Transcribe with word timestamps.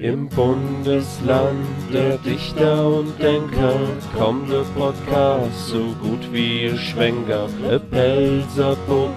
Im 0.00 0.28
Bundesland 0.28 1.66
der 1.92 2.18
Dichter 2.18 2.86
und 2.86 3.20
Denker 3.20 3.80
kommt 4.16 4.48
der 4.48 4.62
Podcast 4.78 5.70
so 5.70 5.86
gut 6.00 6.32
wie 6.32 6.66
ihr 6.66 6.76
Schwenker. 6.76 7.48
E 7.68 7.80
Pelzer 7.80 8.76
Bub 8.86 9.12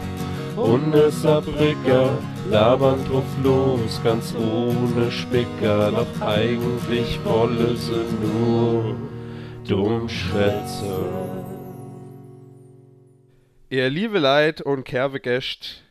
und 0.56 0.96
e 0.96 2.50
labern 2.50 3.06
drauf 3.08 3.24
los, 3.44 4.02
ganz 4.04 4.34
ohne 4.34 5.12
Spicker. 5.12 5.92
Doch 5.92 6.22
eigentlich 6.28 7.20
wolle 7.26 7.78
sie 7.78 8.04
nur 8.20 8.96
Dummschwätze. 9.68 11.06
Ihr 13.70 13.88
liebe 13.92 14.18
Leid 14.18 14.62
und 14.62 14.84
Kerbe 14.84 15.20
Gäst, 15.20 15.84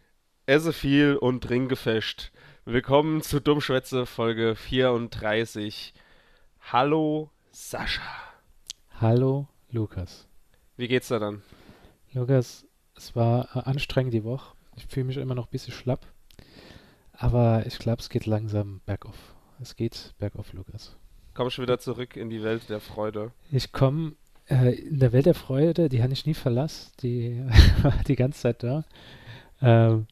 esse 0.47 0.73
viel 0.73 1.15
und 1.15 1.45
trinke 1.45 1.77
fest. 1.77 2.33
Willkommen 2.73 3.21
zu 3.21 3.41
Dummschwätze 3.41 4.07
Folge 4.07 4.55
34. 4.55 5.93
Hallo 6.71 7.33
Sascha. 7.51 8.01
Hallo 9.01 9.49
Lukas. 9.73 10.29
Wie 10.77 10.87
geht's 10.87 11.09
da 11.09 11.19
dann? 11.19 11.43
Lukas, 12.13 12.65
es 12.95 13.17
war 13.17 13.49
äh, 13.57 13.69
anstrengend 13.69 14.15
die 14.15 14.23
Woche. 14.23 14.55
Ich 14.77 14.87
fühle 14.87 15.07
mich 15.07 15.17
immer 15.17 15.35
noch 15.35 15.49
ein 15.49 15.51
bisschen 15.51 15.73
schlapp. 15.73 16.07
Aber 17.13 17.67
ich 17.67 17.81
glaube, 17.81 18.03
es 18.03 18.09
geht 18.09 18.27
langsam 18.27 18.83
bergauf. 18.87 19.35
Es 19.61 19.75
geht 19.75 20.15
bergauf, 20.21 20.53
Lukas. 20.53 20.97
Komm 21.35 21.51
schon 21.51 21.65
wieder 21.65 21.81
zurück 21.81 22.15
in 22.15 22.31
die 22.31 22.45
Welt 22.45 22.69
der 22.69 22.79
Freude. 22.79 23.33
Ich 23.51 23.73
komme 23.73 24.13
äh, 24.49 24.77
in 24.77 25.01
der 25.01 25.13
Welt 25.13 25.27
der 25.27 25.35
Freude, 25.35 25.89
die 25.89 26.05
habe 26.05 26.13
ich 26.13 26.25
nie 26.25 26.35
verlassen. 26.35 26.93
Die 27.03 27.43
war 27.83 27.95
die 28.07 28.15
ganze 28.15 28.43
Zeit 28.43 28.63
da. 28.63 28.85
Ähm, 29.61 30.07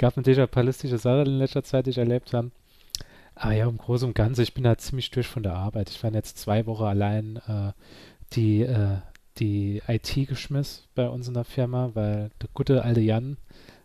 gab 0.00 0.16
natürlich 0.16 0.40
auch 0.40 0.50
pallistische 0.50 0.96
Sachen 0.96 1.26
in 1.26 1.38
letzter 1.38 1.62
Zeit, 1.62 1.84
die 1.84 1.90
ich 1.90 1.98
erlebt 1.98 2.32
habe. 2.32 2.50
Aber 3.34 3.52
ja, 3.52 3.68
im 3.68 3.76
Großen 3.76 4.08
und 4.08 4.14
Ganzen, 4.14 4.40
ich 4.40 4.54
bin 4.54 4.64
da 4.64 4.76
ziemlich 4.78 5.10
durch 5.10 5.26
von 5.26 5.42
der 5.42 5.54
Arbeit. 5.54 5.90
Ich 5.90 6.02
war 6.02 6.10
jetzt 6.12 6.38
zwei 6.38 6.64
Wochen 6.66 6.84
allein 6.84 7.36
äh, 7.46 7.72
die, 8.32 8.62
äh, 8.62 8.96
die 9.38 9.82
IT 9.86 10.26
geschmissen 10.26 10.84
bei 10.94 11.06
uns 11.08 11.28
in 11.28 11.34
der 11.34 11.44
Firma, 11.44 11.90
weil 11.92 12.30
der 12.40 12.48
gute 12.54 12.82
alte 12.82 13.00
Jan 13.00 13.36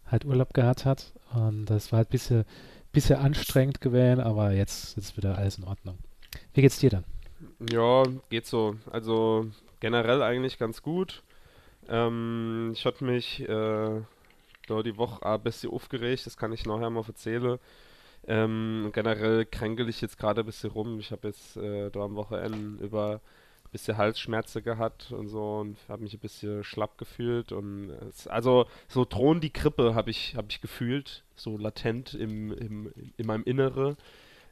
halt 0.05 0.23
Urlaub 0.23 0.53
gehabt 0.53 0.85
hat. 0.85 1.11
Und 1.33 1.66
das 1.66 1.91
war 1.91 1.97
halt 1.97 2.07
ein 2.07 2.11
bisschen, 2.11 2.45
bisschen 2.94 3.19
anstrengend 3.19 3.81
gewesen, 3.81 4.22
aber 4.22 4.53
jetzt 4.53 4.97
ist 4.97 5.17
wieder 5.17 5.38
alles 5.38 5.57
in 5.57 5.66
Ordnung. 5.66 5.97
Wie 6.53 6.61
geht's 6.61 6.79
dir 6.79 6.91
dann? 6.91 7.03
Ja, 7.69 8.03
geht 8.29 8.45
so. 8.45 8.77
Also 8.89 9.47
generell 9.81 10.22
eigentlich 10.22 10.57
ganz 10.57 10.81
gut. 10.81 11.23
Ähm, 11.89 12.72
ich 12.73 12.85
hatte 12.85 13.03
mich 13.03 13.41
äh, 13.47 14.02
da 14.67 14.83
die 14.83 14.97
Woche 14.97 15.25
ein 15.25 15.41
bisschen 15.41 15.71
aufgeregt, 15.71 16.25
das 16.25 16.38
kann 16.38 16.53
ich 16.53 16.66
nachher 16.66 16.89
mal 16.89 17.03
erzählen. 17.08 17.59
Ähm, 18.27 18.89
generell 18.94 19.45
kränkel 19.45 19.88
ich 19.89 20.02
jetzt 20.02 20.17
gerade 20.17 20.41
ein 20.41 20.45
bisschen 20.45 20.72
rum. 20.72 20.99
Ich 20.99 21.11
habe 21.11 21.27
jetzt 21.27 21.57
äh, 21.57 21.91
da 21.91 22.02
am 22.02 22.16
Wochenende 22.16 22.83
über 22.83 23.22
ein 23.66 23.72
bisschen 23.72 23.97
Halsschmerzen 23.97 24.63
gehabt 24.63 25.11
und 25.11 25.27
so 25.27 25.57
und 25.57 25.77
habe 25.88 26.03
mich 26.03 26.13
ein 26.13 26.19
bisschen 26.19 26.63
schlapp 26.63 26.97
gefühlt 26.97 27.52
und 27.52 27.91
es, 28.09 28.27
also 28.27 28.66
so 28.88 29.05
drohen 29.05 29.41
die 29.41 29.53
Grippe 29.53 29.95
habe 29.95 30.09
ich 30.09 30.35
habe 30.35 30.47
ich 30.49 30.61
gefühlt, 30.61 31.23
so 31.35 31.57
latent 31.57 32.13
im, 32.13 32.52
im 32.53 32.94
in 33.17 33.27
meinem 33.27 33.44
Innere. 33.44 33.95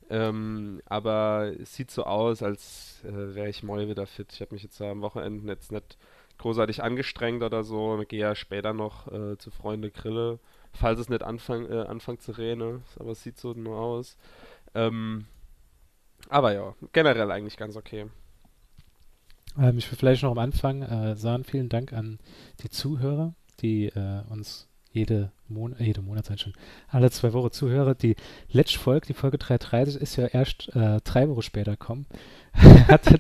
Ähm, 0.10 0.82
aber 0.86 1.54
es 1.60 1.76
sieht 1.76 1.90
so 1.90 2.04
aus, 2.04 2.44
als 2.44 3.02
äh, 3.06 3.36
wäre 3.36 3.50
ich 3.50 3.64
morgen 3.64 3.88
wieder 3.88 4.06
fit. 4.06 4.32
Ich 4.34 4.42
habe 4.42 4.54
mich 4.54 4.64
jetzt 4.64 4.82
am 4.82 5.02
Wochenende 5.02 5.52
jetzt 5.52 5.72
nicht 5.72 5.98
großartig 6.38 6.84
angestrengt 6.84 7.44
oder 7.44 7.64
so. 7.64 8.00
Ich 8.02 8.08
gehe 8.08 8.22
ja 8.22 8.36
später 8.36 8.74
noch 8.74 9.08
äh, 9.12 9.38
zu 9.38 9.52
Freunde 9.52 9.92
Grille, 9.92 10.40
falls 10.74 11.00
es 11.00 11.10
nicht 11.10 11.24
anfang, 11.24 11.70
äh, 11.70 11.82
anfängt 11.82 12.22
zu 12.22 12.32
reden. 12.32 12.84
Aber 13.00 13.12
es 13.12 13.24
sieht 13.24 13.38
so 13.38 13.54
nur 13.54 13.78
aus. 13.78 14.18
Ähm, 14.76 15.26
aber 16.30 16.54
ja, 16.54 16.76
generell 16.92 17.32
eigentlich 17.32 17.58
ganz 17.58 17.76
okay. 17.76 18.08
Ähm, 19.58 19.78
ich 19.78 19.90
will 19.92 19.98
vielleicht 19.98 20.24
noch 20.24 20.32
am 20.32 20.40
Anfang 20.40 20.82
äh, 20.82 21.16
sagen, 21.16 21.44
vielen 21.44 21.70
Dank 21.70 21.94
an 21.94 22.20
die 22.62 22.70
Zuhörer, 22.70 23.36
die 23.60 23.88
äh, 23.88 24.24
uns 24.30 24.68
jede, 24.94 25.32
Mon 25.50 25.76
jede 25.80 26.02
Monat 26.02 26.40
schon, 26.40 26.54
alle 26.88 27.10
zwei 27.12 27.34
Wochen 27.34 27.52
zuhören. 27.52 27.96
Die 28.02 28.16
letzte 28.50 28.80
Folge, 28.80 29.08
die 29.08 29.14
Folge 29.14 29.38
330, 29.38 30.00
ist 30.02 30.16
ja 30.16 30.28
erst 30.28 30.74
äh, 30.76 31.02
drei 31.04 31.28
Wochen 31.28 31.42
später 31.42 31.72
gekommen. 31.72 32.06
hatte, 32.54 33.20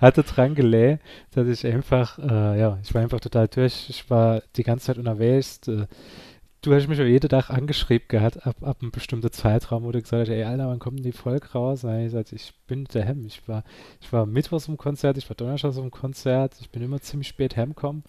hatte 0.00 0.22
dran 0.24 0.54
gelegt, 0.56 1.02
dass 1.30 1.46
ich 1.46 1.64
einfach, 1.66 2.18
äh, 2.18 2.58
ja, 2.58 2.78
ich 2.82 2.92
war 2.92 3.02
einfach 3.02 3.20
total 3.20 3.46
durch. 3.46 3.88
Ich 3.88 4.10
war 4.10 4.42
die 4.56 4.64
ganze 4.64 4.86
Zeit 4.86 4.98
unterwegs. 4.98 5.60
Äh, 5.68 5.86
du 6.62 6.74
hast 6.74 6.88
mich 6.88 7.00
auch 7.00 7.04
jeden 7.04 7.28
Tag 7.28 7.50
angeschrieben 7.50 8.08
gehabt, 8.08 8.44
ab, 8.44 8.56
ab 8.62 8.78
einem 8.80 8.90
bestimmten 8.90 9.30
Zeitraum, 9.30 9.84
wo 9.84 9.92
du 9.92 10.02
gesagt 10.02 10.22
hast, 10.22 10.34
ey, 10.34 10.42
Alter, 10.42 10.68
wann 10.68 10.80
kommt 10.80 10.98
denn 10.98 11.04
die 11.04 11.12
Folge 11.12 11.46
raus? 11.52 11.84
Und 11.84 11.96
ich 11.96 12.04
gesagt, 12.06 12.32
ich 12.32 12.52
bin 12.66 12.84
der 12.92 13.04
Hem. 13.04 13.24
Ich 13.26 13.46
war, 13.46 13.62
ich 14.00 14.12
war 14.12 14.26
mittwochs 14.26 14.66
im 14.66 14.76
Konzert, 14.76 15.16
ich 15.16 15.28
war 15.30 15.36
donnerstags 15.36 15.76
im 15.76 15.92
Konzert, 15.92 16.54
ich 16.60 16.70
bin 16.70 16.82
immer 16.82 17.00
ziemlich 17.00 17.28
spät 17.28 17.56
heimgekommen. 17.56 18.02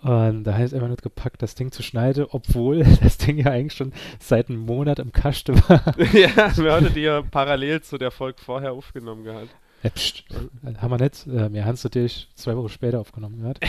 Und 0.00 0.44
da 0.44 0.54
heißt 0.54 0.74
einfach 0.74 0.88
nicht 0.88 1.02
gepackt, 1.02 1.42
das 1.42 1.54
Ding 1.54 1.72
zu 1.72 1.82
schneiden, 1.82 2.26
obwohl 2.30 2.84
das 3.02 3.18
Ding 3.18 3.38
ja 3.38 3.50
eigentlich 3.50 3.74
schon 3.74 3.92
seit 4.20 4.48
einem 4.48 4.60
Monat 4.60 4.98
im 4.98 5.12
Kasten 5.12 5.56
war. 5.68 5.94
ja, 6.12 6.56
wir 6.56 6.72
hatten 6.72 6.94
die 6.94 7.02
ja 7.02 7.22
parallel 7.22 7.82
zu 7.82 7.98
der 7.98 8.10
Folge 8.10 8.38
vorher 8.40 8.72
aufgenommen 8.72 9.24
gehabt. 9.24 9.48
Ja, 9.82 9.90
pst, 9.90 10.24
haben 10.78 10.90
wir 10.90 10.98
nicht. 10.98 11.26
Äh, 11.28 11.52
wir 11.52 11.64
haben 11.64 11.74
es 11.74 11.84
natürlich 11.84 12.28
zwei 12.34 12.56
Wochen 12.56 12.68
später 12.68 12.98
aufgenommen 12.98 13.40
gehabt. 13.40 13.60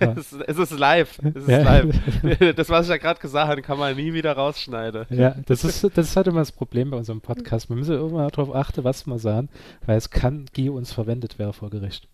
es, 0.18 0.32
es, 0.32 0.58
ist 0.58 0.76
live. 0.76 1.20
Es 1.22 1.42
ist 1.42 1.48
ja. 1.48 1.62
live. 1.62 2.54
Das, 2.56 2.68
was 2.70 2.86
ich 2.86 2.90
ja 2.90 2.96
gerade 2.96 3.20
gesagt 3.20 3.48
habe, 3.48 3.62
kann 3.62 3.78
man 3.78 3.94
nie 3.94 4.12
wieder 4.12 4.32
rausschneiden. 4.32 5.06
Ja, 5.10 5.36
das 5.46 5.62
ist, 5.62 5.84
das 5.96 6.08
ist 6.08 6.16
halt 6.16 6.26
immer 6.26 6.40
das 6.40 6.50
Problem 6.50 6.90
bei 6.90 6.96
unserem 6.96 7.20
Podcast. 7.20 7.68
Wir 7.68 7.76
müssen 7.76 7.94
irgendwann 7.94 8.28
darauf 8.30 8.52
achten, 8.52 8.82
was 8.82 9.06
wir 9.06 9.18
sagen, 9.20 9.48
weil 9.86 9.96
es 9.96 10.10
kann 10.10 10.46
gegen 10.52 10.70
uns 10.70 10.92
verwendet 10.92 11.38
werden 11.38 11.52
vor 11.52 11.70
Gericht. 11.70 12.08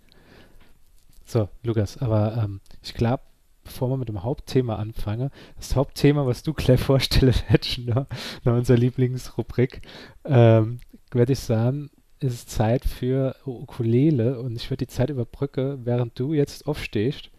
So, 1.24 1.48
Lukas, 1.62 1.96
aber 1.96 2.42
ähm, 2.44 2.60
ich 2.82 2.92
glaube, 2.92 3.22
bevor 3.70 3.88
wir 3.88 3.96
mit 3.96 4.08
dem 4.08 4.24
Hauptthema 4.24 4.76
anfangen, 4.76 5.30
das 5.56 5.76
Hauptthema, 5.76 6.26
was 6.26 6.42
du 6.42 6.52
gleich 6.52 6.80
vorstellst, 6.80 7.44
hättest, 7.48 7.78
ne? 7.78 8.06
nach 8.42 8.54
unserer 8.54 8.76
Lieblingsrubrik, 8.76 9.82
ähm, 10.24 10.80
werde 11.12 11.32
ich 11.34 11.38
sagen, 11.38 11.90
ist 12.18 12.50
Zeit 12.50 12.84
für 12.84 13.36
Ukulele 13.46 14.40
und 14.40 14.56
ich 14.56 14.68
würde 14.68 14.84
die 14.84 14.92
Zeit 14.92 15.08
überbrücken, 15.08 15.86
während 15.86 16.18
du 16.18 16.34
jetzt 16.34 16.66
aufstehst, 16.66 17.30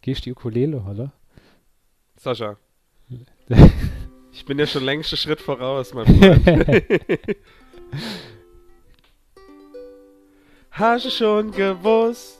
gehst 0.00 0.24
die 0.26 0.32
Ukulele 0.32 0.84
holen. 0.84 1.10
Sascha. 2.16 2.56
ich 4.32 4.44
bin 4.44 4.58
ja 4.58 4.66
schon 4.66 4.84
längst 4.84 5.12
einen 5.12 5.18
Schritt 5.18 5.40
voraus, 5.40 5.92
mein 5.92 6.06
Freund. 6.06 6.86
Hast 10.70 11.04
du 11.04 11.10
schon 11.10 11.50
gewusst? 11.50 12.39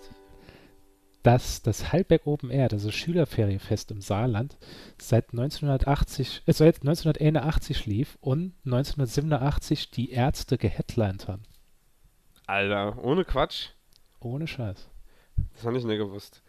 Dass 1.23 1.63
das 1.63 1.93
Halberg 1.93 2.27
Open 2.27 2.51
Air, 2.51 2.69
das 2.69 2.93
Schülerferienfest 2.93 3.91
im 3.91 4.01
Saarland, 4.01 4.57
seit 4.99 5.33
1980, 5.33 6.43
äh, 6.47 6.53
seit 6.53 6.77
1981 6.77 7.87
lief 7.87 8.17
und 8.21 8.55
1987 8.65 9.91
die 9.91 10.11
Ärzte 10.11 10.59
geheadlined 10.59 11.29
haben. 11.29 11.43
Alter, 12.47 13.03
ohne 13.05 13.25
Quatsch. 13.25 13.69
Ohne 14.21 14.47
Scheiß. 14.47 14.89
Das 15.55 15.65
habe 15.65 15.79
ich 15.79 15.85
nicht 15.85 15.99
gewusst. 15.99 16.43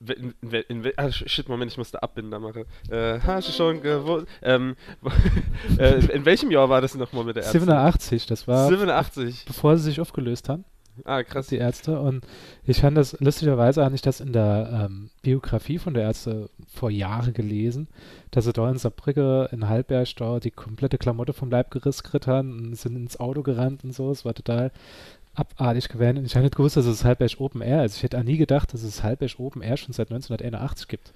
In, 0.00 0.34
in, 0.42 0.84
in, 0.84 0.92
ah, 0.96 1.10
shit, 1.10 1.48
Moment, 1.48 1.72
ich 1.72 1.78
musste 1.78 2.00
Abbinder 2.02 2.38
machen. 2.38 2.64
Äh, 2.88 3.18
hast 3.20 3.48
du 3.48 3.52
schon 3.52 3.82
gewusst? 3.82 4.28
Ähm, 4.42 4.76
äh, 5.78 6.04
in 6.12 6.24
welchem 6.24 6.52
Jahr 6.52 6.68
war 6.68 6.80
das 6.80 6.94
nochmal 6.94 7.24
mit 7.24 7.34
der 7.34 7.42
Ärzte? 7.42 7.58
87, 7.58 8.26
das 8.26 8.46
war 8.46 8.68
87. 8.68 9.44
bevor 9.46 9.76
sie 9.76 9.84
sich 9.84 10.00
aufgelöst 10.00 10.48
haben. 10.48 10.64
Ah, 11.04 11.22
krass. 11.22 11.48
Die 11.48 11.56
Ärzte. 11.56 11.98
Und 12.00 12.26
ich 12.64 12.80
fand 12.80 12.96
das 12.96 13.18
lustigerweise 13.20 13.84
eigentlich 13.84 14.02
das 14.02 14.20
in 14.20 14.32
der 14.32 14.88
ähm, 14.88 15.10
Biografie 15.22 15.78
von 15.78 15.94
der 15.94 16.04
Ärzte 16.04 16.50
vor 16.66 16.90
Jahren 16.90 17.32
gelesen, 17.32 17.88
dass 18.30 18.44
sie 18.44 18.52
da 18.52 18.68
in 18.70 18.78
Saarbrücke 18.78 19.48
in 19.52 19.68
Halberg 19.68 20.14
da 20.16 20.40
die 20.40 20.50
komplette 20.50 20.98
Klamotte 20.98 21.32
vom 21.32 21.50
Leib 21.50 21.70
gerissen 21.70 22.08
haben 22.26 22.58
und 22.58 22.74
sind 22.76 22.96
ins 22.96 23.20
Auto 23.20 23.42
gerannt 23.42 23.84
und 23.84 23.94
so. 23.94 24.10
Es 24.10 24.24
war 24.24 24.34
total 24.34 24.70
abartig 25.34 25.88
gewesen. 25.88 26.18
Und 26.18 26.26
ich 26.26 26.34
habe 26.34 26.44
nicht 26.44 26.56
gewusst, 26.56 26.76
dass 26.76 26.86
es 26.86 27.04
Halberg 27.04 27.38
Open 27.38 27.62
Air 27.62 27.84
ist. 27.84 27.96
Ich 27.96 28.02
hätte 28.02 28.18
auch 28.18 28.24
nie 28.24 28.36
gedacht, 28.36 28.72
dass 28.74 28.82
es 28.82 29.02
Halberg 29.02 29.38
Open 29.38 29.62
Air 29.62 29.76
schon 29.76 29.92
seit 29.92 30.10
1981 30.10 30.88
gibt. 30.88 31.12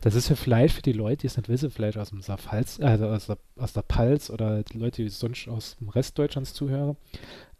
Das 0.00 0.14
ist 0.14 0.28
ja 0.28 0.36
vielleicht 0.36 0.74
für 0.74 0.82
die 0.82 0.92
Leute, 0.92 1.22
die 1.22 1.28
es 1.28 1.36
nicht 1.38 1.48
wissen, 1.48 1.70
vielleicht 1.70 1.96
aus 1.96 2.10
dem 2.10 2.20
Saarpfalz, 2.20 2.78
also 2.80 3.06
aus 3.06 3.26
der, 3.26 3.38
aus 3.56 3.72
der 3.72 3.80
Pals 3.80 4.30
oder 4.30 4.62
die 4.62 4.76
Leute, 4.76 5.02
die 5.02 5.08
sonst 5.08 5.48
aus 5.48 5.76
dem 5.80 5.88
Rest 5.88 6.18
Deutschlands 6.18 6.52
zuhören. 6.52 6.96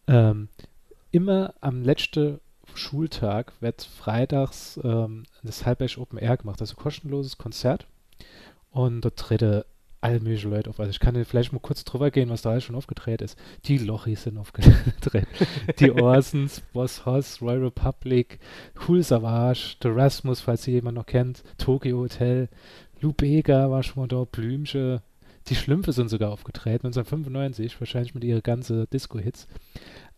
Ähm, 0.07 0.49
immer 1.15 1.55
am 1.61 1.83
letzten 1.83 2.41
Schultag 2.75 3.53
wird 3.61 3.83
freitags 3.83 4.81
ähm, 4.83 5.25
das 5.45 5.65
Halberg 5.65 5.97
Open 5.99 6.19
Air 6.19 6.37
gemacht, 6.39 6.61
also 6.61 6.75
kostenloses 6.75 7.39
Konzert. 7.39 7.87
Und 8.71 9.03
dort 9.03 9.17
treten 9.17 9.63
alle 10.01 10.19
möglichen 10.19 10.51
Leute 10.51 10.71
auf. 10.71 10.81
Also 10.81 10.91
ich 10.91 10.99
kann 10.99 11.25
vielleicht 11.25 11.53
mal 11.53 11.61
kurz 11.61 11.85
drüber 11.85 12.11
gehen, 12.11 12.31
was 12.31 12.43
da 12.43 12.51
alles 12.51 12.65
schon 12.65 12.75
aufgedreht 12.75 13.23
ist. 13.23 13.39
Die 13.67 13.79
Lochis 13.79 14.25
sind 14.25 14.37
aufgedreht. 14.39 15.29
die 15.79 15.93
Orsons, 15.93 16.61
Boss 16.73 17.07
Hoss, 17.07 17.41
Royal 17.41 17.63
Republic, 17.63 18.41
Cool 18.87 19.03
Savage, 19.03 19.77
The 19.83 19.89
Rasmus, 19.89 20.41
falls 20.41 20.65
sie 20.65 20.73
jemand 20.73 20.97
noch 20.97 21.07
kennt, 21.07 21.45
Tokyo 21.59 21.99
Hotel, 21.99 22.49
Lou 23.01 23.13
Bega 23.13 23.71
war 23.71 23.85
schon 23.85 24.03
mal 24.03 24.09
da, 24.09 24.25
Blümchen, 24.25 25.01
Die 25.47 25.55
Schlümpfe 25.55 25.93
sind 25.93 26.09
sogar 26.09 26.33
aufgetreten, 26.33 26.89
1995, 26.89 27.81
wahrscheinlich 27.81 28.15
mit 28.15 28.25
ihren 28.25 28.43
ganzen 28.43 28.89
Disco-Hits. 28.91 29.47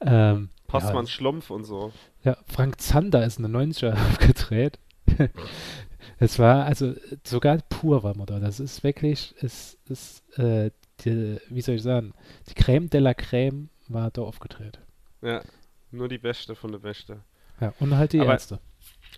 Ähm, 0.01 0.49
Postmann 0.67 1.05
ja, 1.05 1.11
Schlumpf 1.11 1.51
und 1.51 1.65
so. 1.65 1.93
Ja, 2.25 2.37
Frank 2.47 2.81
Zander 2.81 3.25
ist 3.25 3.39
in 3.39 3.45
den 3.45 3.57
90er 3.57 3.93
aufgetreten. 3.93 4.79
es 6.19 6.39
war, 6.39 6.65
also 6.65 6.95
sogar 7.25 7.59
pur 7.69 8.03
war 8.03 8.17
man 8.17 8.27
da. 8.27 8.39
Das 8.41 8.61
ist 8.61 8.83
wirklich, 8.85 9.35
es 9.41 9.79
ist, 9.89 10.23
äh, 10.39 10.71
die, 11.01 11.39
wie 11.51 11.61
soll 11.61 11.77
ich 11.77 11.83
sagen, 11.83 12.15
die 12.49 12.55
Creme 12.55 12.89
de 12.91 13.01
la 13.01 13.15
Creme 13.15 13.69
war 13.89 14.11
da 14.11 14.23
aufgetreten. 14.23 14.79
Ja, 15.23 15.43
nur 15.91 16.09
die 16.09 16.19
Beste 16.19 16.55
von 16.55 16.73
der 16.73 16.79
Beste. 16.81 17.21
Ja, 17.61 17.73
und 17.81 17.97
halt 17.97 18.13
die 18.13 18.21
Aber- 18.21 18.33
Ärzte. 18.33 18.59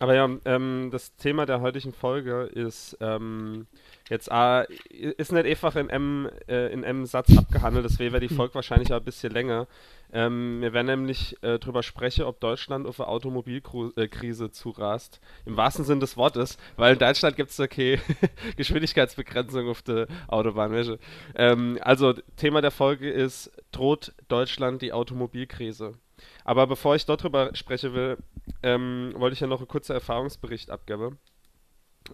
Aber 0.00 0.14
ja, 0.14 0.28
ähm, 0.44 0.90
das 0.92 1.16
Thema 1.16 1.44
der 1.44 1.60
heutigen 1.60 1.92
Folge 1.92 2.42
ist 2.42 2.96
ähm, 3.00 3.66
jetzt 4.08 4.30
äh, 4.30 4.64
ist 4.90 5.32
nicht 5.32 5.46
einfach 5.46 5.74
in 5.74 5.90
einem 5.90 6.30
äh, 6.46 6.72
in 6.72 6.84
einem 6.84 7.04
Satz 7.04 7.36
abgehandelt, 7.36 7.84
deswegen 7.84 8.12
wäre 8.12 8.26
die 8.26 8.32
Folge 8.32 8.54
wahrscheinlich 8.54 8.92
auch 8.92 8.98
ein 8.98 9.04
bisschen 9.04 9.32
länger. 9.32 9.66
Ähm, 10.12 10.60
wir 10.60 10.72
werden 10.72 10.86
nämlich 10.86 11.36
äh, 11.42 11.58
drüber 11.58 11.82
sprechen, 11.82 12.24
ob 12.24 12.40
Deutschland 12.40 12.86
auf 12.86 13.00
eine 13.00 13.08
Automobilkrise 13.08 14.50
zurast. 14.52 15.20
Im 15.44 15.56
wahrsten 15.56 15.84
Sinne 15.84 16.00
des 16.00 16.16
Wortes, 16.16 16.58
weil 16.76 16.94
in 16.94 16.98
Deutschland 16.98 17.36
gibt 17.36 17.50
es 17.50 17.60
okay 17.60 18.00
Geschwindigkeitsbegrenzung 18.56 19.68
auf 19.68 19.82
der 19.82 20.06
Autobahn. 20.28 20.98
Ähm, 21.34 21.78
also, 21.82 22.14
Thema 22.36 22.62
der 22.62 22.70
Folge 22.70 23.10
ist, 23.10 23.50
droht 23.72 24.14
Deutschland 24.28 24.80
die 24.80 24.92
Automobilkrise? 24.92 25.94
Aber 26.44 26.66
bevor 26.66 26.94
ich 26.94 27.06
dort 27.06 27.22
drüber 27.22 27.50
sprechen 27.54 27.94
will, 27.94 28.18
ähm, 28.62 29.12
wollte 29.16 29.34
ich 29.34 29.40
ja 29.40 29.46
noch 29.46 29.58
einen 29.58 29.68
kurzen 29.68 29.92
Erfahrungsbericht 29.92 30.70
abgeben. 30.70 31.18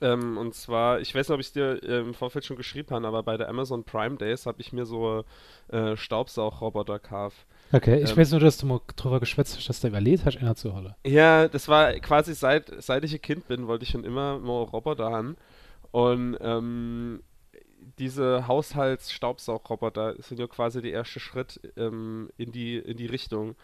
Ähm, 0.00 0.38
und 0.38 0.54
zwar, 0.54 1.00
ich 1.00 1.14
weiß 1.14 1.28
nicht, 1.28 1.34
ob 1.34 1.40
ich 1.40 1.48
es 1.48 1.52
dir 1.52 1.82
äh, 1.82 2.00
im 2.00 2.14
Vorfeld 2.14 2.44
schon 2.44 2.56
geschrieben 2.56 2.90
habe, 2.90 3.06
aber 3.06 3.22
bei 3.22 3.36
der 3.36 3.48
Amazon 3.48 3.84
Prime 3.84 4.16
Days 4.16 4.46
habe 4.46 4.60
ich 4.60 4.72
mir 4.72 4.86
so 4.86 5.24
äh, 5.68 5.96
Staubsaugroboter 5.96 6.98
gekauft. 6.98 7.46
Okay, 7.72 8.02
ich 8.02 8.10
ähm, 8.10 8.16
weiß 8.16 8.32
nur, 8.32 8.40
dass 8.40 8.58
du 8.58 8.66
mal 8.66 8.80
drüber 8.96 9.20
geschwätzt 9.20 9.56
hast, 9.56 9.68
dass 9.68 9.80
du 9.80 9.88
überlegt 9.88 10.24
hast, 10.24 10.36
einer 10.38 10.56
zu 10.56 10.74
holen. 10.74 10.94
Ja, 11.06 11.48
das 11.48 11.68
war 11.68 11.92
quasi 11.94 12.34
seit, 12.34 12.72
seit 12.82 13.04
ich 13.04 13.14
ein 13.14 13.22
Kind 13.22 13.48
bin, 13.48 13.66
wollte 13.66 13.84
ich 13.84 13.90
schon 13.90 14.04
immer 14.04 14.38
mal 14.38 14.62
Roboter 14.62 15.10
haben. 15.10 15.36
Und 15.92 16.36
ähm, 16.40 17.22
diese 17.98 18.48
Haushaltsstaubsaugroboter 18.48 20.16
sind 20.18 20.40
ja 20.40 20.46
quasi 20.46 20.82
der 20.82 20.92
erste 20.92 21.20
Schritt 21.20 21.60
ähm, 21.76 22.30
in 22.36 22.50
die, 22.50 22.78
in 22.78 22.96
die 22.96 23.06
Richtung. 23.06 23.54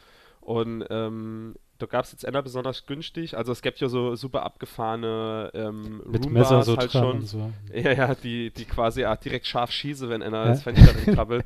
Und 0.40 0.84
ähm, 0.90 1.54
da 1.78 1.86
gab 1.86 2.04
es 2.04 2.12
jetzt 2.12 2.26
einer 2.26 2.42
besonders 2.42 2.86
günstig. 2.86 3.36
Also 3.36 3.52
es 3.52 3.62
gibt 3.62 3.80
ja 3.80 3.88
so 3.88 4.14
super 4.14 4.42
abgefahrene 4.42 5.50
ähm, 5.54 6.02
Mit 6.06 6.24
Roombas 6.26 6.30
Messer 6.50 6.62
so 6.62 6.76
halt 6.76 6.92
schon. 6.92 7.24
so. 7.26 7.50
Ja, 7.72 7.92
ja, 7.92 8.14
die, 8.14 8.50
die 8.50 8.64
quasi 8.64 9.04
auch 9.06 9.16
direkt 9.16 9.46
scharf 9.46 9.70
schieße, 9.70 10.08
wenn 10.08 10.22
einer 10.22 10.44
Ja. 10.44 10.48
das 10.50 10.62
Fenster 10.62 10.92
krabbelt. 11.14 11.44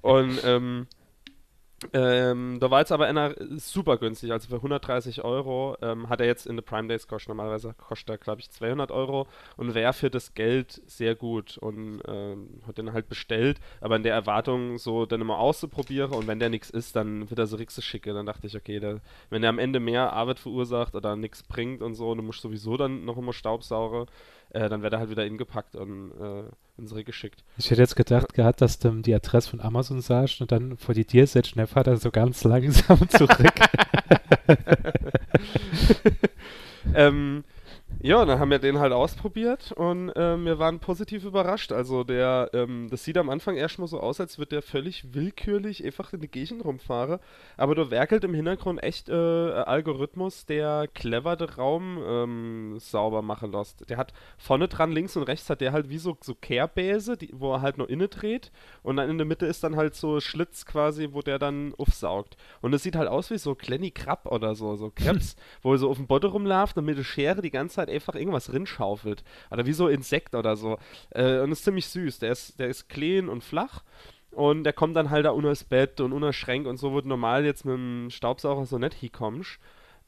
Und 0.00 0.40
ähm, 0.44 0.86
ähm, 1.92 2.58
da 2.60 2.70
war 2.70 2.80
jetzt 2.80 2.92
aber 2.92 3.06
einer 3.06 3.34
super 3.56 3.96
günstig, 3.96 4.32
also 4.32 4.48
für 4.48 4.56
130 4.56 5.24
Euro 5.24 5.76
ähm, 5.82 6.08
hat 6.08 6.20
er 6.20 6.26
jetzt 6.26 6.46
in 6.46 6.56
The 6.56 6.62
Prime 6.62 6.88
Days 6.88 7.06
kostet. 7.06 7.28
Normalerweise 7.28 7.74
kostet 7.74 8.10
er, 8.10 8.18
glaube 8.18 8.40
ich, 8.40 8.50
200 8.50 8.90
Euro 8.90 9.26
und 9.56 9.74
wäre 9.74 9.92
für 9.92 10.10
das 10.10 10.34
Geld 10.34 10.82
sehr 10.86 11.14
gut 11.14 11.58
und 11.58 12.00
ähm, 12.06 12.60
hat 12.66 12.78
den 12.78 12.92
halt 12.92 13.08
bestellt, 13.08 13.60
aber 13.80 13.96
in 13.96 14.02
der 14.02 14.14
Erwartung, 14.14 14.78
so 14.78 15.06
dann 15.06 15.20
immer 15.20 15.38
auszuprobieren 15.38 16.12
und 16.12 16.26
wenn 16.26 16.38
der 16.38 16.50
nichts 16.50 16.70
ist, 16.70 16.96
dann 16.96 17.30
wird 17.30 17.38
er 17.38 17.46
so 17.46 17.56
Rixe 17.56 17.82
schicke. 17.82 18.12
Dann 18.12 18.26
dachte 18.26 18.46
ich, 18.46 18.56
okay, 18.56 18.80
der, 18.80 19.00
wenn 19.30 19.42
der 19.42 19.50
am 19.50 19.58
Ende 19.58 19.80
mehr 19.80 20.12
Arbeit 20.12 20.38
verursacht 20.38 20.94
oder 20.94 21.16
nichts 21.16 21.42
bringt 21.42 21.82
und 21.82 21.94
so 21.94 22.14
du 22.14 22.22
musst 22.22 22.42
sowieso 22.42 22.76
dann 22.76 23.04
noch 23.04 23.16
immer 23.16 23.32
Staubsaugen, 23.32 24.06
äh, 24.52 24.68
dann 24.68 24.82
wäre 24.82 24.96
er 24.96 25.00
halt 25.00 25.10
wieder 25.10 25.24
ingepackt 25.24 25.76
und 25.76 26.12
äh, 26.20 26.44
ins 26.78 26.94
Rig 26.94 27.06
geschickt. 27.06 27.44
Ich 27.56 27.70
hätte 27.70 27.80
jetzt 27.80 27.96
gedacht 27.96 28.34
gehabt, 28.34 28.60
dass 28.60 28.78
du 28.78 28.90
die 28.90 29.14
Adresse 29.14 29.50
von 29.50 29.60
Amazon 29.60 30.00
sagst 30.00 30.40
und 30.40 30.52
dann 30.52 30.76
vor 30.76 30.94
die 30.94 31.04
Tür 31.04 31.26
setzt 31.26 31.56
der 31.56 31.66
Vater 31.66 31.96
so 31.96 32.10
ganz 32.10 32.44
langsam 32.44 33.08
zurück. 33.08 33.54
ähm, 36.94 37.44
ja, 38.04 38.24
dann 38.24 38.40
haben 38.40 38.50
wir 38.50 38.58
den 38.58 38.80
halt 38.80 38.92
ausprobiert 38.92 39.70
und 39.70 40.10
ähm, 40.16 40.44
wir 40.44 40.58
waren 40.58 40.80
positiv 40.80 41.24
überrascht. 41.24 41.70
Also 41.70 42.02
der, 42.02 42.50
ähm, 42.52 42.88
das 42.90 43.04
sieht 43.04 43.16
am 43.16 43.30
Anfang 43.30 43.54
erstmal 43.54 43.86
so 43.86 44.00
aus, 44.00 44.18
als 44.18 44.38
würde 44.38 44.56
der 44.56 44.62
völlig 44.62 45.14
willkürlich 45.14 45.84
einfach 45.84 46.12
in 46.12 46.18
die 46.18 46.26
Gegend 46.26 46.64
rumfahren. 46.64 47.20
Aber 47.56 47.76
da 47.76 47.92
werkelt 47.92 48.24
im 48.24 48.34
Hintergrund 48.34 48.82
echt 48.82 49.08
äh, 49.08 49.12
ein 49.12 49.64
Algorithmus, 49.64 50.46
der 50.46 50.88
clever 50.92 51.36
den 51.36 51.50
Raum 51.50 52.02
ähm, 52.04 52.74
sauber 52.80 53.22
machen 53.22 53.52
lässt. 53.52 53.88
Der 53.88 53.98
hat 53.98 54.12
vorne 54.36 54.66
dran, 54.66 54.90
links 54.90 55.16
und 55.16 55.22
rechts 55.22 55.48
hat 55.48 55.60
der 55.60 55.70
halt 55.70 55.88
wie 55.88 55.98
so, 55.98 56.16
so 56.22 56.34
Kehrbäse, 56.34 57.16
die, 57.16 57.30
wo 57.32 57.52
er 57.52 57.62
halt 57.62 57.78
nur 57.78 57.88
inne 57.88 58.08
dreht. 58.08 58.50
Und 58.82 58.96
dann 58.96 59.10
in 59.10 59.18
der 59.18 59.28
Mitte 59.28 59.46
ist 59.46 59.62
dann 59.62 59.76
halt 59.76 59.94
so 59.94 60.18
Schlitz 60.18 60.66
quasi, 60.66 61.10
wo 61.12 61.22
der 61.22 61.38
dann 61.38 61.72
aufsaugt. 61.78 62.36
Und 62.62 62.74
es 62.74 62.82
sieht 62.82 62.96
halt 62.96 63.08
aus 63.08 63.30
wie 63.30 63.38
so 63.38 63.54
Klenny 63.54 63.92
Krab 63.92 64.26
oder 64.26 64.56
so, 64.56 64.74
so 64.74 64.90
Krebs, 64.92 65.36
wo 65.62 65.70
er 65.70 65.78
so 65.78 65.88
auf 65.88 65.98
dem 65.98 66.08
Boden 66.08 66.32
rumläuft 66.32 66.76
und 66.76 66.84
mit 66.84 66.98
der 66.98 67.04
Schere 67.04 67.42
die 67.42 67.50
ganze 67.52 67.76
Zeit 67.76 67.91
einfach 67.92 68.14
irgendwas 68.14 68.52
rinschaufelt. 68.52 69.24
Oder 69.50 69.66
wie 69.66 69.72
so 69.72 69.88
Insekt 69.88 70.34
oder 70.34 70.56
so. 70.56 70.78
Äh, 71.10 71.40
und 71.40 71.52
ist 71.52 71.64
ziemlich 71.64 71.86
süß. 71.88 72.18
Der 72.20 72.32
ist, 72.32 72.58
der 72.58 72.68
ist 72.68 72.88
clean 72.88 73.28
und 73.28 73.44
flach. 73.44 73.82
Und 74.32 74.64
der 74.64 74.72
kommt 74.72 74.96
dann 74.96 75.10
halt 75.10 75.26
da 75.26 75.30
unter 75.30 75.52
Bett 75.68 76.00
und 76.00 76.12
unter 76.12 76.32
Schränk 76.32 76.66
und 76.66 76.78
so, 76.78 76.94
du 77.02 77.08
normal 77.08 77.44
jetzt 77.44 77.64
mit 77.64 77.74
dem 77.74 78.08
Staubsauger 78.10 78.64
so 78.64 78.78
nicht 78.78 78.94
hinkommst. 78.94 79.60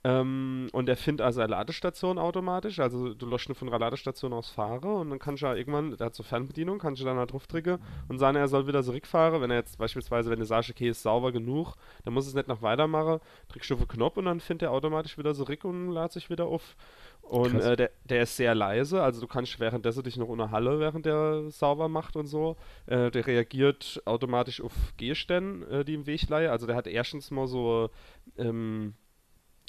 Ähm, 0.07 0.69
und 0.73 0.87
er 0.91 0.99
findet 0.99 1.25
also 1.25 1.41
eine 1.41 1.51
Ladestation 1.51 2.19
automatisch. 2.19 2.79
Also 2.79 3.15
du 3.15 3.27
ihn 3.49 3.55
von 3.55 3.69
einer 3.69 3.79
Ladestation 3.79 4.35
aus 4.35 4.51
fahren 4.51 4.85
und 4.85 5.11
dann 5.11 5.19
kannst 5.19 5.43
du 5.43 5.47
ja 5.47 5.55
irgendwann, 5.55 5.97
der 5.97 6.07
hat 6.07 6.15
so 6.15 6.23
Fernbedienung, 6.23 6.79
kannst 6.79 7.01
du 7.01 7.07
dann 7.07 7.17
halt 7.17 7.33
drauf 7.33 7.47
drücken 7.47 7.79
und 8.09 8.19
sagen, 8.19 8.37
er 8.37 8.49
soll 8.49 8.67
wieder 8.67 8.83
zurückfahren. 8.83 9.41
Wenn 9.41 9.51
er 9.51 9.57
jetzt 9.57 9.79
beispielsweise, 9.79 10.31
wenn 10.31 10.41
du 10.41 10.45
sagst, 10.45 10.69
okay, 10.69 10.91
ist 10.91 11.03
sauber 11.03 11.33
genug, 11.33 11.75
dann 12.05 12.13
muss 12.13 12.27
es 12.27 12.35
nicht 12.35 12.49
noch 12.49 12.61
weitermachen, 12.61 13.21
drückst 13.49 13.71
du 13.71 13.75
auf 13.75 13.81
den 13.81 13.89
Knopf 13.89 14.19
und 14.19 14.27
dann 14.27 14.41
findet 14.41 14.69
er 14.69 14.73
automatisch 14.73 15.17
wieder 15.17 15.35
zurück 15.35 15.65
und 15.65 15.91
lädt 15.91 16.13
sich 16.13 16.29
wieder 16.29 16.45
auf. 16.47 16.77
Und 17.29 17.59
äh, 17.61 17.75
der, 17.75 17.91
der 18.05 18.23
ist 18.23 18.37
sehr 18.37 18.55
leise, 18.55 19.03
also 19.03 19.21
du 19.21 19.27
kannst 19.27 19.59
währenddessen 19.59 20.03
dich 20.03 20.17
noch 20.17 20.29
unter 20.29 20.51
Halle, 20.51 20.79
während 20.79 21.07
der 21.07 21.51
sauber 21.51 21.89
macht 21.89 22.17
und 22.17 22.27
so. 22.27 22.57
Äh, 22.87 23.11
der 23.11 23.27
reagiert 23.27 24.03
automatisch 24.05 24.61
auf 24.61 24.73
Gehstände, 24.99 25.81
äh, 25.81 25.85
die 25.85 25.95
im 25.95 26.07
Weg 26.07 26.23
liegen. 26.23 26.51
Also 26.51 26.67
der 26.67 26.77
hat 26.77 26.87
erstens 26.87 27.31
mal 27.31 27.47
so 27.47 27.91
ähm, 28.37 28.95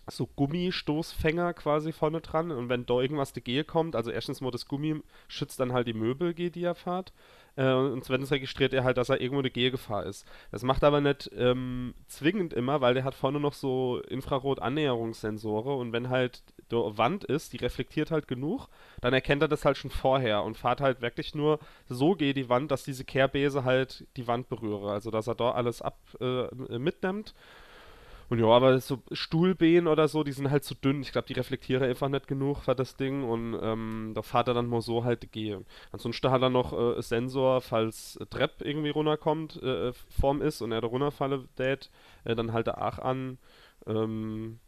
so 0.07 0.28
Gummistoßfänger 0.28 1.54
quasi 1.54 1.92
vorne 1.92 2.22
dran 2.22 2.52
und 2.52 2.69
wenn 2.69 2.86
da 2.86 3.00
irgendwas 3.02 3.34
dagegen 3.34 3.66
kommt, 3.66 3.96
also 3.96 4.12
erstens 4.12 4.42
mal 4.42 4.52
das 4.52 4.68
Gummi 4.68 5.02
schützt 5.28 5.60
dann 5.60 5.74
halt 5.74 5.88
die 5.88 5.94
Möbel, 5.94 6.34
die 6.34 6.63
er 6.63 6.75
fährt 6.75 7.13
äh, 7.56 7.72
und 7.74 8.04
zweitens 8.04 8.31
registriert 8.31 8.74
er 8.74 8.84
halt, 8.84 8.98
dass 8.98 9.10
er 9.10 9.19
irgendwo 9.19 9.40
eine 9.40 9.50
Gehgefahr 9.50 10.06
ist. 10.06 10.25
Das 10.52 10.63
macht 10.63 10.84
aber 10.84 11.02
nicht 11.02 11.31
ähm, 11.36 11.96
zwingend 12.07 12.54
immer, 12.54 12.81
weil 12.81 12.94
der 12.94 13.04
hat 13.04 13.16
vorne 13.16 13.40
noch 13.40 13.54
so 13.54 14.00
Infrarot-Annäherungssensoren 14.07 15.80
und 15.80 15.92
wenn 15.92 16.09
halt 16.09 16.44
Wand 16.72 17.24
ist, 17.24 17.54
die 17.54 17.57
reflektiert 17.57 18.12
halt 18.12 18.28
genug, 18.28 18.68
dann 19.02 19.14
erkennt 19.14 19.42
er 19.42 19.48
das 19.48 19.66
halt 19.66 19.78
schon 19.78 19.92
vorher 19.92 20.44
und 20.44 20.57
fährt 20.57 20.81
halt 20.81 21.02
wirklich 21.02 21.36
nur 21.36 21.60
so 21.88 22.16
gegen 22.16 22.36
die 22.36 22.50
Wand, 22.50 22.72
dass 22.72 22.84
diese 22.84 23.06
Kehrbese 23.06 23.64
halt 23.64 24.06
die 24.18 24.28
Wand 24.28 24.50
berühre, 24.50 24.92
also 24.92 25.12
dass 25.12 25.28
er 25.28 25.36
da 25.36 25.52
alles 25.52 25.81
ab 25.81 25.98
äh, 26.19 26.48
mitnimmt 26.78 27.34
und 28.30 28.40
ja, 28.40 28.48
aber 28.48 28.80
so 28.80 29.02
Stuhlbehen 29.12 29.88
oder 29.88 30.07
so, 30.07 30.24
die 30.24 30.31
sind 30.31 30.50
halt 30.50 30.64
zu 30.64 30.74
dünn. 30.74 31.02
Ich 31.02 31.12
glaube, 31.12 31.28
die 31.28 31.34
reflektieren 31.34 31.84
einfach 31.84 32.10
nicht 32.10 32.28
genug 32.28 32.64
für 32.64 32.76
das 32.76 32.95
Ding 32.95 33.24
und 33.24 33.57
ähm, 33.62 34.14
da 34.16 34.24
fährt 34.24 34.48
er 34.48 34.56
dann 34.56 34.68
mal 34.68 34.81
so 34.81 35.04
halt 35.04 35.31
gehen. 35.31 35.66
Ansonsten 35.92 36.31
hat 36.31 36.42
er 36.42 36.50
noch 36.50 36.74
äh, 36.74 37.02
Sensor, 37.02 37.62
falls 37.62 38.18
äh, 38.18 38.26
Trepp 38.26 38.62
irgendwie 38.62 38.90
runterkommt, 38.90 39.62
äh, 39.62 39.94
Form 40.19 40.42
ist 40.42 40.62
und 40.62 40.72
er 40.72 40.81
da 40.81 40.88
runterfalle 40.88 41.45
äh, 41.57 42.36
dann 42.36 42.52
halt 42.52 42.68
er 42.68 42.81
auch 42.81 43.00
an. 43.00 43.38
Ähm, 43.86 44.60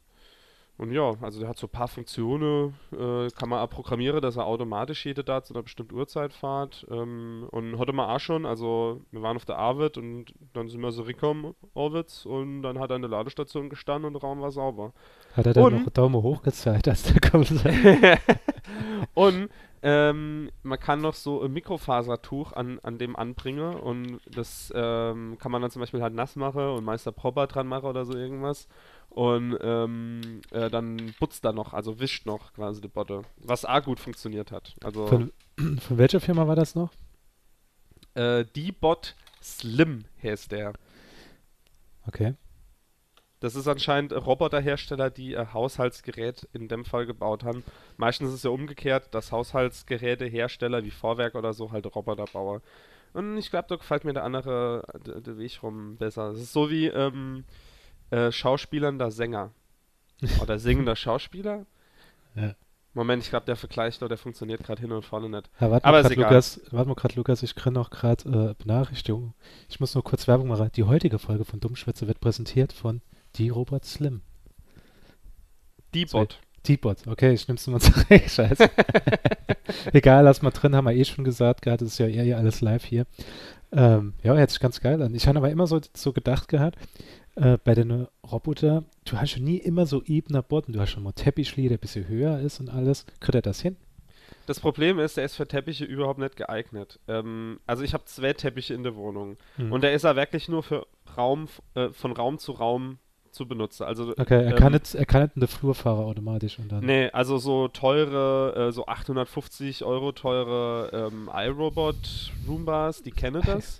und 0.77 0.91
ja, 0.91 1.13
also 1.21 1.39
der 1.39 1.49
hat 1.49 1.57
so 1.57 1.67
ein 1.67 1.71
paar 1.71 1.87
Funktionen, 1.87 2.75
äh, 2.91 3.29
kann 3.31 3.49
man 3.49 3.59
auch 3.59 3.69
programmieren, 3.69 4.21
dass 4.21 4.35
er 4.37 4.45
automatisch 4.45 5.05
jede 5.05 5.23
da 5.23 5.43
zu 5.43 5.53
einer 5.53 5.63
bestimmten 5.63 5.95
Uhrzeit 5.95 6.33
fährt. 6.33 6.85
Ähm, 6.91 7.47
und 7.51 7.77
heute 7.79 7.93
mal 7.93 8.15
auch 8.15 8.19
schon, 8.19 8.45
also 8.45 9.01
wir 9.11 9.21
waren 9.23 9.37
auf 9.37 9.45
der 9.45 9.57
Arbeit 9.57 9.97
und 9.97 10.33
dann 10.53 10.69
sind 10.69 10.81
wir 10.81 10.91
so 10.91 11.03
gekommen, 11.03 11.55
Orwitz, 11.73 12.25
und 12.25 12.61
dann 12.61 12.79
hat 12.79 12.91
er 12.91 12.95
in 12.97 13.01
der 13.01 13.09
Ladestation 13.11 13.69
gestanden 13.69 14.05
und 14.05 14.13
der 14.13 14.21
Raum 14.21 14.39
war 14.41 14.51
sauber. 14.51 14.93
Hat 15.33 15.47
er 15.47 15.53
dann 15.53 15.63
Und- 15.63 15.85
noch 15.85 15.91
Daumen 15.91 16.21
hoch 16.21 16.43
gezeigt, 16.43 16.87
als 16.87 17.03
der 17.03 17.19
kommt? 17.27 17.51
und 19.13 19.49
ähm, 19.83 20.49
man 20.63 20.79
kann 20.79 21.01
noch 21.01 21.13
so 21.13 21.41
ein 21.43 21.53
Mikrofasertuch 21.53 22.53
an, 22.53 22.79
an 22.81 22.97
dem 22.97 23.15
anbringen 23.15 23.75
und 23.75 24.19
das 24.25 24.73
ähm, 24.75 25.37
kann 25.39 25.51
man 25.51 25.61
dann 25.61 25.71
zum 25.71 25.81
Beispiel 25.81 26.01
halt 26.01 26.13
nass 26.15 26.35
machen 26.35 26.61
und 26.69 26.83
Meister 26.83 27.11
Propper 27.11 27.47
dran 27.47 27.67
machen 27.67 27.85
oder 27.85 28.03
so 28.05 28.13
irgendwas. 28.17 28.67
Und 29.09 29.57
ähm, 29.61 30.41
äh, 30.51 30.69
dann 30.69 31.13
putzt 31.19 31.43
er 31.43 31.53
noch, 31.53 31.73
also 31.73 31.99
wischt 31.99 32.25
noch 32.25 32.53
quasi 32.53 32.81
die 32.81 32.87
Botte. 32.87 33.23
Was 33.37 33.65
auch 33.65 33.83
gut 33.83 33.99
funktioniert 33.99 34.51
hat. 34.51 34.75
Also 34.83 35.07
Von, 35.07 35.31
von 35.79 35.97
welcher 35.97 36.19
Firma 36.19 36.47
war 36.47 36.55
das 36.55 36.75
noch? 36.75 36.91
äh, 38.17 38.45
D-Bot 38.45 39.15
Slim 39.41 40.05
heißt 40.21 40.51
der. 40.51 40.73
Okay. 42.07 42.35
Das 43.39 43.55
ist 43.55 43.67
anscheinend 43.67 44.13
ein 44.13 44.19
Roboterhersteller, 44.19 45.11
die 45.11 45.37
ein 45.37 45.53
Haushaltsgerät 45.53 46.47
in 46.53 46.67
dem 46.67 46.85
Fall 46.85 47.05
gebaut 47.05 47.43
haben. 47.43 47.63
Meistens 47.95 48.29
ist 48.29 48.35
es 48.35 48.43
ja 48.43 48.49
umgekehrt, 48.49 49.13
dass 49.13 49.31
Haushaltsgerätehersteller 49.31 50.83
wie 50.83 50.89
Vorwerk 50.89 51.35
oder 51.35 51.53
so 51.53 51.71
halt 51.71 51.85
Roboter 51.95 52.25
bauen. 52.25 52.61
Und 53.13 53.37
ich 53.37 53.51
glaube, 53.51 53.67
da 53.69 53.75
gefällt 53.75 54.05
mir 54.05 54.13
der 54.13 54.23
andere, 54.23 54.83
der, 55.05 55.21
der 55.21 55.37
Weg 55.37 55.61
rum 55.61 55.97
besser. 55.97 56.31
Es 56.31 56.39
ist 56.39 56.53
so 56.53 56.71
wie 56.71 56.87
ähm, 56.87 57.45
äh, 58.09 58.31
schauspielernder 58.31 59.11
Sänger. 59.11 59.51
Oder 60.41 60.59
singender 60.59 60.95
Schauspieler. 60.97 61.65
Ja. 62.35 62.55
Moment, 62.93 63.21
ich 63.21 63.29
glaube, 63.29 63.45
der 63.45 63.55
Vergleich, 63.55 63.99
der 63.99 64.17
funktioniert 64.17 64.63
gerade 64.63 64.81
hin 64.81 64.91
und 64.91 65.05
vorne 65.05 65.29
nicht. 65.29 65.49
Ja, 65.59 65.69
warte 65.69 65.85
Aber 65.85 66.01
mal 66.01 66.09
grad. 66.09 66.17
Lukas, 66.17 66.61
warte 66.71 66.89
mal 66.89 66.95
gerade, 66.95 67.15
Lukas, 67.15 67.43
ich 67.43 67.53
kriege 67.53 67.73
noch 67.73 67.91
gerade 67.91 68.55
äh, 68.57 68.63
Benachrichtigung. 68.63 69.33
Ich 69.69 69.79
muss 69.79 69.93
nur 69.93 70.03
kurz 70.03 70.27
Werbung 70.27 70.47
machen. 70.47 70.71
Die 70.75 70.83
heutige 70.83 71.19
Folge 71.19 71.45
von 71.45 71.59
Dummschwätze 71.59 72.07
wird 72.07 72.19
präsentiert 72.19 72.73
von 72.73 73.01
die 73.35 73.49
Robert 73.49 73.85
Slim. 73.85 74.21
Die 75.93 76.05
Bot. 76.05 76.39
T-Bot, 76.67 77.07
okay, 77.07 77.31
ich 77.33 77.47
nehm's 77.47 77.65
mal 77.67 77.79
zurück, 77.79 78.05
scheiße. 78.27 78.69
Egal, 79.93 80.25
lass 80.25 80.41
mal 80.41 80.51
drin, 80.51 80.75
haben 80.75 80.85
wir 80.85 80.93
eh 80.93 81.05
schon 81.05 81.23
gesagt, 81.23 81.61
gerade 81.61 81.85
ist 81.85 81.97
ja 81.97 82.07
eher 82.07 82.37
alles 82.37 82.59
live 82.59 82.83
hier. 82.83 83.05
Ähm, 83.71 84.13
ja, 84.23 84.33
hört 84.33 84.49
sich 84.49 84.59
ganz 84.59 84.79
geil 84.79 85.01
an. 85.01 85.13
Ich 85.13 85.27
habe 85.27 85.37
aber 85.37 85.49
immer 85.49 85.67
so, 85.67 85.79
so 85.93 86.13
gedacht 86.13 86.47
gehabt, 86.47 86.77
äh, 87.35 87.57
bei 87.63 87.75
den 87.75 88.07
Roboter, 88.29 88.83
du 89.05 89.17
hast 89.17 89.31
schon 89.31 89.43
nie 89.43 89.57
immer 89.57 89.85
so 89.85 90.01
ebener 90.03 90.41
Boden, 90.41 90.73
du 90.73 90.79
hast 90.79 90.91
schon 90.91 91.03
mal 91.03 91.11
Teppichli, 91.11 91.67
der 91.67 91.77
ein 91.77 91.81
bisschen 91.81 92.07
höher 92.07 92.39
ist 92.39 92.59
und 92.59 92.69
alles. 92.69 93.05
Kriegt 93.19 93.35
er 93.35 93.41
das 93.41 93.61
hin? 93.61 93.75
Das 94.45 94.59
Problem 94.59 94.99
ist, 94.99 95.17
der 95.17 95.25
ist 95.25 95.35
für 95.35 95.47
Teppiche 95.47 95.85
überhaupt 95.85 96.19
nicht 96.19 96.37
geeignet. 96.37 96.99
Ähm, 97.07 97.59
also 97.65 97.83
ich 97.83 97.93
habe 97.93 98.05
zwei 98.05 98.33
Teppiche 98.33 98.73
in 98.73 98.83
der 98.83 98.95
Wohnung. 98.95 99.37
Hm. 99.57 99.71
Und 99.71 99.83
der 99.83 99.93
ist 99.93 100.03
ja 100.03 100.15
wirklich 100.15 100.47
nur 100.47 100.63
für 100.63 100.87
Raum, 101.17 101.47
äh, 101.75 101.89
von 101.89 102.13
Raum 102.13 102.37
zu 102.39 102.53
Raum 102.53 102.99
zu 103.37 103.47
benutzen. 103.47 103.83
Also, 103.83 104.11
okay, 104.17 104.43
er 104.43 104.51
ähm, 104.51 104.55
kann 104.57 104.73
nicht, 104.73 104.93
er 104.93 105.05
kann 105.05 105.21
nicht 105.23 105.35
in 105.35 105.39
der 105.39 105.47
Flur 105.47 105.73
fahren 105.73 106.03
automatisch 106.03 106.59
und 106.59 106.71
dann. 106.71 106.85
Nee, 106.85 107.09
also 107.11 107.37
so 107.37 107.69
teure, 107.69 108.67
äh, 108.67 108.71
so 108.71 108.85
850 108.87 109.83
Euro 109.85 110.11
teure 110.11 111.09
ähm, 111.11 111.29
iRobot 111.33 112.33
Roombas, 112.47 113.03
die 113.03 113.11
kennen 113.11 113.41
das. 113.45 113.79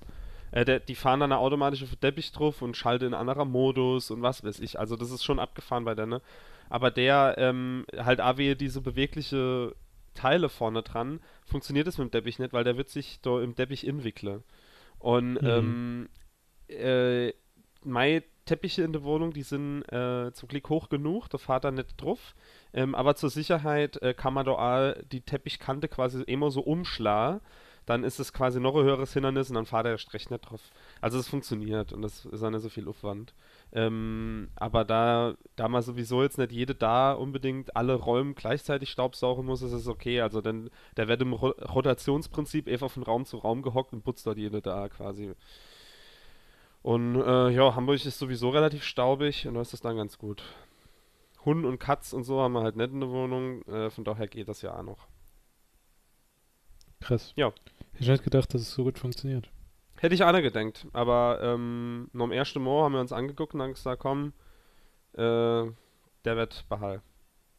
Äh, 0.52 0.64
der, 0.64 0.80
die 0.80 0.96
fahren 0.96 1.20
dann 1.20 1.34
eine 1.34 1.42
automatische 1.42 1.88
Teppich 2.00 2.32
drauf 2.32 2.62
und 2.62 2.78
schalten 2.78 3.08
in 3.08 3.14
anderer 3.14 3.44
Modus 3.44 4.12
und 4.12 4.22
was 4.22 4.46
weiß 4.46 4.62
ich. 4.62 4.80
Also 4.80 4.96
das 4.96 5.12
ist 5.12 5.26
schon 5.26 5.40
abgefahren 5.40 5.84
bei 5.84 5.94
der, 5.94 6.06
ne? 6.06 6.22
Aber 6.70 6.90
der 6.90 7.36
ähm, 7.38 7.86
halt 7.98 8.22
AW 8.22 8.56
diese 8.56 8.80
bewegliche 8.82 9.76
Teile 10.14 10.50
vorne 10.50 10.84
dran, 10.84 11.20
funktioniert 11.46 11.88
es 11.88 11.98
mit 11.98 12.08
dem 12.08 12.12
Teppich 12.12 12.40
nicht, 12.40 12.54
weil 12.54 12.64
der 12.64 12.78
wird 12.78 12.90
sich 12.90 13.20
da 13.22 13.42
im 13.42 13.56
Teppich 13.56 13.86
inwickle. 13.86 14.42
Und 15.00 15.34
Mhm. 15.34 15.40
ähm, 15.44 16.10
äh, 16.70 17.34
meine 17.84 18.24
Teppiche 18.48 18.82
in 18.82 18.94
der 18.94 19.04
Wohnung, 19.04 19.34
die 19.34 19.44
sind 19.44 19.84
äh, 19.92 20.32
zum 20.34 20.50
Glück 20.50 20.70
hoch 20.70 20.90
genug, 20.90 21.30
da 21.30 21.38
fahrt 21.38 21.66
er 21.66 21.72
nicht 21.72 22.02
drauf. 22.02 22.34
Ähm, 22.74 22.96
aber 22.96 23.16
zur 23.16 23.30
Sicherheit 23.30 24.02
äh, 24.02 24.16
kann 24.16 24.34
man 24.34 24.46
da 24.46 24.52
auch 24.54 24.96
die 25.12 25.22
Teppichkante 25.22 25.88
quasi 25.88 26.24
immer 26.24 26.50
so 26.50 26.62
umschlagen. 26.62 27.42
Dann 27.86 28.04
ist 28.04 28.20
es 28.20 28.34
quasi 28.34 28.60
noch 28.60 28.76
ein 28.76 28.84
höheres 28.84 29.14
Hindernis 29.14 29.50
und 29.50 29.56
dann 29.56 29.66
fahrt 29.66 29.86
er 29.86 29.94
recht 30.14 30.30
nicht 30.30 30.42
drauf. 30.42 30.60
Also 31.00 31.20
es 31.20 31.30
funktioniert 31.30 31.94
und 31.94 32.02
das 32.02 32.26
ist 32.26 32.44
auch 32.44 32.50
nicht 32.50 32.62
so 32.62 32.68
viel 32.68 32.90
Aufwand. 32.90 33.34
Ähm, 33.72 34.50
aber 34.56 34.84
da, 34.84 35.36
da 35.56 35.70
man 35.70 35.82
sowieso 35.82 36.22
jetzt 36.22 36.38
nicht 36.38 36.52
jede 36.52 36.76
da 36.76 37.14
unbedingt 37.14 37.78
alle 37.78 37.94
Räume 37.94 38.34
gleichzeitig 38.34 38.90
staubsaugen 38.90 39.46
muss, 39.46 39.62
ist 39.62 39.72
es 39.72 39.88
okay. 39.88 40.20
Also 40.20 40.42
denn 40.42 40.70
der 40.98 41.08
wird 41.08 41.22
im 41.22 41.32
Ro 41.32 41.50
Rotationsprinzip 41.50 42.68
einfach 42.68 42.92
von 42.92 43.04
Raum 43.04 43.26
zu 43.26 43.38
Raum 43.38 43.62
gehockt 43.62 43.94
und 43.94 44.04
putzt 44.04 44.28
dort 44.28 44.38
jede 44.38 44.62
da 44.62 44.90
quasi. 44.90 45.34
Und 46.88 47.22
äh, 47.22 47.50
ja, 47.50 47.76
Hamburg 47.76 48.06
ist 48.06 48.18
sowieso 48.18 48.48
relativ 48.48 48.86
staubig 48.86 49.46
und 49.46 49.56
da 49.56 49.62
ist 49.62 49.74
das 49.74 49.82
dann 49.82 49.98
ganz 49.98 50.18
gut. 50.18 50.42
Hund 51.44 51.66
und 51.66 51.80
Katz 51.80 52.14
und 52.14 52.24
so 52.24 52.40
haben 52.40 52.54
wir 52.54 52.62
halt 52.62 52.78
nicht 52.78 52.94
in 52.94 53.02
der 53.02 53.10
Wohnung, 53.10 53.62
äh, 53.64 53.90
von 53.90 54.06
daher 54.06 54.26
geht 54.30 54.48
das 54.48 54.62
ja 54.62 54.74
auch 54.74 54.84
noch. 54.84 55.06
Krass. 57.02 57.34
Ja. 57.36 57.52
Ich 57.96 58.04
hätte 58.04 58.12
nicht 58.12 58.24
gedacht, 58.24 58.54
dass 58.54 58.62
es 58.62 58.74
so 58.74 58.86
gut 58.86 59.00
funktioniert. 59.00 59.52
Hätte 59.98 60.16
ich 60.16 60.24
alle 60.24 60.42
gedenkt, 60.42 60.88
aber 60.94 61.42
ähm, 61.42 62.10
noch 62.14 62.24
am 62.24 62.32
ersten 62.32 62.64
Mal 62.64 62.86
haben 62.86 62.94
wir 62.94 63.02
uns 63.02 63.12
angeguckt 63.12 63.54
und 63.54 63.60
dann 63.60 63.74
gesagt, 63.74 64.02
komm, 64.02 64.32
äh, 65.12 65.18
der 65.18 66.38
wird 66.38 66.70
behalten. 66.70 67.04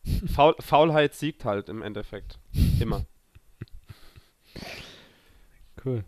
Faul 0.26 0.54
Faulheit 0.58 1.12
siegt 1.14 1.44
halt 1.44 1.68
im 1.68 1.82
Endeffekt. 1.82 2.38
Immer. 2.80 3.04
Cool. 5.84 6.02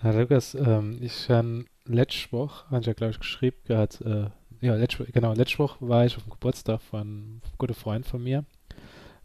Herr 0.00 0.12
Lukas, 0.12 0.54
ähm, 0.54 0.98
ich 1.00 1.30
habe 1.30 1.64
letzte 1.86 2.32
Woche, 2.32 2.70
habe 2.70 2.80
ich 2.80 2.86
ja 2.86 2.92
glaube 2.92 3.12
ich 3.12 3.18
geschrieben, 3.18 3.56
gehabt, 3.64 4.00
äh, 4.02 4.26
ja, 4.60 4.76
letzte, 4.76 5.04
genau, 5.06 5.32
letzte 5.34 5.58
Woche 5.58 5.76
war 5.80 6.06
ich 6.06 6.16
auf 6.16 6.22
dem 6.22 6.30
Geburtstag 6.30 6.80
von 6.80 7.00
einem 7.00 7.40
guten 7.58 7.74
Freund 7.74 8.06
von 8.06 8.22
mir. 8.22 8.44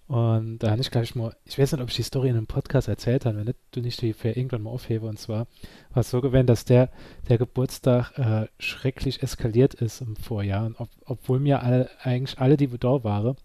Und 0.07 0.59
da 0.59 0.71
habe 0.71 0.79
ich, 0.79 0.89
glaube 0.89 1.03
ich, 1.03 1.15
mal, 1.15 1.35
ich 1.43 1.59
weiß 1.59 1.73
nicht, 1.73 1.81
ob 1.81 1.89
ich 1.89 1.95
die 1.97 2.03
Story 2.03 2.29
in 2.29 2.37
einem 2.37 2.47
Podcast 2.47 2.87
erzählt 2.87 3.25
habe, 3.25 3.37
wenn 3.37 3.45
nicht, 3.45 3.59
du 3.71 3.81
nicht 3.81 4.01
die 4.01 4.13
für 4.13 4.29
irgendwann 4.29 4.63
mal 4.63 4.69
aufhebe. 4.69 5.05
Und 5.05 5.19
zwar 5.19 5.47
war 5.93 6.01
es 6.01 6.09
so 6.09 6.21
gewesen, 6.21 6.47
dass 6.47 6.63
der, 6.63 6.89
der 7.27 7.37
Geburtstag 7.37 8.17
äh, 8.17 8.47
schrecklich 8.57 9.21
eskaliert 9.21 9.73
ist 9.73 9.99
im 10.01 10.15
Vorjahr. 10.15 10.65
Und 10.65 10.79
ob, 10.79 10.89
obwohl 11.05 11.39
mir 11.39 11.61
alle, 11.61 11.89
eigentlich 12.01 12.39
alle, 12.39 12.55
die 12.55 12.67
da 12.67 13.03
waren, 13.03 13.35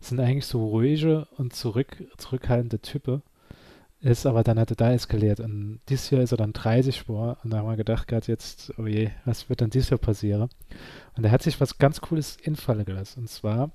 sind 0.00 0.18
eigentlich 0.18 0.46
so 0.46 0.66
ruhige 0.66 1.28
und 1.36 1.54
zurück, 1.54 1.96
zurückhaltende 2.16 2.80
Typen. 2.80 3.22
Ist 4.00 4.26
aber 4.26 4.44
dann 4.44 4.60
hat 4.60 4.70
er 4.70 4.76
da 4.76 4.92
eskaliert. 4.92 5.40
Und 5.40 5.80
dieses 5.88 6.10
Jahr 6.10 6.22
ist 6.22 6.30
er 6.30 6.36
dann 6.36 6.52
30 6.52 7.06
geworden. 7.06 7.36
Und 7.42 7.50
da 7.50 7.58
haben 7.58 7.68
wir 7.68 7.76
gedacht, 7.76 8.06
gerade 8.06 8.26
jetzt, 8.28 8.72
oh 8.78 8.86
je, 8.86 9.10
was 9.24 9.48
wird 9.48 9.60
dann 9.60 9.70
dieses 9.70 9.90
Jahr 9.90 9.98
passieren? 9.98 10.48
Und 11.16 11.24
er 11.24 11.32
hat 11.32 11.42
sich 11.42 11.60
was 11.60 11.78
ganz 11.78 12.00
Cooles 12.00 12.36
infallen 12.36 12.84
gelassen. 12.84 13.20
Und 13.20 13.28
zwar 13.28 13.72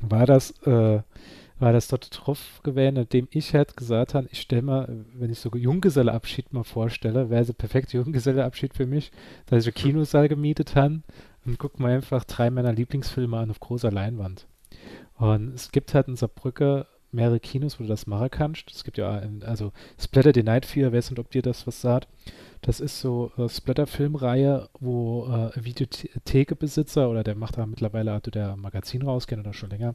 war 0.00 0.24
das, 0.24 0.52
äh, 0.62 1.02
war 1.58 1.72
das 1.72 1.88
dort 1.88 2.08
drauf 2.12 2.60
gewesen, 2.62 2.96
indem 2.96 3.28
ich 3.30 3.54
halt 3.54 3.76
gesagt 3.76 4.14
habe, 4.14 4.26
ich 4.32 4.40
stelle 4.40 4.62
mal, 4.62 5.04
wenn 5.14 5.30
ich 5.30 5.38
so 5.38 5.50
Junggeselleabschied 5.54 6.52
mal 6.52 6.64
vorstelle, 6.64 7.28
wäre 7.28 7.44
der 7.44 7.52
perfekte 7.52 7.98
Junggeselleabschied 7.98 8.74
für 8.74 8.86
mich, 8.86 9.12
dass 9.46 9.66
ich 9.66 9.76
einen 9.76 9.82
Kinosaal 9.82 10.28
gemietet 10.28 10.74
habe 10.74 11.02
und 11.44 11.58
guck 11.58 11.78
mal 11.78 11.92
einfach 11.92 12.24
drei 12.24 12.50
meiner 12.50 12.72
Lieblingsfilme 12.72 13.36
an 13.36 13.50
auf 13.50 13.60
großer 13.60 13.92
Leinwand. 13.92 14.46
Und 15.16 15.54
es 15.54 15.70
gibt 15.70 15.94
halt 15.94 16.08
in 16.08 16.16
Saarbrücke 16.16 16.86
mehrere 17.12 17.40
Kinos, 17.40 17.78
wo 17.78 17.84
du 17.84 17.88
das 17.88 18.06
machen 18.06 18.30
kannst. 18.30 18.70
Es 18.70 18.84
gibt 18.84 18.98
ja, 18.98 19.10
ein- 19.18 19.42
also 19.44 19.72
Splatter 19.98 20.32
the 20.34 20.42
Night 20.42 20.66
Fear, 20.66 20.92
weiß 20.92 21.10
nicht, 21.10 21.18
ob 21.20 21.30
dir 21.30 21.42
das 21.42 21.66
was 21.66 21.80
sagt. 21.80 22.08
Das 22.62 22.78
ist 22.80 23.00
so 23.00 23.32
äh, 23.38 23.48
Splatter-Filmreihe, 23.48 24.68
wo 24.80 25.26
äh, 25.26 25.50
Videothekebesitzer 25.64 27.10
oder 27.10 27.24
der 27.24 27.34
macht 27.34 27.58
da 27.58 27.66
mittlerweile, 27.66 28.12
hat 28.12 28.32
der 28.34 28.56
Magazin 28.56 29.02
rausgehen 29.02 29.40
oder 29.40 29.52
schon 29.52 29.70
länger, 29.70 29.94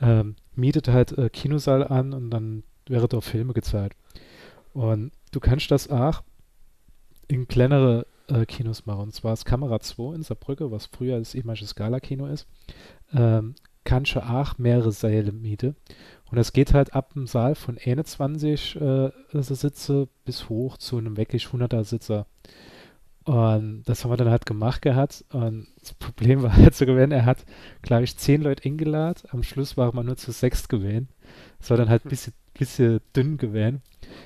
ähm, 0.00 0.36
mietet 0.54 0.88
halt 0.88 1.16
äh, 1.18 1.28
Kinosaal 1.30 1.86
an 1.86 2.12
und 2.12 2.30
dann 2.30 2.62
wäre 2.86 3.08
dort 3.08 3.24
Filme 3.24 3.52
gezeigt. 3.52 3.96
Und 4.72 5.10
du 5.32 5.40
kannst 5.40 5.70
das 5.70 5.90
auch 5.90 6.22
in 7.28 7.48
kleinere 7.48 8.06
äh, 8.28 8.46
Kinos 8.46 8.86
machen. 8.86 9.00
Und 9.02 9.14
zwar 9.14 9.32
ist 9.32 9.44
Kamera 9.44 9.80
2 9.80 10.14
in 10.14 10.22
Saarbrücke, 10.22 10.70
was 10.70 10.86
früher 10.86 11.18
das 11.18 11.34
ehemalige 11.34 11.66
Scala-Kino 11.66 12.26
ist. 12.26 12.46
Ähm, 13.12 13.54
kannst 13.84 14.14
du 14.14 14.20
auch 14.20 14.58
mehrere 14.58 14.92
Säle 14.92 15.32
mieten. 15.32 15.76
Und 16.30 16.38
es 16.38 16.52
geht 16.52 16.74
halt 16.74 16.94
ab 16.94 17.12
dem 17.12 17.26
Saal 17.26 17.54
von 17.54 17.78
21 17.78 18.80
äh, 18.80 19.10
Sitze 19.32 20.08
bis 20.24 20.48
hoch 20.48 20.76
zu 20.76 20.98
einem 20.98 21.16
wirklich 21.16 21.46
100er 21.46 21.84
Sitzer. 21.84 22.26
Und 23.24 23.82
das 23.86 24.04
haben 24.04 24.12
wir 24.12 24.16
dann 24.16 24.30
halt 24.30 24.46
gemacht 24.46 24.82
gehabt. 24.82 25.24
Und 25.32 25.66
das 25.80 25.94
Problem 25.94 26.42
war 26.44 26.56
halt 26.56 26.74
so 26.74 26.86
gewesen, 26.86 27.12
er 27.12 27.26
hat, 27.26 27.44
glaube 27.82 28.04
ich, 28.04 28.16
zehn 28.16 28.42
Leute 28.42 28.64
eingeladen. 28.68 29.28
Am 29.30 29.42
Schluss 29.42 29.76
waren 29.76 29.94
wir 29.94 30.04
nur 30.04 30.16
zu 30.16 30.32
sechs 30.32 30.68
gewesen. 30.68 31.08
Es 31.60 31.70
war 31.70 31.76
dann 31.76 31.88
halt 31.88 32.04
ein 32.04 32.08
bisschen, 32.08 32.34
bisschen 32.54 33.00
dünn 33.14 33.36
gewesen. 33.36 33.82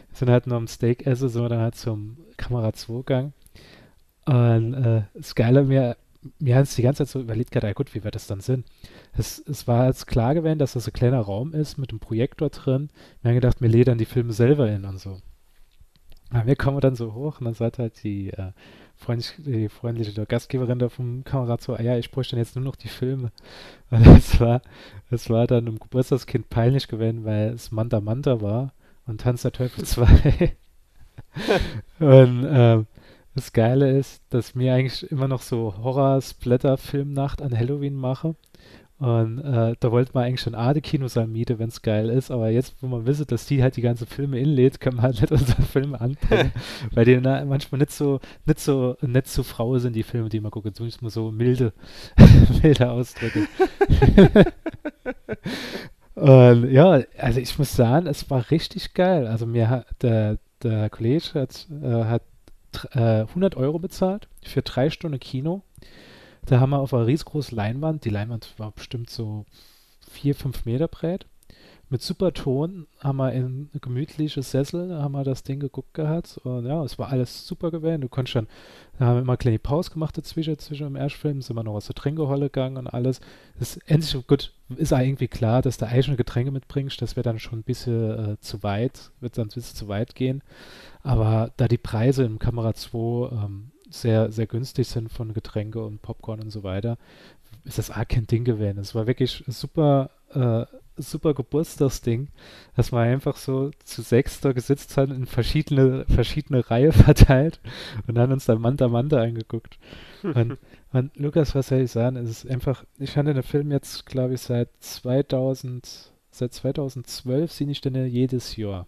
Wir 0.09 0.16
sind 0.16 0.30
halt 0.30 0.47
noch 0.47 0.57
am 0.57 0.69
Steak 0.69 1.07
essen, 1.07 1.28
sind 1.28 1.42
wir 1.42 1.49
dann 1.49 1.61
halt 1.61 1.76
zum 1.76 2.19
Kamera 2.37 2.73
2 2.73 2.92
gegangen. 2.99 3.33
Und 4.26 4.75
äh, 4.75 5.02
das 5.14 5.35
Geile, 5.35 5.64
mir, 5.64 5.97
mir 6.39 6.57
hat 6.57 6.65
es 6.65 6.75
die 6.75 6.83
ganze 6.83 7.05
Zeit 7.05 7.12
so 7.12 7.21
überlegt, 7.21 7.50
gehabt, 7.50 7.65
ja 7.65 7.73
gut, 7.73 7.95
wie 7.95 8.05
wird 8.05 8.15
das 8.15 8.27
dann 8.27 8.41
Sinn? 8.41 8.65
Es, 9.12 9.43
es 9.47 9.67
war 9.67 9.87
jetzt 9.87 10.07
klar 10.07 10.35
gewesen, 10.35 10.59
dass 10.59 10.75
das 10.75 10.87
ein 10.87 10.93
kleiner 10.93 11.21
Raum 11.21 11.55
ist 11.55 11.79
mit 11.79 11.91
einem 11.91 12.00
Projektor 12.00 12.50
drin. 12.50 12.91
Wir 13.23 13.31
haben 13.31 13.37
gedacht, 13.37 13.61
wir 13.61 13.69
ledern 13.69 13.99
die 13.99 14.05
Filme 14.05 14.33
selber 14.33 14.71
in 14.71 14.85
und 14.85 14.99
so. 14.99 15.21
Aber 16.31 16.47
wir 16.47 16.57
kommen 16.57 16.81
dann 16.81 16.95
so 16.95 17.15
hoch 17.15 17.41
und 17.41 17.47
dann 17.47 17.55
sagt 17.55 17.79
halt 17.79 18.03
die, 18.05 18.31
äh, 18.31 18.53
freundlich, 18.97 19.35
die 19.39 19.69
freundliche 19.69 20.27
Gastgeberin 20.27 20.79
da 20.79 20.89
vom 20.89 21.25
Kamera 21.25 21.57
so, 21.59 21.75
ah 21.75 21.83
ja, 21.83 21.97
ich 21.97 22.11
bräuchte 22.11 22.37
dann 22.37 22.45
jetzt 22.45 22.55
nur 22.55 22.65
noch 22.65 22.77
die 22.77 22.89
Filme. 22.89 23.33
Und 23.91 24.07
es 24.07 24.39
war, 24.39 24.62
es 25.11 25.29
war 25.31 25.47
dann 25.47 25.69
um 25.69 25.79
Geburtstagskind 25.81 26.49
peinlich 26.50 26.87
gewesen, 26.87 27.25
weil 27.25 27.50
es 27.55 27.73
Manta 27.73 28.00
Manta 28.00 28.41
war 28.41 28.73
und 29.07 29.23
Tanz 29.23 29.43
der 29.43 29.53
Teufel 29.53 29.85
2. 29.87 30.57
und 31.99 32.47
ähm, 32.49 32.87
das 33.35 33.53
Geile 33.53 33.97
ist, 33.97 34.23
dass 34.31 34.55
mir 34.55 34.75
eigentlich 34.75 35.11
immer 35.11 35.29
noch 35.29 35.43
so 35.43 35.75
Horror-Splatter-Filmnacht 35.83 37.43
an 37.43 37.57
Halloween 37.57 37.95
mache. 37.95 38.35
Und 38.99 39.39
äh, 39.39 39.75
da 39.81 39.93
wollte 39.93 40.11
man 40.13 40.25
eigentlich 40.25 40.43
schon 40.43 40.55
A, 40.55 40.75
die 40.75 40.83
Kinosaal 40.83 41.27
miete, 41.27 41.59
wenn 41.59 41.71
es 41.71 41.81
geil 41.81 42.11
ist. 42.11 42.31
Aber 42.31 42.51
jetzt, 42.51 42.75
wo 42.83 42.87
man 42.87 43.07
wisst, 43.07 43.33
dass 43.33 43.47
die 43.47 43.63
halt 43.63 43.77
die 43.77 43.81
ganzen 43.81 44.07
Filme 44.07 44.39
inlädt, 44.39 44.79
können 44.79 44.99
wir 44.99 45.03
halt 45.03 45.23
nicht 45.23 45.33
unsere 45.33 45.63
Filme 45.63 45.99
anbringen. 45.99 46.53
weil 46.93 47.07
die 47.07 47.17
na, 47.17 47.43
manchmal 47.47 47.79
nicht 47.79 47.93
so, 47.93 48.21
nicht 48.45 48.61
so 48.61 48.99
nett 49.01 49.27
zu 49.27 49.43
Frau 49.43 49.79
sind, 49.79 49.97
die 49.97 50.03
Filme, 50.03 50.29
die 50.29 50.41
man 50.41 50.51
guckt. 50.51 50.79
Ist 50.81 51.01
man 51.01 51.11
so 51.11 51.31
milde, 51.31 51.73
milde 52.63 52.91
Ausdrücke. 52.91 53.47
Und 56.15 56.71
ja, 56.71 57.01
also 57.17 57.41
ich 57.41 57.59
muss 57.59 57.75
sagen, 57.75 58.07
es 58.07 58.29
war 58.29 58.51
richtig 58.51 58.93
geil. 58.93 59.27
Also 59.27 59.47
mir 59.47 59.71
hat 59.71 59.87
der, 60.03 60.37
der 60.63 60.91
Kollege 60.91 61.25
hat, 61.33 61.67
äh, 61.83 62.05
hat 62.05 62.23
äh, 62.93 63.23
100 63.23 63.57
Euro 63.57 63.79
bezahlt 63.79 64.29
für 64.43 64.62
drei 64.62 64.91
Stunden 64.91 65.21
Kino. 65.21 65.62
Da 66.47 66.61
haben 66.61 66.71
wir 66.71 66.79
auf 66.79 66.95
einer 66.95 67.07
riesengroßen 67.07 67.57
Leinwand, 67.57 68.05
die 68.05 68.11
Leinwand 68.11 68.55
war 68.59 68.73
bestimmt 68.73 69.11
so 69.11 69.45
vier, 70.11 70.35
fünf 70.35 70.65
Meter 70.65 70.89
breit, 70.89 71.27
mit 71.91 72.03
super 72.03 72.33
Ton 72.33 72.87
haben 73.01 73.17
wir 73.17 73.33
in 73.33 73.69
gemütliche 73.81 74.43
Sessel, 74.45 75.03
haben 75.03 75.13
wir 75.13 75.25
das 75.25 75.43
Ding 75.43 75.59
geguckt 75.59 75.93
gehabt 75.93 76.39
und 76.45 76.65
ja, 76.65 76.85
es 76.85 76.99
war 77.01 77.09
alles 77.09 77.47
super 77.49 77.73
gewesen. 77.73 78.01
Du 78.01 78.09
konntest 78.09 78.37
dann, 78.37 78.47
da 78.99 79.07
haben 79.07 79.17
wir 79.17 79.23
immer 79.23 79.33
eine 79.33 79.39
kleine 79.39 79.59
Pause 79.59 79.91
gemacht 79.91 80.17
dazwischen, 80.17 80.57
zwischen 80.59 80.85
dem 80.85 80.95
Erstfilm, 80.95 81.43
sind 81.43 81.57
wir 81.57 81.65
noch 81.65 81.75
was 81.75 81.87
zu 81.87 81.93
Trinkeholle 81.93 82.47
gegangen 82.47 82.77
und 82.77 82.87
alles. 82.87 83.21
Das 83.59 83.77
ist 83.77 83.91
endlich, 83.91 84.27
gut, 84.29 84.53
ist 84.77 84.95
auch 84.95 85.01
irgendwie 85.01 85.27
klar, 85.27 85.63
dass 85.63 85.79
du 85.79 85.87
eigene 85.87 86.17
Getränke 86.17 86.53
mitbringst, 86.53 87.03
das 87.03 87.17
wäre 87.17 87.25
dann 87.25 87.41
schon 87.41 87.59
ein 87.59 87.65
bisschen 87.65 88.35
äh, 88.35 88.41
zu 88.41 88.63
weit, 88.63 89.11
wird 89.21 89.37
dann 89.37 89.47
ein 89.47 89.49
bisschen 89.49 89.77
zu 89.77 89.89
weit 89.89 90.15
gehen. 90.15 90.43
Aber 91.03 91.51
da 91.57 91.67
die 91.67 91.79
Preise 91.79 92.23
im 92.23 92.39
Kamera 92.39 92.73
2 92.73 93.33
ähm, 93.33 93.73
sehr, 93.91 94.31
sehr 94.31 94.47
günstig 94.47 94.87
sind 94.87 95.11
von 95.11 95.35
Getränke 95.35 95.85
und 95.85 96.03
Popcorn 96.03 96.41
und 96.41 96.51
so 96.51 96.63
weiter, 96.63 96.99
ist 97.65 97.79
das 97.79 97.91
auch 97.91 98.07
kein 98.07 98.29
Ding 98.29 98.45
gewesen. 98.45 98.79
Es 98.79 98.95
war 98.95 99.09
wirklich 99.09 99.43
super, 99.49 100.11
äh, 100.33 100.65
super 101.02 101.35
Geburtstagsding, 101.35 102.28
dass 102.76 102.92
man 102.92 103.09
einfach 103.09 103.37
so 103.37 103.71
zu 103.85 104.02
sechs 104.02 104.40
da 104.40 104.52
gesitzt 104.52 104.97
hat, 104.97 105.11
in 105.11 105.26
verschiedene, 105.26 106.04
verschiedene 106.09 106.69
Reihe 106.71 106.92
verteilt 106.92 107.61
und 108.07 108.14
dann 108.14 108.33
uns 108.33 108.47
da 108.47 108.54
Manta 108.57 108.88
Manta 108.88 109.21
angeguckt. 109.21 109.78
und, 110.23 110.59
und 110.92 111.16
Lukas, 111.16 111.54
was 111.54 111.69
soll 111.69 111.80
ich 111.80 111.90
sagen, 111.90 112.16
es 112.16 112.30
ist 112.30 112.50
einfach, 112.50 112.85
ich 112.99 113.11
fand 113.11 113.28
den 113.28 113.42
Film 113.42 113.71
jetzt, 113.71 114.07
glaube 114.07 114.35
ich, 114.35 114.40
seit 114.40 114.69
2000, 114.80 116.12
seit 116.30 116.52
2012 116.52 117.52
sehe 117.52 117.71
ich 117.71 117.80
den 117.80 118.07
jedes 118.07 118.57
Jahr. 118.57 118.87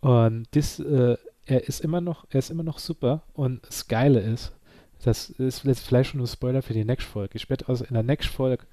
Und 0.00 0.46
das, 0.52 0.78
äh, 0.78 1.16
er 1.46 1.68
ist 1.68 1.80
immer 1.80 2.00
noch, 2.00 2.26
er 2.30 2.38
ist 2.38 2.50
immer 2.50 2.62
noch 2.62 2.78
super 2.78 3.22
und 3.32 3.66
das 3.66 3.88
Geile 3.88 4.20
ist, 4.20 4.52
das 5.04 5.30
ist 5.30 5.64
jetzt 5.64 5.86
vielleicht 5.86 6.10
schon 6.10 6.20
ein 6.20 6.26
Spoiler 6.26 6.62
für 6.62 6.72
die 6.72 6.84
nächste 6.84 7.10
Folge. 7.10 7.36
Ich 7.36 7.48
werde 7.48 7.68
also 7.68 7.84
in 7.84 7.94
der 7.94 8.02
nächsten 8.02 8.32
Folge 8.32 8.64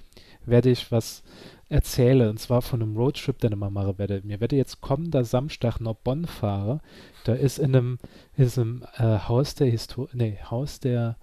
werde 0.45 0.69
ich 0.69 0.91
was 0.91 1.23
erzählen, 1.70 2.29
und 2.29 2.39
zwar 2.39 2.62
von 2.62 2.82
einem 2.82 2.98
Roadtrip, 2.98 3.39
den 3.39 3.53
ich 3.53 3.58
mal 3.58 3.70
machen 3.70 3.98
werde. 3.98 4.22
Mir 4.24 4.39
werde 4.39 4.55
jetzt 4.55 4.82
kommender 4.82 5.24
Samstag 5.24 5.79
nach 5.79 5.96
Bonn 5.96 6.25
fahren. 6.25 6.82
Da 7.24 7.34
ist 7.34 7.60
in 7.60 7.75
einem, 7.75 8.00
ist 8.38 8.58
im 8.58 8.84
äh, 8.98 9.20
Haus 9.20 9.55
der 9.55 9.67
Historie, 9.67 10.12
nee, 10.13 10.38
Haus 10.50 10.79
der, 10.79 11.17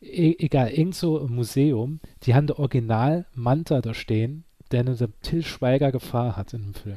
e 0.00 0.36
egal, 0.38 0.70
irgend 0.70 0.94
so 0.94 1.20
ein 1.20 1.34
Museum, 1.34 2.00
die 2.22 2.34
haben 2.34 2.46
der 2.46 2.58
Original 2.58 3.26
Manta 3.34 3.80
da 3.80 3.94
stehen, 3.94 4.44
der 4.70 4.80
eine 4.80 4.96
Till 5.22 5.44
Schweiger 5.44 5.92
Gefahr 5.92 6.36
hat 6.36 6.54
in 6.54 6.62
dem 6.62 6.74
Film. 6.74 6.96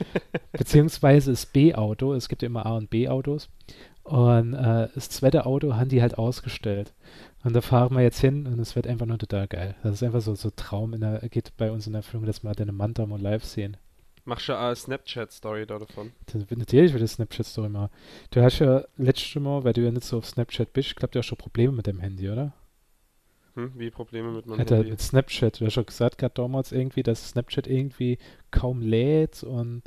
Beziehungsweise 0.52 1.30
das 1.30 1.46
B-Auto, 1.46 2.14
es 2.14 2.28
gibt 2.28 2.42
ja 2.42 2.46
immer 2.46 2.66
A- 2.66 2.76
und 2.76 2.90
B-Autos. 2.90 3.48
Und 4.04 4.54
äh, 4.54 4.88
das 4.94 5.08
zweite 5.10 5.46
Auto 5.46 5.74
haben 5.74 5.88
die 5.88 6.02
halt 6.02 6.18
ausgestellt. 6.18 6.92
Und 7.44 7.54
da 7.54 7.60
fahren 7.60 7.94
wir 7.94 8.02
jetzt 8.02 8.20
hin 8.20 8.46
und 8.46 8.58
es 8.60 8.76
wird 8.76 8.86
einfach 8.86 9.06
nur 9.06 9.18
total 9.18 9.48
geil. 9.48 9.74
Das 9.82 9.94
ist 9.94 10.02
einfach 10.02 10.20
so 10.20 10.34
so 10.34 10.50
Traum 10.50 10.94
in 10.94 11.00
der, 11.00 11.28
geht 11.28 11.56
bei 11.56 11.72
uns 11.72 11.86
in 11.86 11.94
Erfüllung, 11.94 12.26
dass 12.26 12.44
wir 12.44 12.52
den 12.52 12.74
Manta 12.74 13.04
mal 13.06 13.20
live 13.20 13.44
sehen. 13.44 13.76
Machst 14.24 14.48
du 14.48 14.56
eine 14.56 14.76
Snapchat-Story 14.76 15.66
da 15.66 15.80
davon? 15.80 16.12
Das, 16.26 16.44
natürlich 16.50 16.92
wird 16.92 17.02
das 17.02 17.14
Snapchat-Story 17.14 17.68
machen. 17.68 17.90
Du 18.30 18.40
hast 18.40 18.60
ja 18.60 18.84
letztes 18.96 19.42
Mal, 19.42 19.64
weil 19.64 19.72
du 19.72 19.80
ja 19.80 19.90
nicht 19.90 20.04
so 20.04 20.18
auf 20.18 20.26
Snapchat 20.26 20.72
bist, 20.72 20.90
ich 20.90 20.94
glaube, 20.94 21.10
du 21.12 21.18
hast 21.18 21.26
schon 21.26 21.38
Probleme 21.38 21.72
mit 21.72 21.88
dem 21.88 21.98
Handy, 21.98 22.30
oder? 22.30 22.52
Hm, 23.54 23.72
wie 23.74 23.90
Probleme 23.90 24.30
mit 24.30 24.46
meinem 24.46 24.60
Alter, 24.60 24.76
Handy? 24.76 24.90
mit 24.90 25.00
Snapchat. 25.00 25.60
Du 25.60 25.66
hast 25.66 25.72
schon 25.72 25.86
gesagt 25.86 26.18
gerade 26.18 26.34
damals 26.34 26.70
irgendwie, 26.70 27.02
dass 27.02 27.30
Snapchat 27.30 27.66
irgendwie 27.66 28.18
kaum 28.52 28.80
lädt 28.80 29.42
und 29.42 29.82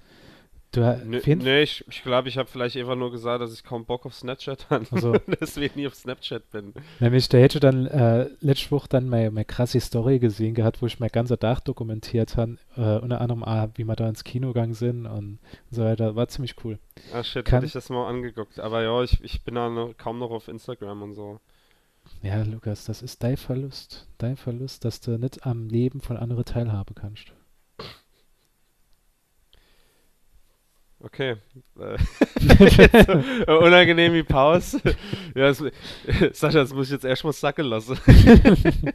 du 0.76 1.02
Nö, 1.06 1.22
nee, 1.36 1.62
ich, 1.64 1.84
ich 1.90 2.04
glaube, 2.04 2.30
ich 2.30 2.38
habe 2.38 2.50
vielleicht 2.50 2.78
einfach 2.78 2.96
nur 2.96 3.12
gesagt, 3.12 3.42
dass 3.42 3.54
ich 3.54 3.64
kaum 3.64 3.86
Bock 3.86 4.06
auf 4.06 4.14
Snapchat 4.14 4.70
habe 4.70 4.86
Also- 4.92 5.14
deswegen 5.42 5.80
nie 5.80 5.88
auf 5.88 5.96
Snapchat 5.96 6.50
bin. 6.52 6.74
Nämlich, 7.00 7.30
da 7.30 7.38
hätte 7.38 7.60
dann 7.60 7.86
äh, 7.88 8.28
letzte 8.42 8.72
Woche 8.72 8.88
dann 8.90 9.10
meine, 9.10 9.32
meine 9.32 9.46
krasse 9.46 9.80
Story 9.80 10.20
gesehen 10.20 10.54
gehabt, 10.54 10.82
wo 10.82 10.86
ich 10.88 11.00
mein 11.00 11.10
ganzer 11.10 11.40
Tag 11.40 11.62
dokumentiert 11.62 12.38
habe, 12.38 12.58
äh, 12.78 12.98
unter 13.00 13.22
anderem 13.22 13.44
ah, 13.44 13.70
wie 13.76 13.84
wir 13.86 13.96
da 13.96 14.08
ins 14.10 14.24
Kino 14.24 14.50
gegangen 14.50 14.74
sind 14.74 15.06
und 15.06 15.40
so 15.72 15.84
weiter. 15.84 16.16
War 16.16 16.28
ziemlich 16.28 16.56
cool. 16.64 16.80
Ah 17.14 17.24
shit, 17.24 17.46
Kann- 17.46 17.58
hätte 17.58 17.68
ich 17.68 17.74
das 17.74 17.90
mal 17.90 18.08
angeguckt. 18.08 18.60
Aber 18.60 18.84
ja, 18.84 19.02
ich, 19.04 19.24
ich 19.24 19.44
bin 19.44 19.56
da 19.56 19.70
noch, 19.70 19.96
kaum 19.98 20.20
noch 20.20 20.32
auf 20.32 20.48
Instagram 20.48 21.02
und 21.02 21.14
so. 21.14 21.40
Ja, 22.22 22.44
Lukas, 22.44 22.86
das 22.86 23.02
ist 23.02 23.24
dein 23.24 23.36
Verlust. 23.38 24.08
Dein 24.20 24.38
Verlust, 24.38 24.86
dass 24.86 25.02
du 25.02 25.18
nicht 25.18 25.46
am 25.46 25.68
Leben 25.70 26.02
von 26.02 26.18
anderen 26.18 26.46
teilhaben 26.46 26.94
kannst. 26.96 27.34
Okay. 31.00 31.36
Äh, 31.80 31.98
jetzt 32.40 33.10
äh, 33.10 33.52
unangenehm 33.52 34.14
wie 34.14 34.24
Pause. 34.24 34.82
ja, 35.36 35.52
das, 35.52 35.60
Sascha, 36.32 36.60
das 36.60 36.74
muss 36.74 36.88
ich 36.88 36.94
jetzt 36.94 37.06
erstmal 37.06 37.34
sacken 37.34 37.66
lassen. 37.66 38.00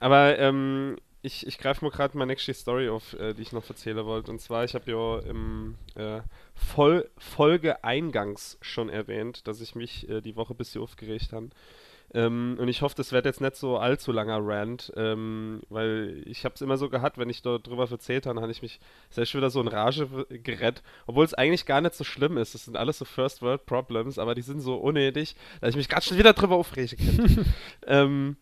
Aber 0.00 0.38
ähm, 0.38 0.96
ich, 1.22 1.46
ich 1.46 1.58
greife 1.58 1.84
mal 1.84 1.90
gerade 1.90 2.16
meine 2.18 2.32
nächste 2.32 2.54
Story 2.54 2.88
auf, 2.88 3.14
äh, 3.14 3.34
die 3.34 3.42
ich 3.42 3.52
noch 3.52 3.68
erzählen 3.68 4.04
wollte. 4.04 4.30
Und 4.30 4.40
zwar, 4.40 4.64
ich 4.64 4.74
habe 4.74 4.90
ja 4.90 5.18
im 5.20 5.76
äh, 5.94 6.20
Voll 6.54 7.08
Folge 7.16 7.82
eingangs 7.84 8.58
schon 8.60 8.88
erwähnt, 8.88 9.46
dass 9.46 9.60
ich 9.60 9.74
mich 9.74 10.08
äh, 10.08 10.20
die 10.20 10.36
Woche 10.36 10.54
ein 10.54 10.56
bisschen 10.56 10.82
aufgeregt 10.82 11.32
habe. 11.32 11.48
Ähm, 12.14 12.56
und 12.58 12.68
ich 12.68 12.82
hoffe, 12.82 12.94
das 12.96 13.12
wird 13.12 13.24
jetzt 13.24 13.40
nicht 13.40 13.56
so 13.56 13.78
allzu 13.78 14.12
langer 14.12 14.38
Rant, 14.40 14.92
ähm, 14.96 15.62
weil 15.68 16.22
ich 16.26 16.44
habe 16.44 16.54
es 16.54 16.60
immer 16.60 16.76
so 16.76 16.88
gehabt, 16.88 17.18
wenn 17.18 17.28
ich 17.28 17.42
dort 17.42 17.66
drüber 17.66 17.90
erzählt 17.90 18.26
habe, 18.26 18.40
habe 18.40 18.52
ich 18.52 18.62
mich 18.62 18.80
selbst 19.10 19.34
wieder 19.34 19.50
so 19.50 19.60
in 19.60 19.68
Rage 19.68 20.26
gerettet, 20.30 20.82
obwohl 21.06 21.24
es 21.24 21.34
eigentlich 21.34 21.66
gar 21.66 21.80
nicht 21.80 21.94
so 21.94 22.04
schlimm 22.04 22.38
ist. 22.38 22.54
Das 22.54 22.64
sind 22.64 22.76
alles 22.76 22.98
so 22.98 23.04
First 23.04 23.42
World 23.42 23.66
Problems, 23.66 24.18
aber 24.18 24.34
die 24.34 24.42
sind 24.42 24.60
so 24.60 24.76
unnötig, 24.76 25.36
dass 25.60 25.70
ich 25.70 25.76
mich 25.76 25.88
ganz 25.88 26.04
schnell 26.04 26.18
wieder 26.18 26.32
drüber 26.32 26.56
aufregen 26.56 26.98
kann. 26.98 27.44
ähm, 27.86 28.36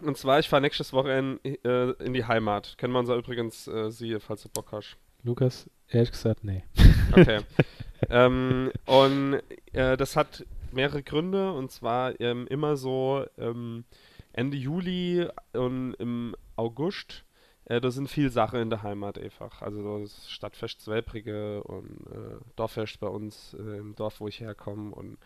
und 0.00 0.16
zwar, 0.16 0.38
ich 0.38 0.48
fahre 0.48 0.62
nächstes 0.62 0.92
Wochenende 0.92 1.40
äh, 1.44 2.04
in 2.04 2.14
die 2.14 2.24
Heimat. 2.24 2.76
Kennen 2.78 2.92
wir 2.92 3.00
uns 3.00 3.08
ja 3.08 3.16
übrigens, 3.16 3.66
äh, 3.68 3.90
sie, 3.90 4.18
falls 4.20 4.42
du 4.42 4.48
Bock 4.48 4.72
hast. 4.72 4.96
Lukas, 5.22 5.68
ehrlich 5.88 6.12
gesagt, 6.12 6.44
nee. 6.44 6.64
Okay. 7.12 7.40
ähm, 8.08 8.72
und 8.86 9.40
äh, 9.72 9.96
das 9.96 10.16
hat 10.16 10.44
mehrere 10.72 11.02
Gründe 11.02 11.52
und 11.52 11.70
zwar 11.70 12.18
ähm, 12.20 12.46
immer 12.48 12.76
so 12.76 13.24
ähm, 13.38 13.84
Ende 14.32 14.56
Juli 14.56 15.28
und 15.52 15.94
im 15.94 16.36
August. 16.56 17.24
Äh, 17.64 17.80
da 17.80 17.90
sind 17.90 18.08
viel 18.08 18.30
Sachen 18.30 18.60
in 18.60 18.70
der 18.70 18.82
Heimat 18.82 19.18
einfach. 19.18 19.62
Also 19.62 20.00
das 20.00 20.30
Stadtfest 20.30 20.80
Zwelbrige 20.80 21.62
und 21.64 22.06
äh, 22.10 22.36
Dorffest 22.56 23.00
bei 23.00 23.08
uns 23.08 23.54
äh, 23.54 23.78
im 23.78 23.94
Dorf, 23.94 24.20
wo 24.20 24.28
ich 24.28 24.40
herkomme 24.40 24.94
und 24.94 25.18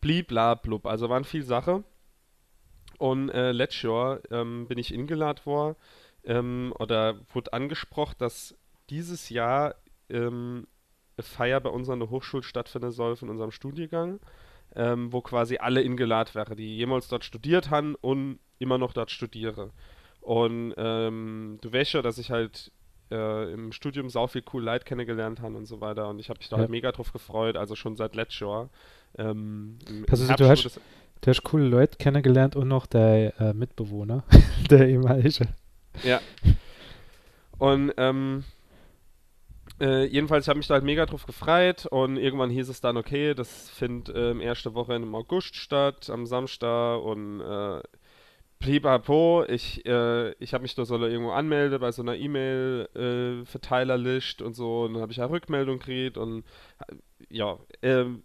blibla 0.00 0.54
blub. 0.54 0.86
Also 0.86 1.08
waren 1.08 1.24
viel 1.24 1.42
Sache. 1.42 1.84
Und 2.98 3.28
äh, 3.30 3.52
letztes 3.52 3.82
Jahr 3.82 4.20
ähm, 4.30 4.66
bin 4.68 4.78
ich 4.78 4.92
eingeladen 4.92 5.44
worden 5.44 5.76
ähm, 6.24 6.72
oder 6.78 7.20
wurde 7.32 7.52
angesprochen, 7.52 8.16
dass 8.18 8.56
dieses 8.88 9.28
Jahr 9.28 9.74
ähm, 10.08 10.66
eine 11.16 11.24
Feier 11.24 11.60
bei 11.60 11.70
uns 11.70 11.88
an 11.88 12.00
der 12.00 12.10
Hochschule 12.10 12.42
stattfinden 12.42 12.90
soll 12.90 13.16
von 13.16 13.28
unserem 13.28 13.50
Studiengang, 13.50 14.20
ähm, 14.76 15.12
wo 15.12 15.20
quasi 15.22 15.56
alle 15.58 15.80
eingeladen 15.80 16.34
wären, 16.34 16.56
die 16.56 16.76
jemals 16.76 17.08
dort 17.08 17.24
studiert 17.24 17.70
haben 17.70 17.94
und 17.96 18.38
immer 18.58 18.78
noch 18.78 18.92
dort 18.92 19.10
studiere. 19.10 19.70
Und 20.20 20.74
ähm, 20.76 21.58
du 21.62 21.72
weißt 21.72 21.94
ja, 21.94 22.02
dass 22.02 22.18
ich 22.18 22.30
halt 22.30 22.70
äh, 23.10 23.52
im 23.52 23.72
Studium 23.72 24.10
sau 24.10 24.26
viel 24.26 24.42
cool 24.52 24.62
Leute 24.64 24.84
kennengelernt 24.84 25.40
habe 25.40 25.56
und 25.56 25.66
so 25.66 25.80
weiter 25.80 26.08
und 26.08 26.18
ich 26.18 26.28
habe 26.28 26.38
mich 26.38 26.48
da 26.48 26.56
Ja. 26.56 26.60
halt 26.62 26.70
mega 26.70 26.90
drauf 26.92 27.12
gefreut, 27.12 27.56
also 27.56 27.74
schon 27.76 27.96
seit 27.96 28.14
letztes 28.16 28.40
Jahr. 28.40 28.68
Ähm, 29.18 29.78
Also, 30.10 30.32
du 30.34 30.48
hast- 30.48 30.80
Du 31.22 31.30
hast 31.30 31.42
coole 31.44 31.64
Leute 31.66 31.96
kennengelernt 31.96 32.56
und 32.56 32.68
noch 32.68 32.84
der 32.86 33.32
äh, 33.40 33.54
Mitbewohner, 33.54 34.22
der 34.70 34.86
ehemalige. 34.86 35.48
Ja. 36.02 36.20
Und 37.58 37.92
ähm, 37.96 38.44
äh, 39.80 40.04
jedenfalls, 40.06 40.44
ich 40.44 40.48
habe 40.48 40.58
mich 40.58 40.66
da 40.66 40.74
halt 40.74 40.84
mega 40.84 41.06
drauf 41.06 41.26
gefreut 41.26 41.86
und 41.86 42.16
irgendwann 42.16 42.50
hieß 42.50 42.68
es 42.68 42.80
dann, 42.80 42.96
okay, 42.96 43.34
das 43.34 43.70
findet 43.70 44.14
ähm, 44.16 44.40
erste 44.40 44.74
Woche 44.74 44.94
im 44.94 45.14
August 45.14 45.54
statt, 45.56 46.10
am 46.10 46.26
Samstag 46.26 47.00
und 47.02 47.40
äh, 47.40 47.80
Pipapo, 48.58 49.44
ich, 49.48 49.84
äh, 49.86 50.32
ich 50.38 50.54
habe 50.54 50.62
mich 50.62 50.74
da 50.74 50.86
soll 50.86 51.04
irgendwo 51.04 51.32
anmelden 51.32 51.78
bei 51.78 51.92
so 51.92 52.00
einer 52.02 52.16
E-Mail-Verteilerlist 52.16 54.40
und 54.40 54.54
so 54.54 54.84
und 54.84 54.94
dann 54.94 55.02
habe 55.02 55.12
ich 55.12 55.20
eine 55.20 55.30
Rückmeldung 55.30 55.78
gekriegt 55.78 56.16
und 56.16 56.44
äh, 56.88 56.94
ja, 57.28 57.58
ähm, 57.82 58.22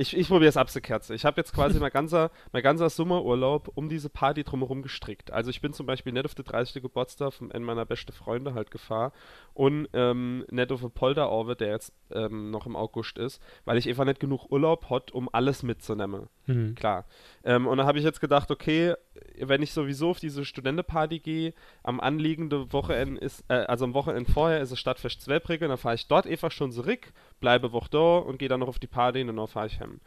ich, 0.00 0.16
ich 0.16 0.28
probiere 0.28 0.48
es 0.48 0.56
abzukerzen. 0.56 1.14
Ich 1.14 1.26
habe 1.26 1.38
jetzt 1.38 1.52
quasi 1.52 1.78
mein 1.78 1.90
ganzer, 1.90 2.30
mein 2.52 2.62
ganzer 2.62 2.88
Sommerurlaub 2.88 3.70
um 3.74 3.90
diese 3.90 4.08
Party 4.08 4.44
drumherum 4.44 4.80
gestrickt. 4.80 5.30
Also 5.30 5.50
ich 5.50 5.60
bin 5.60 5.74
zum 5.74 5.84
Beispiel 5.84 6.14
nicht 6.14 6.24
auf 6.24 6.34
den 6.34 6.46
30. 6.46 6.82
Geburtstag 6.82 7.34
von 7.34 7.52
einem 7.52 7.66
meiner 7.66 7.84
besten 7.84 8.12
Freunde 8.12 8.54
halt 8.54 8.70
gefahren 8.70 9.12
und 9.52 9.88
ähm, 9.92 10.46
nicht 10.50 10.72
auf 10.72 10.80
den 10.80 10.90
Polterorbe, 10.90 11.54
der 11.54 11.68
jetzt 11.68 11.92
ähm, 12.12 12.50
noch 12.50 12.66
im 12.66 12.76
August 12.76 13.18
ist, 13.18 13.42
weil 13.66 13.76
ich 13.76 13.88
einfach 13.88 14.06
nicht 14.06 14.20
genug 14.20 14.50
Urlaub 14.50 14.88
hat, 14.88 15.12
um 15.12 15.28
alles 15.32 15.62
mitzunehmen. 15.62 16.28
Mhm. 16.46 16.74
Klar. 16.76 17.04
Ähm, 17.44 17.66
und 17.66 17.76
dann 17.76 17.86
habe 17.86 17.98
ich 17.98 18.04
jetzt 18.04 18.22
gedacht, 18.22 18.50
okay, 18.50 18.94
wenn 19.38 19.62
ich 19.62 19.72
sowieso 19.72 20.10
auf 20.10 20.20
diese 20.20 20.46
Studentenparty 20.46 21.18
gehe, 21.18 21.54
am 21.82 22.00
anliegenden 22.00 22.72
Wochenende 22.72 23.20
ist, 23.20 23.44
äh, 23.48 23.54
also 23.54 23.84
am 23.84 23.94
Wochenende 23.94 24.32
vorher 24.32 24.60
ist 24.60 24.70
es 24.70 24.78
Stadtfest 24.78 25.20
Zwelbrigge, 25.20 25.68
dann 25.68 25.76
fahre 25.76 25.94
ich 25.94 26.08
dort 26.08 26.26
einfach 26.26 26.50
schon 26.50 26.72
zurück, 26.72 27.12
bleibe 27.40 27.72
Woche 27.72 27.90
da 27.90 28.18
und 28.18 28.38
gehe 28.38 28.48
dann 28.48 28.60
noch 28.60 28.68
auf 28.68 28.78
die 28.78 28.86
Party 28.86 29.22
und 29.22 29.34
dann 29.36 29.46
fahre 29.48 29.66
ich 29.66 29.80
heim. 29.80 30.00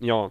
Ja. 0.00 0.30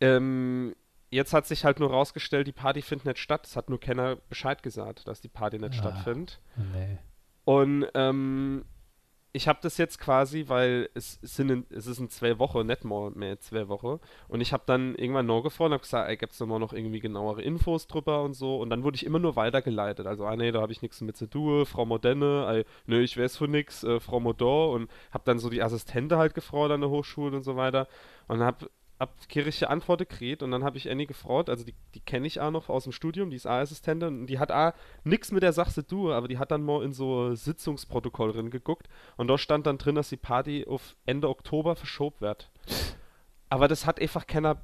Ähm, 0.00 0.74
jetzt 1.10 1.32
hat 1.32 1.46
sich 1.46 1.64
halt 1.64 1.80
nur 1.80 1.90
rausgestellt, 1.90 2.46
die 2.46 2.52
Party 2.52 2.82
findet 2.82 3.06
nicht 3.06 3.18
statt. 3.18 3.46
Es 3.46 3.56
hat 3.56 3.68
nur 3.70 3.80
keiner 3.80 4.16
Bescheid 4.28 4.62
gesagt, 4.62 5.06
dass 5.08 5.20
die 5.20 5.28
Party 5.28 5.58
nicht 5.58 5.72
Ah. 5.74 5.78
stattfindet. 5.78 6.40
Nee. 6.56 6.98
Und 7.44 7.86
ähm, 7.94 8.64
ich 9.32 9.46
habe 9.46 9.60
das 9.62 9.78
jetzt 9.78 9.98
quasi, 10.00 10.44
weil 10.48 10.88
es, 10.94 11.20
es 11.22 11.36
sind 11.36 11.50
in, 11.50 11.66
es 11.70 11.86
ist 11.86 12.00
in 12.00 12.08
zwei 12.08 12.38
Wochen, 12.38 12.66
nicht 12.66 12.84
mal 12.84 13.10
mehr 13.12 13.38
zwei 13.38 13.68
Wochen. 13.68 14.00
Und 14.28 14.40
ich 14.40 14.52
habe 14.52 14.64
dann 14.66 14.94
irgendwann 14.96 15.26
nachgefragt 15.26 15.72
und 15.72 15.82
gesagt, 15.82 16.08
ey, 16.08 16.16
gibt's 16.16 16.38
da 16.38 16.46
mal 16.46 16.58
noch 16.58 16.72
irgendwie 16.72 16.98
genauere 17.00 17.42
Infos 17.42 17.86
drüber 17.86 18.22
und 18.24 18.34
so. 18.34 18.56
Und 18.56 18.70
dann 18.70 18.82
wurde 18.82 18.96
ich 18.96 19.06
immer 19.06 19.20
nur 19.20 19.36
weitergeleitet. 19.36 20.06
Also, 20.06 20.26
ah 20.26 20.34
nee, 20.36 20.50
da 20.50 20.60
habe 20.60 20.72
ich 20.72 20.82
nichts 20.82 21.00
mit 21.00 21.16
zu 21.16 21.28
tun. 21.28 21.64
Frau 21.64 21.86
Modenne, 21.86 22.46
ey, 22.48 22.64
nö, 22.86 23.00
ich 23.02 23.16
weiß 23.16 23.36
von 23.36 23.50
nix, 23.50 23.84
äh, 23.84 24.00
Frau 24.00 24.18
Modor. 24.18 24.72
Und 24.72 24.90
habe 25.12 25.24
dann 25.24 25.38
so 25.38 25.48
die 25.48 25.62
Assistente 25.62 26.18
halt 26.18 26.34
gefragt 26.34 26.72
an 26.72 26.80
der 26.80 26.90
Hochschule 26.90 27.36
und 27.36 27.44
so 27.44 27.56
weiter. 27.56 27.86
Und 28.26 28.40
habe 28.40 28.68
ab 29.00 29.14
kirche 29.28 29.68
Antworten 29.70 30.06
gekriegt 30.08 30.42
und 30.42 30.50
dann 30.50 30.62
habe 30.62 30.76
ich 30.76 30.90
Annie 30.90 31.06
gefragt, 31.06 31.48
also 31.48 31.64
die, 31.64 31.74
die 31.94 32.00
kenne 32.00 32.26
ich 32.26 32.38
auch 32.40 32.50
noch 32.50 32.68
aus 32.68 32.84
dem 32.84 32.92
Studium, 32.92 33.30
die 33.30 33.36
ist 33.36 33.46
auch 33.46 33.52
Assistentin 33.52 34.20
und 34.20 34.26
die 34.26 34.38
hat 34.38 34.52
auch 34.52 34.72
nix 35.04 35.32
mit 35.32 35.42
der 35.42 35.52
Sache 35.52 35.72
zu 35.72 35.86
tun, 35.86 36.12
aber 36.12 36.28
die 36.28 36.38
hat 36.38 36.50
dann 36.50 36.62
mal 36.62 36.84
in 36.84 36.92
so 36.92 37.34
Sitzungsprotokoll 37.34 38.32
drin 38.32 38.50
geguckt 38.50 38.88
und 39.16 39.28
da 39.28 39.38
stand 39.38 39.66
dann 39.66 39.78
drin, 39.78 39.94
dass 39.94 40.10
die 40.10 40.16
Party 40.18 40.66
auf 40.68 40.96
Ende 41.06 41.28
Oktober 41.28 41.76
verschoben 41.76 42.20
wird. 42.20 42.50
Aber 43.48 43.68
das 43.68 43.86
hat 43.86 44.00
einfach 44.00 44.26
keiner, 44.26 44.60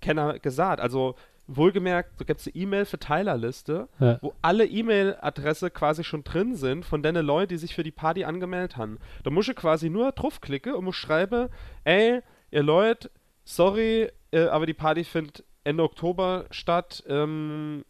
keiner 0.00 0.38
gesagt. 0.40 0.80
Also 0.80 1.14
wohlgemerkt, 1.46 2.20
da 2.20 2.24
gibt 2.24 2.40
es 2.40 2.48
eine 2.48 2.56
E-Mail-Verteilerliste, 2.56 3.88
Ja. 4.00 4.18
wo 4.20 4.34
alle 4.42 4.66
E-Mail-Adresse 4.66 5.70
quasi 5.70 6.02
schon 6.04 6.24
drin 6.24 6.56
sind 6.56 6.84
von 6.84 7.02
den 7.02 7.14
Leuten, 7.16 7.50
die 7.50 7.56
sich 7.56 7.74
für 7.74 7.84
die 7.84 7.92
Party 7.92 8.24
angemeldet 8.24 8.76
haben. 8.76 8.98
Da 9.22 9.30
musst 9.30 9.48
du 9.48 9.54
quasi 9.54 9.88
nur 9.90 10.10
draufklicken 10.12 10.74
und 10.74 10.84
musst 10.84 10.98
schreiben, 10.98 11.48
ey, 11.84 12.20
ihr 12.50 12.62
Leute, 12.64 13.10
sorry, 13.46 14.10
äh, 14.32 14.46
aber 14.48 14.66
die 14.66 14.74
Party 14.74 15.04
findet 15.04 15.44
Ende 15.64 15.82
Oktober 15.82 16.44
statt. 16.50 17.02
Ähm, 17.08 17.84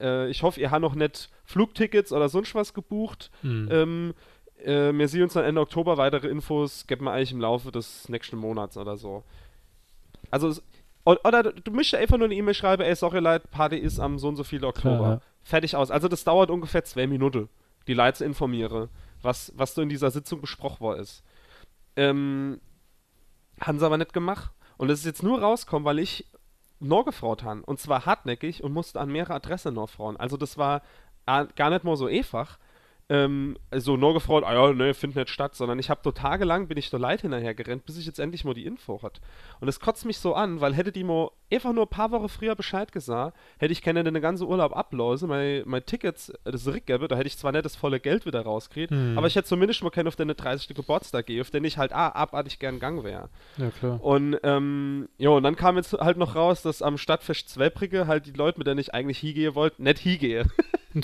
äh, 0.00 0.30
ich 0.30 0.42
hoffe, 0.42 0.60
ihr 0.60 0.70
habt 0.70 0.80
noch 0.80 0.94
nicht 0.94 1.28
Flugtickets 1.44 2.12
oder 2.12 2.30
sonst 2.30 2.54
was 2.54 2.72
gebucht. 2.72 3.30
Hm. 3.42 3.68
Ähm, 3.70 4.14
äh, 4.64 4.92
wir 4.92 5.08
sehen 5.08 5.24
uns 5.24 5.34
dann 5.34 5.44
Ende 5.44 5.60
Oktober. 5.60 5.98
Weitere 5.98 6.28
Infos 6.28 6.86
geben 6.86 7.04
wir 7.04 7.12
eigentlich 7.12 7.32
im 7.32 7.40
Laufe 7.40 7.70
des 7.70 8.08
nächsten 8.08 8.36
Monats 8.36 8.76
oder 8.76 8.96
so. 8.96 9.24
Also, 10.30 10.60
oder 11.04 11.42
du 11.42 11.70
müsstest 11.72 12.00
einfach 12.00 12.16
nur 12.16 12.26
eine 12.26 12.34
E-Mail 12.34 12.54
schreiben, 12.54 12.82
ey, 12.82 12.94
sorry 12.94 13.18
Leute, 13.20 13.48
Party 13.48 13.76
ist 13.76 13.98
am 13.98 14.18
so 14.18 14.28
und 14.28 14.36
so 14.36 14.44
viel 14.44 14.64
Oktober. 14.64 14.96
Klar, 14.96 15.12
ja. 15.14 15.20
Fertig 15.42 15.74
aus. 15.74 15.90
Also 15.90 16.08
das 16.08 16.24
dauert 16.24 16.50
ungefähr 16.50 16.84
zwei 16.84 17.06
Minuten, 17.06 17.48
die 17.86 17.94
Leute 17.94 18.18
zu 18.18 18.24
informieren, 18.24 18.88
was, 19.22 19.52
was 19.56 19.74
so 19.74 19.82
in 19.82 19.88
dieser 19.88 20.10
Sitzung 20.10 20.40
besprochen 20.40 20.80
worden 20.80 21.00
ist. 21.00 21.24
Ähm, 21.96 22.60
haben 23.60 23.78
sie 23.78 23.86
aber 23.86 23.98
nicht 23.98 24.12
gemacht. 24.12 24.52
Und 24.80 24.88
es 24.88 25.00
ist 25.00 25.04
jetzt 25.04 25.22
nur 25.22 25.42
rausgekommen, 25.42 25.84
weil 25.84 25.98
ich 25.98 26.24
nachgefragt 26.78 27.42
habe. 27.42 27.60
Und 27.66 27.78
zwar 27.78 28.06
hartnäckig 28.06 28.64
und 28.64 28.72
musste 28.72 28.98
an 28.98 29.12
mehrere 29.12 29.34
Adressen 29.34 29.74
nachfragen. 29.74 30.16
Also 30.16 30.38
das 30.38 30.56
war 30.56 30.80
gar 31.26 31.68
nicht 31.68 31.84
mal 31.84 31.96
so 31.96 32.06
einfach. 32.06 32.58
Ähm, 33.10 33.58
so 33.76 33.98
nur 33.98 34.14
gefreut, 34.14 34.42
ah 34.42 34.54
ja, 34.54 34.72
ne, 34.72 34.94
findet 34.94 35.16
nicht 35.16 35.28
statt, 35.28 35.54
sondern 35.54 35.78
ich 35.78 35.90
habe 35.90 36.00
so 36.02 36.12
tagelang 36.12 36.66
bin 36.66 36.78
ich 36.78 36.88
da 36.88 36.96
Leid 36.96 37.20
hinterher 37.20 37.52
gerannt, 37.52 37.84
bis 37.84 37.98
ich 37.98 38.06
jetzt 38.06 38.18
endlich 38.18 38.46
mal 38.46 38.54
die 38.54 38.64
Info 38.64 39.02
hat. 39.02 39.20
Und 39.60 39.68
es 39.68 39.80
kotzt 39.80 40.06
mich 40.06 40.16
so 40.16 40.32
an, 40.32 40.62
weil 40.62 40.74
hätte 40.74 40.92
die 40.92 41.04
mal 41.04 41.30
einfach 41.52 41.72
nur 41.72 41.84
ein 41.84 41.90
paar 41.90 42.10
Wochen 42.12 42.28
früher 42.28 42.54
Bescheid 42.54 42.92
gesagt, 42.92 43.36
hätte 43.58 43.72
ich 43.72 43.82
keine 43.82 44.04
den 44.04 44.20
ganzen 44.20 44.46
Urlaub 44.46 44.76
ablöse, 44.76 45.26
mein, 45.26 45.62
mein 45.66 45.84
Tickets, 45.84 46.30
äh, 46.44 46.52
das 46.52 46.64
zurückgebe, 46.64 47.08
da 47.08 47.16
hätte 47.16 47.26
ich 47.26 47.36
zwar 47.36 47.52
nicht 47.52 47.64
das 47.64 47.76
volle 47.76 48.00
Geld 48.00 48.26
wieder 48.26 48.42
rausgekriegt, 48.42 48.90
Hm. 48.90 49.16
aber 49.18 49.26
ich 49.26 49.36
hätte 49.36 49.48
zumindest 49.48 49.82
mal 49.82 49.90
keinen 49.90 50.08
auf 50.08 50.16
den 50.16 50.28
30. 50.28 50.74
Geburtstag 50.74 51.26
gehe, 51.26 51.40
auf 51.40 51.50
den 51.50 51.64
ich 51.64 51.78
halt 51.78 51.92
ah, 51.92 52.08
abartig 52.10 52.58
gern 52.58 52.78
gang 52.78 53.04
wäre. 53.04 53.28
Ja, 53.56 53.70
klar. 53.70 54.02
Und 54.02 54.38
ähm, 54.42 55.08
ja, 55.18 55.30
und 55.30 55.42
dann 55.42 55.56
kam 55.56 55.76
jetzt 55.76 55.92
halt 55.92 56.16
noch 56.16 56.34
raus, 56.34 56.62
dass 56.62 56.82
am 56.82 56.98
Stadtfest 56.98 57.48
Zweibrige 57.48 58.06
halt 58.06 58.26
die 58.26 58.32
Leute, 58.32 58.58
mit 58.58 58.66
denen 58.66 58.80
ich 58.80 58.94
eigentlich 58.94 59.18
hingehe 59.18 59.54
wollte, 59.54 59.82
nicht 59.82 59.98
hingehe. 59.98 60.46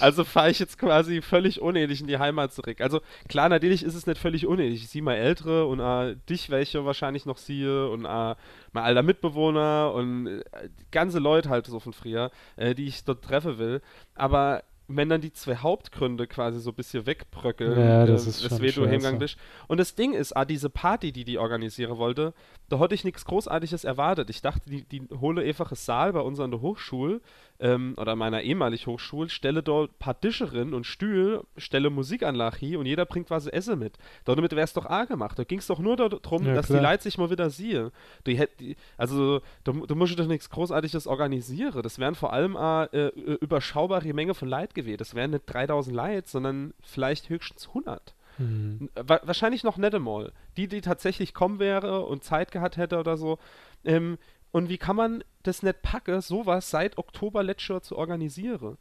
also 0.00 0.24
fahre 0.24 0.50
ich 0.50 0.58
jetzt 0.58 0.78
quasi 0.78 1.22
völlig 1.22 1.60
unnötig 1.60 2.00
in 2.00 2.06
die 2.06 2.18
Heimat 2.18 2.52
zurück. 2.52 2.80
Also 2.80 3.00
klar, 3.28 3.48
natürlich 3.48 3.82
ist 3.82 3.94
es 3.94 4.06
nicht 4.06 4.20
völlig 4.20 4.46
unnötig. 4.46 4.82
Ich 4.82 4.88
sehe 4.88 5.02
mal 5.02 5.14
Ältere 5.14 5.66
und 5.66 5.80
äh, 5.80 6.16
dich 6.28 6.50
welche 6.50 6.84
wahrscheinlich 6.84 7.26
noch 7.26 7.38
sehe 7.38 7.88
und 7.88 8.04
äh, 8.04 8.34
mein 8.72 8.84
alter 8.84 9.02
Mitbewohner 9.02 9.92
und 9.94 10.26
äh, 10.26 10.42
ganze 10.90 11.18
Leute 11.18 11.48
halt 11.48 11.66
so 11.66 11.80
von 11.80 11.92
früher, 11.92 12.30
äh, 12.56 12.74
die 12.74 12.86
ich 12.86 13.04
dort 13.04 13.24
treffen 13.24 13.58
will. 13.58 13.80
Aber 14.14 14.62
wenn 14.88 15.10
dann 15.10 15.20
die 15.20 15.32
zwei 15.32 15.56
Hauptgründe 15.56 16.26
quasi 16.26 16.60
so 16.60 16.70
ein 16.70 16.74
bisschen 16.74 17.04
wegbröckeln, 17.06 17.78
Ja, 17.78 18.06
das 18.06 18.24
äh, 18.26 18.30
ist 18.30 18.44
weswegen 18.44 18.84
du 18.84 18.88
hingegangen 18.88 19.18
bist. 19.18 19.36
Und 19.68 19.78
das 19.78 19.94
Ding 19.94 20.14
ist, 20.14 20.34
ah, 20.34 20.46
diese 20.46 20.70
Party, 20.70 21.12
die 21.12 21.24
die 21.24 21.38
organisieren 21.38 21.98
wollte, 21.98 22.32
da 22.70 22.78
hatte 22.78 22.94
ich 22.94 23.04
nichts 23.04 23.26
Großartiges 23.26 23.84
erwartet. 23.84 24.30
Ich 24.30 24.40
dachte, 24.40 24.68
die, 24.68 24.84
die 24.84 25.02
hole 25.20 25.42
einfach 25.42 25.70
einen 25.70 25.76
Saal 25.76 26.14
bei 26.14 26.20
uns 26.20 26.40
an 26.40 26.50
der 26.50 26.62
Hochschule 26.62 27.20
ähm, 27.60 27.94
oder 27.96 28.14
meiner 28.16 28.42
ehemaligen 28.42 28.86
Hochschule, 28.86 29.28
stelle 29.28 29.62
dort 29.62 29.90
ein 29.92 29.98
paar 29.98 30.20
Tische 30.20 30.52
rein 30.52 30.74
und 30.74 30.84
Stühle, 30.84 31.44
stelle 31.56 31.90
Musikanlage 31.90 32.56
hier 32.58 32.78
und 32.78 32.86
jeder 32.86 33.04
bringt 33.04 33.30
was 33.30 33.44
zu 33.44 33.52
essen 33.52 33.78
mit. 33.78 33.98
Damit 34.24 34.52
wäre 34.52 34.62
es 34.62 34.72
doch 34.72 34.86
A 34.86 35.04
gemacht. 35.04 35.38
Da 35.38 35.44
ging 35.44 35.58
es 35.58 35.66
doch 35.66 35.78
nur 35.80 35.96
darum, 35.96 36.46
Ja, 36.46 36.54
dass 36.54 36.66
klar. 36.66 36.78
die 36.80 36.84
Leute 36.86 37.02
sich 37.02 37.18
mal 37.18 37.30
wieder 37.30 37.50
sehen. 37.50 37.90
Die, 38.26 38.38
hätt- 38.38 38.58
die, 38.60 38.76
also, 38.96 39.40
da, 39.64 39.72
da 39.72 39.94
musst 39.94 40.12
du 40.12 40.16
doch 40.16 40.26
nichts 40.28 40.50
Großartiges 40.50 41.06
organisieren. 41.06 41.82
Das 41.82 41.98
wären 41.98 42.14
vor 42.14 42.32
allem 42.32 42.56
äh, 42.56 42.84
äh, 42.84 43.34
überschaubare 43.40 44.12
Menge 44.12 44.34
von 44.34 44.48
Leid 44.48 44.74
gewesen. 44.74 44.98
Das 44.98 45.14
wären 45.14 45.32
nicht 45.32 45.44
3000 45.46 45.96
Leute, 45.96 46.28
sondern 46.28 46.74
vielleicht 46.82 47.28
höchstens 47.28 47.68
100. 47.68 48.14
Hm. 48.36 48.88
Wa 48.94 49.20
wahrscheinlich 49.24 49.64
noch 49.64 49.78
nicht 49.78 49.94
einmal. 49.94 50.30
Die, 50.56 50.68
die 50.68 50.80
tatsächlich 50.80 51.34
kommen 51.34 51.58
wäre 51.58 52.04
und 52.04 52.22
Zeit 52.22 52.52
gehabt 52.52 52.76
hätte 52.76 52.98
oder 52.98 53.16
so. 53.16 53.38
Ähm, 53.84 54.16
und 54.50 54.68
wie 54.68 54.78
kann 54.78 54.96
man 54.96 55.24
das 55.42 55.62
nicht 55.62 55.82
packen, 55.82 56.20
sowas 56.20 56.70
seit 56.70 56.98
Oktober 56.98 57.42
letztes 57.42 57.68
Jahr 57.68 57.82
zu 57.82 57.96
organisieren? 57.96 58.78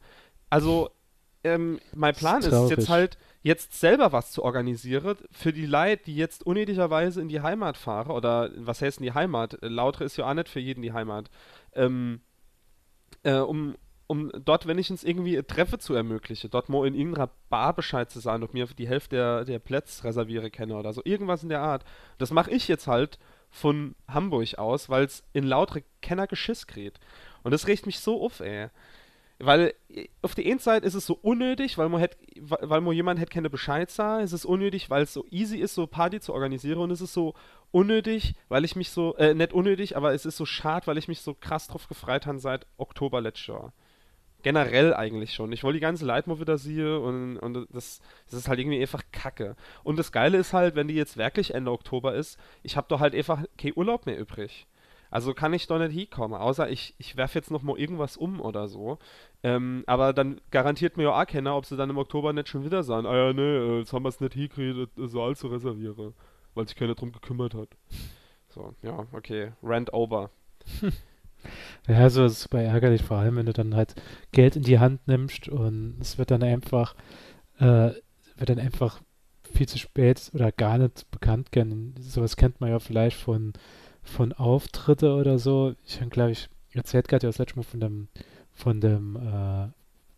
Also, 0.49 0.89
ähm, 1.43 1.79
mein 1.93 2.15
Plan 2.15 2.39
ist 2.39 2.47
ist 2.47 2.53
es 2.53 2.69
jetzt 2.69 2.89
halt, 2.89 3.17
jetzt 3.43 3.79
selber 3.79 4.11
was 4.11 4.31
zu 4.31 4.43
organisieren 4.43 5.17
für 5.31 5.53
die 5.53 5.65
Leute, 5.65 6.03
die 6.05 6.15
jetzt 6.15 6.45
unnötigerweise 6.45 7.21
in 7.21 7.29
die 7.29 7.41
Heimat 7.41 7.77
fahren. 7.77 8.11
Oder 8.11 8.51
was 8.57 8.81
heißt 8.81 8.99
in 8.99 9.03
die 9.03 9.13
Heimat? 9.13 9.57
Lautre 9.61 10.03
ist 10.03 10.17
ja 10.17 10.29
auch 10.29 10.33
nicht 10.33 10.49
für 10.49 10.59
jeden 10.59 10.81
die 10.81 10.93
Heimat. 10.93 11.29
Ähm, 11.73 12.21
äh, 13.23 13.37
um, 13.37 13.75
um 14.07 14.31
dort 14.43 14.67
wenigstens 14.67 15.03
irgendwie 15.03 15.37
ein 15.37 15.47
Treffe 15.47 15.77
zu 15.77 15.93
ermöglichen, 15.93 16.49
dort 16.49 16.69
mal 16.69 16.87
in 16.87 16.95
irgendeiner 16.95 17.29
Bar 17.49 17.73
Bescheid 17.73 18.09
zu 18.09 18.19
sagen, 18.19 18.43
ob 18.43 18.53
mir 18.53 18.65
die 18.65 18.87
Hälfte 18.87 19.15
der, 19.15 19.45
der 19.45 19.59
Plätze 19.59 20.03
reserviere 20.03 20.49
kenne 20.49 20.75
oder 20.75 20.93
so. 20.93 21.01
Irgendwas 21.05 21.43
in 21.43 21.49
der 21.49 21.61
Art. 21.61 21.85
Das 22.17 22.31
mache 22.31 22.51
ich 22.51 22.67
jetzt 22.67 22.87
halt 22.87 23.19
von 23.49 23.95
Hamburg 24.07 24.57
aus, 24.57 24.89
weil 24.89 25.05
es 25.05 25.23
in 25.33 25.43
Lautre 25.43 25.83
keiner 26.01 26.27
Geschiss 26.27 26.67
kriegt. 26.67 26.99
Und 27.43 27.51
das 27.51 27.67
regt 27.67 27.85
mich 27.85 27.99
so 27.99 28.23
auf, 28.23 28.39
ey. 28.39 28.69
Weil 29.39 29.73
äh, 29.89 30.07
auf 30.21 30.35
der 30.35 30.45
einen 30.45 30.59
Seite 30.59 30.85
ist 30.85 30.95
es 30.95 31.05
so 31.05 31.13
unnötig, 31.21 31.77
weil 31.77 31.89
man 31.89 31.99
hätt, 31.99 32.17
weil 32.39 32.81
man 32.81 32.95
jemand 32.95 33.19
hätte 33.19 33.31
keine 33.31 33.49
Bescheid 33.49 33.89
sah. 33.89 34.21
Es 34.21 34.33
ist 34.33 34.45
unnötig, 34.45 34.89
weil 34.89 35.03
es 35.03 35.13
so 35.13 35.25
easy 35.29 35.57
ist, 35.57 35.75
so 35.75 35.85
Party 35.85 36.19
zu 36.19 36.33
organisieren. 36.33 36.79
Und 36.79 36.91
es 36.91 37.01
ist 37.01 37.13
so 37.13 37.35
unnötig, 37.71 38.33
weil 38.49 38.65
ich 38.65 38.75
mich 38.75 38.89
so, 38.89 39.15
äh, 39.17 39.33
nicht 39.33 39.53
unnötig, 39.53 39.95
aber 39.95 40.13
es 40.13 40.25
ist 40.25 40.37
so 40.37 40.45
schade, 40.45 40.87
weil 40.87 40.97
ich 40.97 41.07
mich 41.07 41.21
so 41.21 41.33
krass 41.33 41.67
drauf 41.67 41.87
gefreut 41.87 42.25
habe 42.25 42.39
seit 42.39 42.65
Oktober 42.77 43.21
letztes 43.21 43.47
Jahr. 43.47 43.73
Generell 44.47 44.93
eigentlich 44.93 45.33
schon. 45.33 45.51
Ich 45.51 45.65
wollte 45.65 45.75
die 45.75 45.81
ganze 45.81 46.05
Leute 46.05 46.29
mal 46.29 46.39
wieder 46.39 46.57
sehen 46.57 46.99
und, 46.99 47.37
und 47.37 47.67
das, 47.73 47.99
das 48.29 48.39
ist 48.39 48.47
halt 48.47 48.59
irgendwie 48.59 48.79
einfach 48.79 49.03
kacke. 49.11 49.57
Und 49.83 49.99
das 49.99 50.13
Geile 50.13 50.37
ist 50.37 50.53
halt, 50.53 50.73
wenn 50.75 50.87
die 50.87 50.93
jetzt 50.93 51.17
wirklich 51.17 51.53
Ende 51.53 51.69
Oktober 51.69 52.15
ist, 52.15 52.39
ich 52.63 52.77
habe 52.77 52.87
doch 52.87 53.01
halt 53.01 53.13
einfach 53.13 53.43
keinen 53.57 53.73
Urlaub 53.75 54.05
mehr 54.05 54.17
übrig. 54.17 54.65
Also 55.11 55.33
kann 55.33 55.51
ich 55.51 55.67
doch 55.67 55.79
nicht 55.79 55.91
hinkommen, 55.91 56.39
außer 56.39 56.69
ich, 56.69 56.95
ich 56.97 57.17
werfe 57.17 57.37
jetzt 57.37 57.51
noch 57.51 57.61
mal 57.61 57.77
irgendwas 57.77 58.15
um 58.15 58.39
oder 58.39 58.69
so. 58.69 58.99
Ähm, 59.43 59.83
aber 59.85 60.13
dann 60.13 60.39
garantiert 60.49 60.95
mir 60.95 61.03
ja 61.03 61.21
auch 61.21 61.27
keiner, 61.27 61.57
ob 61.57 61.65
sie 61.65 61.75
dann 61.75 61.89
im 61.89 61.97
Oktober 61.97 62.31
nicht 62.31 62.47
schon 62.47 62.63
wieder 62.63 62.83
sagen, 62.83 63.05
ah 63.05 63.17
ja, 63.17 63.33
nee, 63.33 63.41
äh, 63.41 63.79
jetzt 63.79 63.91
haben 63.91 64.03
wir 64.03 64.09
es 64.09 64.21
nicht 64.21 64.33
hingekriegt, 64.33 64.97
den 64.97 65.07
Saal 65.09 65.35
zu 65.35 65.47
reservieren, 65.47 66.13
weil 66.55 66.67
sich 66.69 66.77
keiner 66.77 66.95
drum 66.95 67.11
gekümmert 67.11 67.53
hat. 67.53 67.67
So, 68.47 68.73
ja, 68.81 69.05
okay, 69.11 69.51
Rant 69.61 69.91
over. 69.91 70.31
Ja, 71.87 72.05
es 72.05 72.15
ist 72.15 72.41
super 72.41 72.61
ärgerlich, 72.61 73.03
vor 73.03 73.17
allem 73.17 73.37
wenn 73.37 73.45
du 73.45 73.53
dann 73.53 73.75
halt 73.75 73.95
Geld 74.31 74.55
in 74.55 74.63
die 74.63 74.79
Hand 74.79 75.07
nimmst 75.07 75.49
und 75.49 75.97
es 76.01 76.17
wird 76.17 76.31
dann 76.31 76.43
einfach, 76.43 76.95
äh, 77.59 77.91
wird 78.35 78.49
dann 78.49 78.59
einfach 78.59 79.01
viel 79.53 79.67
zu 79.67 79.77
spät 79.77 80.29
oder 80.33 80.51
gar 80.51 80.77
nicht 80.77 81.09
bekannt 81.11 81.51
gern. 81.51 81.95
Sowas 81.99 82.35
kennt 82.35 82.61
man 82.61 82.69
ja 82.69 82.79
vielleicht 82.79 83.17
von, 83.17 83.53
von 84.03 84.33
Auftritte 84.33 85.15
oder 85.15 85.39
so. 85.39 85.75
Ich 85.85 85.99
habe, 85.99 86.09
glaube 86.09 86.31
ich, 86.31 86.49
erzählt 86.73 87.07
gerade 87.07 87.25
ja 87.25 87.29
das 87.29 87.37
letzte 87.37 87.57
Mal 87.57 87.63
von 87.63 87.79
dem, 87.79 88.07
von 88.53 88.81
dem 88.81 89.15
äh, 89.15 89.67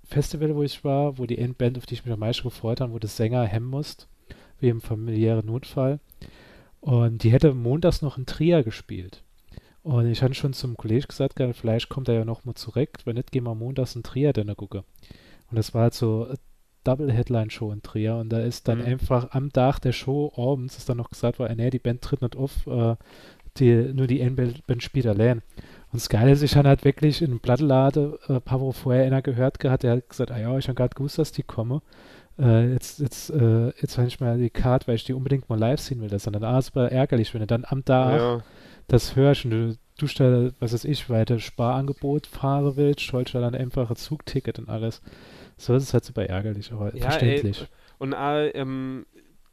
Festival, 0.03 0.55
wo 0.55 0.63
ich 0.63 0.83
war, 0.83 1.17
wo 1.17 1.25
die 1.25 1.37
Endband, 1.37 1.77
auf 1.77 1.85
die 1.85 1.93
ich 1.93 2.05
mich 2.05 2.13
am 2.13 2.19
meisten 2.19 2.43
gefreut 2.43 2.81
habe, 2.81 2.93
wo 2.93 2.99
der 2.99 3.09
Sänger 3.09 3.45
hemmen 3.45 3.69
musste, 3.69 4.05
wie 4.59 4.69
im 4.69 4.81
familiären 4.81 5.45
Notfall. 5.45 5.99
Und 6.81 7.23
die 7.23 7.31
hätte 7.31 7.53
montags 7.53 8.01
noch 8.01 8.17
in 8.17 8.25
Trier 8.25 8.63
gespielt. 8.63 9.23
Und 9.83 10.07
ich 10.07 10.21
hatte 10.21 10.33
schon 10.33 10.53
zum 10.53 10.75
Kollegen 10.77 11.07
gesagt, 11.07 11.35
gehabt, 11.35 11.55
vielleicht 11.55 11.89
kommt 11.89 12.09
er 12.09 12.15
ja 12.15 12.25
noch 12.25 12.45
mal 12.45 12.55
zurück. 12.55 12.89
Wenn 13.05 13.15
nicht, 13.15 13.31
gehen 13.31 13.45
wir 13.45 13.55
montags 13.55 13.95
in 13.95 14.03
Trier 14.03 14.33
dann 14.33 14.55
gucken. 14.55 14.81
Und 15.49 15.57
das 15.57 15.73
war 15.73 15.83
halt 15.83 15.93
so 15.93 16.27
Double-Headline-Show 16.83 17.71
in 17.71 17.81
Trier 17.81 18.15
und 18.15 18.29
da 18.29 18.39
ist 18.39 18.67
dann 18.67 18.79
Mhm. 18.79 18.85
einfach 18.85 19.31
am 19.31 19.51
Tag 19.51 19.79
der 19.79 19.91
Show 19.91 20.31
abends 20.35 20.77
ist 20.77 20.89
dann 20.89 20.97
noch 20.97 21.09
gesagt 21.09 21.39
worden, 21.39 21.57
nee, 21.57 21.69
die 21.69 21.79
Band 21.79 22.01
tritt 22.01 22.21
nicht 22.21 22.35
auf, 22.35 22.67
äh, 22.67 22.95
die, 23.57 23.73
nur 23.93 24.07
die 24.07 24.19
Band 24.29 24.83
spielt 24.83 25.05
allein. 25.07 25.39
Und 25.91 25.95
das 26.01 26.09
Geile 26.09 26.31
ist, 26.31 26.41
ich 26.43 26.55
habe 26.55 26.69
halt 26.69 26.85
wirklich 26.85 27.21
in 27.21 27.31
einem 27.31 27.39
Plattenladen 27.39 28.13
äh, 28.27 28.39
paar 28.39 28.61
Wochen 28.61 28.73
vorher 28.73 29.05
einer 29.05 29.21
gehört 29.21 29.59
gehabt, 29.59 29.83
der 29.83 29.93
hat 29.93 30.09
gesagt, 30.09 30.31
ah 30.31 30.39
ja, 30.39 30.57
ich 30.57 30.67
habe 30.67 30.75
gerade 30.75 30.95
gewusst, 30.95 31.17
dass 31.17 31.31
die 31.31 31.43
kommen. 31.43 31.81
Äh, 32.37 32.71
jetzt 32.73 32.99
jetzt, 32.99 33.29
äh, 33.31 33.67
jetzt 33.81 33.97
habe 33.97 34.07
ich 34.07 34.19
mal 34.19 34.37
die 34.37 34.49
Karte, 34.49 34.87
weil 34.87 34.95
ich 34.95 35.03
die 35.03 35.13
unbedingt 35.13 35.49
mal 35.49 35.59
live 35.59 35.79
sehen 35.81 35.99
will. 36.01 36.07
Das 36.09 36.25
ist 36.25 36.33
dann 36.33 36.43
ah, 36.43 36.61
super 36.61 36.89
ärgerlich, 36.91 37.33
wenn 37.33 37.41
du 37.41 37.47
dann 37.47 37.65
am 37.67 37.83
Tag 37.83 38.19
Ja, 38.19 38.43
das 38.89 39.15
hörst 39.15 39.45
und 39.45 39.51
du, 39.51 39.77
du 39.97 40.07
stell, 40.07 40.53
was 40.59 40.73
weiß 40.73 40.85
ich, 40.85 41.09
weiter 41.09 41.39
Sparangebot 41.39 42.27
fahren 42.27 42.75
willst, 42.75 43.01
scholst 43.01 43.33
du 43.33 43.39
dann 43.39 43.55
einfach 43.55 43.89
ein 43.89 43.95
Zugticket 43.95 44.59
und 44.59 44.69
alles. 44.69 45.01
So 45.57 45.73
ist 45.75 45.83
es 45.83 45.93
halt 45.93 46.05
super 46.05 46.25
ärgerlich, 46.25 46.71
aber 46.71 46.93
Ja, 46.95 47.01
verständlich. 47.11 47.61
ey, 47.61 47.67
und 47.97 48.13
äh, 48.13 48.49
ähm, 48.49 49.05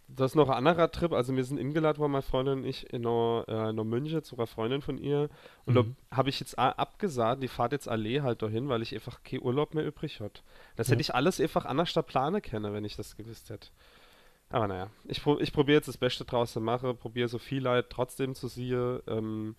das 0.09 0.31
ist 0.33 0.35
noch 0.37 0.49
ein 0.49 0.65
anderer 0.67 0.91
Trip. 0.93 1.13
Also 1.13 1.35
wir 1.35 1.45
sind 1.45 1.59
eingeladen 1.59 1.99
worden, 1.99 2.13
meine 2.13 2.23
Freundin 2.23 2.59
und 2.61 2.65
ich, 2.65 2.93
in 2.93 3.05
einer, 3.05 3.45
äh, 3.49 3.71
in 3.71 3.77
München 3.89 4.23
zu 4.23 4.37
einer 4.37 4.47
Freundin 4.47 4.81
von 4.81 4.99
ihr. 4.99 5.29
Und 5.65 5.75
Mhm. 5.75 5.97
da 6.11 6.17
habe 6.19 6.29
ich 6.29 6.39
jetzt 6.39 6.57
abgesagt, 6.59 7.43
die 7.43 7.49
fahrt 7.49 7.73
jetzt 7.73 7.89
alle 7.89 8.23
halt 8.23 8.41
dahin, 8.41 8.69
weil 8.69 8.83
ich 8.83 8.95
einfach 8.95 9.23
keinen 9.25 9.43
Urlaub 9.43 9.75
mehr 9.75 9.85
übrig 9.85 10.21
hatte. 10.21 10.43
Das 10.77 10.87
Ja. 10.87 10.93
hätte 10.93 11.01
ich 11.01 11.15
alles 11.15 11.41
einfach 11.41 11.65
anders 11.65 11.93
da 11.93 12.03
plane 12.03 12.41
können, 12.41 12.73
wenn 12.73 12.85
ich 12.85 12.95
das 12.97 13.17
gewusst 13.17 13.51
hätte. 13.51 13.69
Aber 14.51 14.69
naja, 14.69 14.89
ich, 15.05 15.23
pro 15.23 15.39
ich 15.39 15.53
probiere 15.53 15.79
jetzt 15.79 15.89
das 15.89 15.99
Beste 15.99 16.25
draus 16.25 16.53
zu 16.53 16.61
machen, 16.61 16.97
probiere 16.97 17.29
so 17.29 17.39
viel 17.39 17.63
Leid 17.63 17.87
trotzdem 17.91 18.35
zu 18.35 18.49
sehen. 18.49 19.01
Ähm, 19.09 19.57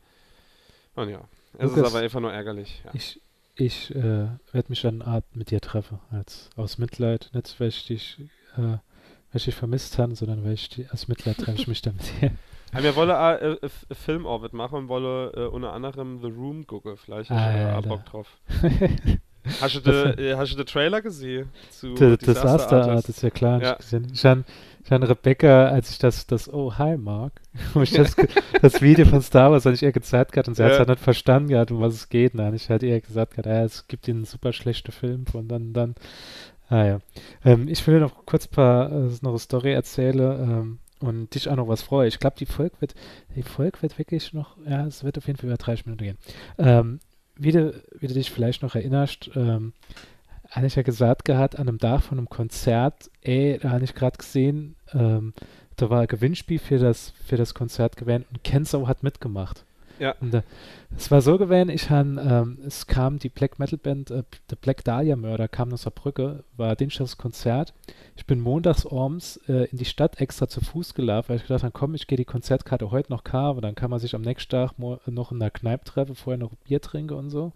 und 0.96 1.10
ja, 1.10 1.22
es 1.58 1.72
ist 1.72 1.78
Lukas, 1.78 1.94
aber 1.94 2.04
einfach 2.04 2.20
nur 2.20 2.32
ärgerlich. 2.32 2.82
Ja. 2.86 2.92
Ich, 2.94 3.22
ich 3.56 3.94
äh, 3.96 4.28
werde 4.52 4.70
mich 4.70 4.82
dann 4.82 5.02
Art 5.02 5.26
mit 5.36 5.52
dir 5.52 5.60
treffen, 5.60 6.00
als 6.12 6.50
aus 6.56 6.78
Mitleid, 6.78 7.30
nicht 7.34 7.60
weil 7.60 7.68
ich 7.68 7.86
dich, 7.86 8.20
äh, 8.56 8.62
weil 8.62 8.80
ich 9.34 9.46
dich 9.46 9.56
vermisst 9.56 9.98
habe, 9.98 10.16
sondern 10.16 10.46
weil 10.46 10.54
ich 10.54 10.70
die, 10.70 10.90
aus 10.90 11.08
Mitleid 11.08 11.38
treffe 11.38 11.60
ich 11.60 11.68
mich 11.68 11.82
dann 11.82 11.96
mit 11.96 12.22
dir. 12.22 12.32
Ja, 12.74 12.84
wir 12.84 12.98
wollen 12.98 13.12
äh, 13.12 13.66
äh, 13.66 13.70
Filmorbit 13.96 14.52
machen 14.52 14.78
und 14.78 14.88
wollen 14.90 15.34
äh, 15.34 15.46
unter 15.46 15.72
anderem 15.72 16.20
The 16.20 16.28
Room 16.28 16.68
gucken. 16.68 16.98
Vielleicht 16.98 17.32
da 17.32 17.78
auch 17.78 17.82
da. 17.82 17.88
Bock 17.88 18.06
drauf. 18.06 18.38
Hast 19.62 19.76
du 19.76 19.80
den 19.80 20.18
äh, 20.20 20.36
hast 20.36 20.52
du 20.54 20.58
den 20.58 20.66
Trailer 20.66 21.02
gesehen? 21.02 21.50
Zu 21.72 21.94
D- 21.96 22.18
Disaster 22.18 22.34
Disaster 22.34 22.78
Art 22.82 22.90
Artist? 22.90 23.10
ist 23.10 23.22
ja 23.24 23.30
klar. 23.30 23.62
Ja. 23.62 23.78
Ich, 24.14 24.26
an 24.94 25.04
Rebecca, 25.04 25.68
als 25.68 25.90
ich 25.92 25.98
das, 26.00 26.28
das 26.28 26.52
Oh, 26.52 26.74
hi 26.78 26.96
Mark, 26.98 27.34
wo 27.74 27.82
ich 27.82 27.92
das, 27.92 28.16
das 28.62 28.82
Video 28.82 29.06
von 29.06 29.22
Star 29.22 29.52
Wars, 29.52 29.66
hatte 29.66 29.76
ich 29.76 29.84
ihr 29.84 29.92
gezeigt 29.92 30.32
gehabt 30.32 30.48
und 30.48 30.56
sie 30.56 30.64
hat 30.64 30.72
es 30.72 30.76
Ja. 30.76 30.80
halt 30.80 30.90
nicht 30.90 31.02
verstanden 31.04 31.50
gehabt, 31.50 31.72
um 31.72 31.82
was 31.82 31.94
es 31.94 32.08
geht. 32.10 32.34
Und 32.34 32.42
habe 32.42 32.56
ich 32.56 32.70
halt 32.70 32.84
ihr 32.84 33.00
gesagt 33.02 33.32
gehabt, 33.32 33.48
ah, 33.48 33.64
es 33.64 33.88
gibt 33.88 34.08
ihnen 34.08 34.20
einen 34.20 34.26
super 34.26 34.54
schlechten 34.54 34.92
Film 34.94 35.26
von 35.26 35.48
dann, 35.50 35.74
dann. 35.74 35.96
Ah 36.70 36.86
ja. 36.86 37.00
Ähm, 37.44 37.68
ich 37.68 37.86
will 37.88 38.00
noch 38.00 38.26
kurz 38.26 38.46
ein 38.48 38.52
paar, 38.52 38.90
äh, 38.92 39.10
noch 39.22 39.32
eine 39.32 39.40
Story 39.40 39.74
erzählen 39.74 40.20
ähm, 40.42 40.80
und 41.00 41.36
dich 41.36 41.50
auch 41.50 41.56
noch 41.58 41.68
was 41.68 41.82
freue. 41.82 42.08
Ich 42.08 42.20
glaube, 42.20 42.36
die 42.40 42.46
Folge 42.46 42.76
wird, 42.80 42.96
die 43.36 43.44
Folge 43.44 43.82
wird 43.82 43.98
wirklich 44.00 44.34
noch, 44.34 44.56
ja, 44.66 44.86
es 44.88 45.04
wird 45.04 45.18
auf 45.18 45.28
jeden 45.28 45.38
Fall 45.38 45.48
über 45.50 45.58
30 45.58 45.86
Minuten 45.86 46.04
gehen. 46.04 46.18
Ähm, 46.58 47.00
wie, 47.40 47.52
du, 47.52 47.74
wie 48.00 48.08
du 48.08 48.14
dich 48.14 48.32
vielleicht 48.32 48.64
noch 48.64 48.76
erinnerst, 48.76 49.32
ähm, 49.36 49.74
hatte 50.50 50.68
ich 50.68 50.76
ja 50.76 50.82
gesagt 50.82 51.26
gehabt, 51.26 51.60
an 51.60 51.68
einem 51.68 51.80
Tag 51.80 52.02
von 52.02 52.18
einem 52.18 52.30
Konzert, 52.30 53.10
ey, 53.22 53.60
da 53.62 53.72
habe 53.72 53.84
ich 53.84 53.96
gerade 53.96 54.18
gesehen, 54.18 54.76
ähm, 54.94 55.34
da 55.76 55.90
war 55.90 56.02
ein 56.02 56.08
Gewinnspiel 56.08 56.60
für 56.60 56.80
das, 56.80 57.14
für 57.26 57.38
das 57.38 57.54
Konzert 57.54 57.98
gewählt 57.98 58.26
und 58.32 58.44
Kenzo 58.44 58.88
hat 58.88 59.04
mitgemacht. 59.04 59.67
Ja. 60.00 60.16
Und 60.22 60.34
äh, 60.34 60.42
es 60.96 61.10
war 61.12 61.22
so 61.22 61.38
gewesen, 61.38 61.70
ich 61.70 61.90
han, 61.90 62.18
ähm, 62.22 62.60
es 62.66 62.88
kam 62.88 63.20
die 63.20 63.30
Black 63.30 63.60
Metal 63.60 63.78
Band, 63.78 64.12
äh, 64.12 64.24
The 64.50 64.56
Black 64.56 64.84
Dahlia 64.84 65.16
Mörder 65.16 65.48
kam 65.48 65.74
aus 65.74 65.84
Saarbrücke, 65.84 66.44
war 66.56 66.76
Dienstags 66.76 67.18
Konzert. 67.18 67.74
Ich 68.16 68.26
bin 68.26 68.40
montags 68.40 68.86
abends 68.86 69.38
äh, 69.48 69.66
in 69.72 69.78
die 69.78 69.86
Stadt 69.86 70.22
extra 70.22 70.48
zu 70.48 70.62
Fuß 70.62 70.94
gelaufen, 70.94 71.30
weil 71.30 71.38
ich 71.38 71.44
gedacht 71.44 71.64
habe, 71.64 71.72
komm, 71.72 71.96
ich 71.96 72.08
gehe 72.08 72.18
die 72.18 72.26
Konzertkarte 72.26 72.92
heute 72.92 73.12
noch 73.12 73.24
kaufen, 73.24 73.62
dann 73.62 73.76
kann 73.76 73.90
man 73.90 74.00
sich 74.00 74.16
am 74.16 74.22
nächsten 74.22 74.52
Tag 74.52 74.74
noch 74.78 75.32
in 75.32 75.40
der 75.40 75.52
Kneipe 75.52 75.84
treffen, 75.84 76.16
vorher 76.16 76.38
noch 76.38 76.52
Bier 76.66 76.82
trinken 76.82 77.14
und 77.16 77.30
so. 77.30 77.54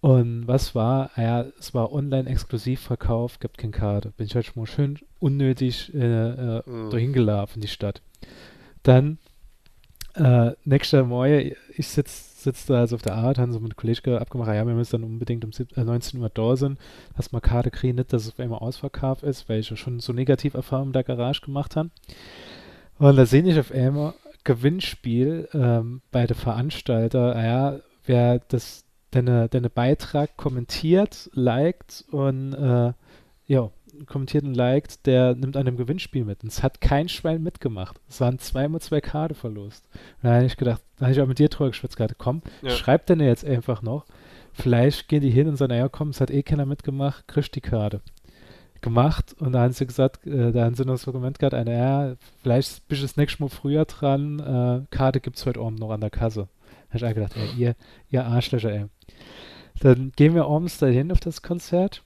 Und 0.00 0.46
was 0.46 0.76
war? 0.76 1.10
Ah 1.16 1.22
Ja, 1.22 1.44
es 1.58 1.74
war 1.74 1.92
Online-Exklusivverkauf, 1.92 3.40
gibt 3.40 3.58
keine 3.58 3.72
Karte. 3.72 4.12
Bin 4.16 4.26
ich 4.26 4.34
halt 4.34 4.46
schon 4.46 4.60
mal 4.62 4.66
schön 4.66 4.98
unnötig 5.18 5.92
äh, 5.94 5.98
äh, 6.58 6.62
Mhm. 6.66 6.90
dahin 6.90 7.12
gelaufen 7.12 7.56
in 7.56 7.60
die 7.62 7.68
Stadt. 7.68 8.00
Dann 8.84 9.18
äh, 10.14 10.52
nächster 10.64 11.04
Morgen, 11.04 11.52
ich 11.76 11.88
sitze 11.88 12.28
sitz 12.38 12.66
da 12.66 12.80
also 12.80 12.96
auf 12.96 13.02
der 13.02 13.14
Arbeit, 13.14 13.38
haben 13.38 13.52
so 13.52 13.60
mit 13.60 13.76
Kollegen 13.76 14.16
abgemacht, 14.16 14.48
ja, 14.48 14.66
wir 14.66 14.74
müssen 14.74 15.00
dann 15.00 15.10
unbedingt 15.10 15.44
um 15.44 15.52
sieb- 15.52 15.76
äh, 15.76 15.84
19 15.84 16.20
Uhr 16.20 16.30
da 16.30 16.56
sein, 16.56 16.78
dass 17.16 17.32
wir 17.32 17.40
Karte 17.40 17.70
kriegen, 17.70 17.96
nicht, 17.96 18.12
dass 18.12 18.22
es 18.22 18.32
auf 18.32 18.40
einmal 18.40 18.60
ausverkauft 18.60 19.22
ist, 19.24 19.48
weil 19.48 19.60
ich 19.60 19.70
ja 19.70 19.76
schon 19.76 20.00
so 20.00 20.12
Negativerfahrungen 20.12 20.90
in 20.90 20.92
der 20.92 21.04
Garage 21.04 21.40
gemacht 21.42 21.76
habe. 21.76 21.90
Und 22.98 23.16
da 23.16 23.26
sehe 23.26 23.42
ich 23.42 23.58
auf 23.58 23.72
einmal 23.72 24.14
Gewinnspiel 24.44 25.48
ähm, 25.52 26.00
bei 26.10 26.26
der 26.26 26.36
Veranstalter, 26.36 27.34
ah 27.36 27.44
ja, 27.44 27.80
wer 28.06 28.38
das 28.48 28.84
deine, 29.10 29.48
deine 29.48 29.70
Beitrag 29.70 30.36
kommentiert, 30.36 31.30
liked 31.32 32.04
und 32.10 32.54
äh, 32.54 32.92
ja, 33.46 33.70
kommentiert 34.06 34.44
und 34.44 34.54
liked, 34.54 35.06
der 35.06 35.34
nimmt 35.34 35.56
an 35.56 35.66
einem 35.66 35.76
Gewinnspiel 35.76 36.24
mit. 36.24 36.42
Und 36.42 36.48
es 36.50 36.62
hat 36.62 36.80
kein 36.80 37.08
Schwein 37.08 37.42
mitgemacht. 37.42 38.00
Es 38.08 38.20
waren 38.20 38.38
zweimal 38.38 38.80
zwei 38.80 39.00
Karte 39.00 39.34
verlost. 39.34 39.86
Und 40.22 40.28
da 40.28 40.34
habe 40.36 40.44
ich 40.46 40.56
gedacht, 40.56 40.82
da 40.96 41.06
habe 41.06 41.12
ich 41.12 41.20
auch 41.20 41.26
mit 41.26 41.38
dir 41.38 41.48
drüber 41.48 41.70
geschwitzt 41.70 41.96
gerade, 41.96 42.14
komm, 42.16 42.42
Ja. 42.62 42.70
schreib 42.70 43.06
denn 43.06 43.20
jetzt 43.20 43.44
einfach 43.44 43.82
noch. 43.82 44.04
Vielleicht 44.52 45.08
gehen 45.08 45.20
die 45.20 45.30
hin 45.30 45.48
und 45.48 45.56
sagen, 45.56 45.70
naja, 45.70 45.88
komm, 45.88 46.08
es 46.10 46.20
hat 46.20 46.30
eh 46.30 46.42
keiner 46.42 46.66
mitgemacht, 46.66 47.28
kriegst 47.28 47.54
die 47.54 47.60
Karte. 47.60 48.00
Gemacht 48.80 49.34
und 49.40 49.52
da 49.52 49.62
haben 49.62 49.72
sie 49.72 49.86
gesagt, 49.86 50.24
äh, 50.24 50.52
da 50.52 50.64
haben 50.64 50.74
sie 50.76 50.84
noch 50.84 50.94
das 50.94 51.08
Argument 51.08 51.38
gehabt, 51.40 51.52
einer, 51.54 51.72
ja, 51.72 52.14
vielleicht 52.42 52.86
bist 52.86 53.02
du 53.02 53.06
das 53.06 53.16
nächste 53.16 53.42
Mal 53.42 53.48
früher 53.48 53.84
dran, 53.86 54.38
äh, 54.38 54.94
Karte 54.94 55.18
gibt's 55.20 55.44
heute 55.46 55.58
Abend 55.60 55.80
noch 55.80 55.90
an 55.90 56.00
der 56.00 56.10
Kasse. 56.10 56.46
Da 56.92 56.94
habe 56.94 56.96
ich 56.98 57.04
auch 57.04 57.14
gedacht, 57.14 57.36
ey, 57.36 57.60
ihr, 57.60 57.74
ihr 58.10 58.24
Arschlöcher, 58.24 58.70
ey. 58.72 58.84
Dann 59.80 60.12
gehen 60.14 60.34
wir 60.36 60.46
abends 60.46 60.78
dahin 60.78 61.10
auf 61.10 61.18
das 61.20 61.42
Konzert 61.42 62.04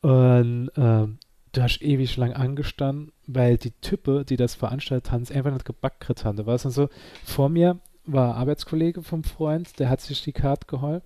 und 0.00 0.70
ähm, 0.76 1.18
du 1.52 1.62
hast 1.62 1.82
ewig 1.82 2.16
lang 2.16 2.32
angestanden, 2.32 3.12
weil 3.26 3.56
die 3.56 3.72
Typen, 3.80 4.24
die 4.26 4.36
das 4.36 4.54
veranstaltet 4.54 5.10
haben, 5.10 5.22
es 5.22 5.32
einfach 5.32 5.52
nicht 5.52 5.64
gebackt 5.64 6.24
haben. 6.24 6.36
Da 6.36 6.46
war 6.46 6.54
es 6.54 6.62
dann 6.62 6.72
so, 6.72 6.88
vor 7.24 7.48
mir 7.48 7.78
war 8.04 8.34
ein 8.34 8.40
Arbeitskollege 8.40 9.02
vom 9.02 9.24
Freund, 9.24 9.78
der 9.78 9.88
hat 9.88 10.00
sich 10.00 10.22
die 10.22 10.32
Karte 10.32 10.66
geholt. 10.66 11.02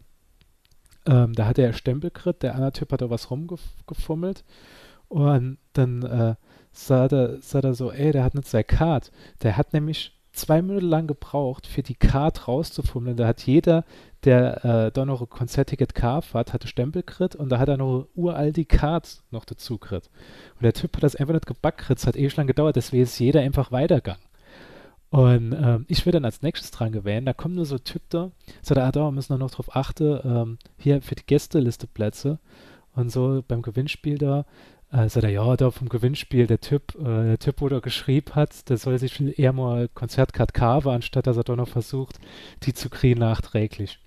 Ähm, 1.07 1.33
da 1.33 1.46
hat 1.46 1.59
er 1.59 1.72
Stempel 1.72 2.11
gekriegt, 2.11 2.42
der 2.42 2.55
andere 2.55 2.72
Typ 2.72 2.92
hat 2.92 3.00
da 3.00 3.11
was 3.11 3.31
rumgefummelt. 3.31 4.44
Und 5.09 5.59
dann 5.72 6.02
äh, 6.02 6.35
sah 6.70 7.09
der, 7.09 7.40
sah 7.42 7.61
der 7.61 7.74
so, 7.74 7.90
ey, 7.90 8.12
der 8.12 8.24
hat 8.24 8.35
nicht 8.35 8.48
seine 8.48 8.64
Karte. 8.64 9.11
Der 9.42 9.57
hat 9.57 9.72
nämlich 9.72 10.16
zwei 10.33 10.62
Minuten 10.62 10.87
lang 10.87 11.07
gebraucht, 11.07 11.66
für 11.66 11.83
die 11.83 11.94
Karte 11.94 12.44
rauszufummeln. 12.44 13.16
Da 13.16 13.26
hat 13.26 13.42
jeder, 13.46 13.85
der 14.24 14.64
äh, 14.64 14.92
da 14.92 15.04
noch 15.04 15.20
ein 15.20 15.28
Konzertticket 15.28 15.94
gekauft 15.94 16.35
hat, 16.35 16.52
hatte 16.52 16.68
Stempel 16.68 17.02
gekriegt 17.02 17.37
und 17.37 17.48
da 17.50 17.58
hat 17.58 17.68
er 17.68 17.76
noch 17.76 18.08
uralt 18.14 18.56
die 18.56 18.64
Karte 18.64 19.11
noch 19.30 19.44
dazu 19.44 19.78
gekriegt. 19.78 20.11
Und 20.54 20.62
der 20.62 20.72
Typ 20.72 20.94
hat 20.96 21.02
das 21.02 21.16
einfach 21.16 21.35
nicht 21.35 21.46
gebackt 21.46 21.78
gekriegt. 21.78 22.00
Es 22.00 22.06
hat 22.06 22.16
ewig 22.16 22.37
lang 22.37 22.46
gedauert, 22.46 22.76
deswegen 22.76 23.02
ist 23.02 23.18
jeder 23.18 23.40
einfach 23.40 23.72
weitergegangen. 23.72 24.22
Und 25.11 25.52
ähm, 25.52 25.85
ich 25.88 26.06
werde 26.06 26.16
dann 26.16 26.24
als 26.24 26.40
nächstes 26.40 26.70
dran 26.70 26.90
gewählt. 26.90 27.26
Da 27.26 27.35
kommt 27.35 27.54
nur 27.54 27.66
so 27.66 27.74
ein 27.74 27.85
Typ 27.85 28.02
da, 28.08 28.30
sagt 28.62 28.78
er, 28.78 28.87
ah, 28.87 28.92
da 28.92 29.11
müssen 29.11 29.35
wir 29.35 29.38
noch 29.38 29.50
drauf 29.50 29.76
achten, 29.76 30.20
ähm, 30.24 30.58
hier 30.78 31.02
für 31.02 31.14
die 31.14 31.26
Gästeliste 31.26 31.87
Plätze 31.87 32.38
und 32.94 33.12
so 33.12 33.44
beim 33.46 33.61
Gewinnspiel 33.61 34.16
da. 34.16 34.46
Äh, 34.90 35.08
sagt 35.08 35.24
er, 35.24 35.30
ja, 35.30 35.56
da 35.56 35.70
vom 35.70 35.90
Gewinnspiel, 35.90 36.46
der 36.46 36.61
Typ, 36.61 36.94
äh, 36.98 37.24
der 37.24 37.38
Typ, 37.38 37.61
wo 37.61 37.68
der 37.68 37.80
geschrieben 37.82 38.35
hat, 38.35 38.68
der 38.70 38.78
soll 38.78 38.98
sich 38.98 39.12
viel 39.12 39.35
eher 39.37 39.52
mal 39.52 39.88
Konzertkarte 39.88 40.52
kaufen, 40.52 40.90
anstatt 40.90 41.26
dass 41.26 41.37
er 41.37 41.44
doch 41.44 41.56
noch 41.56 41.68
versucht, 41.68 42.18
die 42.62 42.72
zu 42.72 42.88
kriegen 42.88 43.20
nachträglich. 43.20 43.98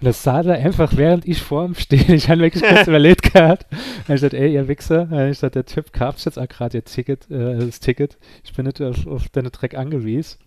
Und 0.00 0.06
das 0.06 0.22
sah 0.22 0.42
da 0.42 0.52
einfach, 0.52 0.96
während 0.96 1.26
ich 1.26 1.42
vor 1.42 1.64
ihm 1.64 1.74
stehe. 1.74 1.98
Ich 2.08 2.30
habe 2.30 2.40
wirklich 2.40 2.62
kurz 2.62 2.86
überlegt 2.86 3.32
gehabt. 3.32 3.66
Und 3.72 4.00
ich 4.00 4.06
gesagt, 4.06 4.34
ey, 4.34 4.54
ihr 4.54 4.68
Wichser. 4.68 5.08
Und 5.10 5.20
ich 5.22 5.38
gesagt, 5.38 5.56
der 5.56 5.66
Typ 5.66 5.92
kauft 5.92 6.24
jetzt 6.24 6.38
auch 6.38 6.48
gerade 6.48 6.78
ihr 6.78 6.84
Ticket, 6.84 7.28
äh, 7.30 7.58
das 7.58 7.80
Ticket. 7.80 8.16
Ich 8.44 8.52
bin 8.52 8.66
nicht 8.66 8.80
auf, 8.80 9.06
auf 9.06 9.28
deine 9.30 9.50
Dreck 9.50 9.76
angewiesen. 9.76 10.38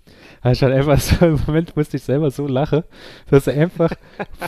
Und 0.44 0.52
ich 0.52 0.64
halt 0.64 0.74
einfach 0.74 1.00
so, 1.00 1.26
im 1.26 1.40
Moment 1.46 1.76
musste 1.76 1.98
ich 1.98 2.04
selber 2.04 2.32
so 2.32 2.48
lachen, 2.48 2.84
dass 3.30 3.48
er 3.48 3.62
einfach, 3.62 3.92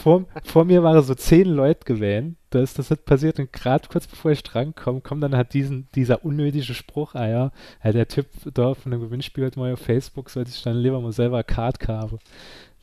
vor, 0.02 0.26
vor 0.44 0.64
mir 0.64 0.84
waren 0.84 1.04
so 1.04 1.16
zehn 1.16 1.48
Leute 1.48 1.84
gewesen. 1.84 2.38
Da 2.50 2.62
ist 2.62 2.80
das 2.80 2.90
nicht 2.90 3.04
passiert. 3.04 3.40
Und 3.40 3.52
gerade 3.52 3.88
kurz 3.90 4.08
bevor 4.08 4.32
ich 4.32 4.44
drankomme, 4.44 5.02
kommt 5.02 5.24
dann 5.24 5.36
halt 5.36 5.54
diesen, 5.54 5.88
dieser 5.96 6.24
unnötige 6.24 6.74
Spruch, 6.74 7.16
ah 7.16 7.28
ja, 7.28 7.52
ja, 7.84 7.92
der 7.92 8.08
Typ 8.08 8.28
da 8.54 8.74
von 8.74 8.92
dem 8.92 9.02
Gewinnspiel 9.02 9.44
halt 9.44 9.58
mal 9.58 9.74
auf 9.74 9.80
Facebook 9.80 10.30
sollte 10.30 10.52
ich 10.52 10.62
dann 10.62 10.78
lieber 10.78 11.02
mal 11.02 11.12
selber 11.12 11.38
eine 11.38 11.44
Karte 11.44 11.86
kaufen. 11.86 12.20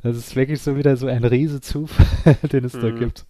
Das 0.03 0.17
ist 0.17 0.35
wirklich 0.37 0.61
so 0.63 0.77
wieder 0.77 0.97
so 0.97 1.07
ein 1.07 1.25
riese 1.25 1.61
Zufall, 1.61 2.35
den 2.53 2.65
es 2.65 2.73
da 2.73 2.89
Mhm. 2.89 2.99
gibt. 2.99 3.27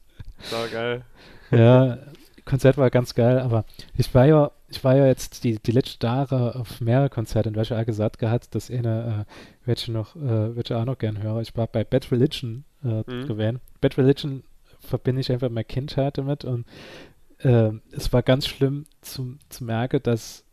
War 0.50 0.68
geil. 0.68 1.02
Ja, 1.50 1.98
Konzert 2.44 2.78
war 2.78 2.90
ganz 2.90 3.14
geil, 3.14 3.38
aber 3.40 3.64
ich 3.96 4.12
war 4.14 4.26
ja, 4.26 4.50
ich 4.68 4.82
war 4.82 4.96
ja 4.96 5.06
jetzt 5.06 5.44
die, 5.44 5.58
die 5.58 5.72
letzten 5.72 6.04
Jahre 6.04 6.54
auf 6.56 6.80
mehrere 6.80 7.10
Konzerte, 7.10 7.48
und 7.48 7.56
welche 7.56 7.76
auch 7.78 7.84
gesagt 7.84 8.18
gehabt, 8.18 8.54
dass 8.54 8.70
eine, 8.70 9.26
äh, 9.28 9.32
welche 9.66 9.92
noch, 9.92 10.16
äh, 10.16 10.56
welche 10.56 10.76
auch 10.78 10.84
noch 10.84 10.98
gern 10.98 11.22
höre. 11.22 11.40
Ich 11.40 11.56
war 11.56 11.66
bei 11.66 11.84
Bad 11.84 12.10
Religion 12.12 12.64
äh, 12.84 13.02
Mhm. 13.06 13.26
gewesen. 13.26 13.60
Bad 13.80 13.98
Religion 13.98 14.42
verbinde 14.80 15.20
ich 15.20 15.30
einfach 15.30 15.50
meine 15.50 15.64
Kindheit 15.64 16.18
damit 16.18 16.44
und 16.44 16.66
äh, 17.38 17.72
es 17.92 18.12
war 18.12 18.22
ganz 18.22 18.46
schlimm 18.46 18.86
zu, 19.02 19.36
zu 19.48 19.64
merken, 19.64 20.00
dass, 20.02 20.44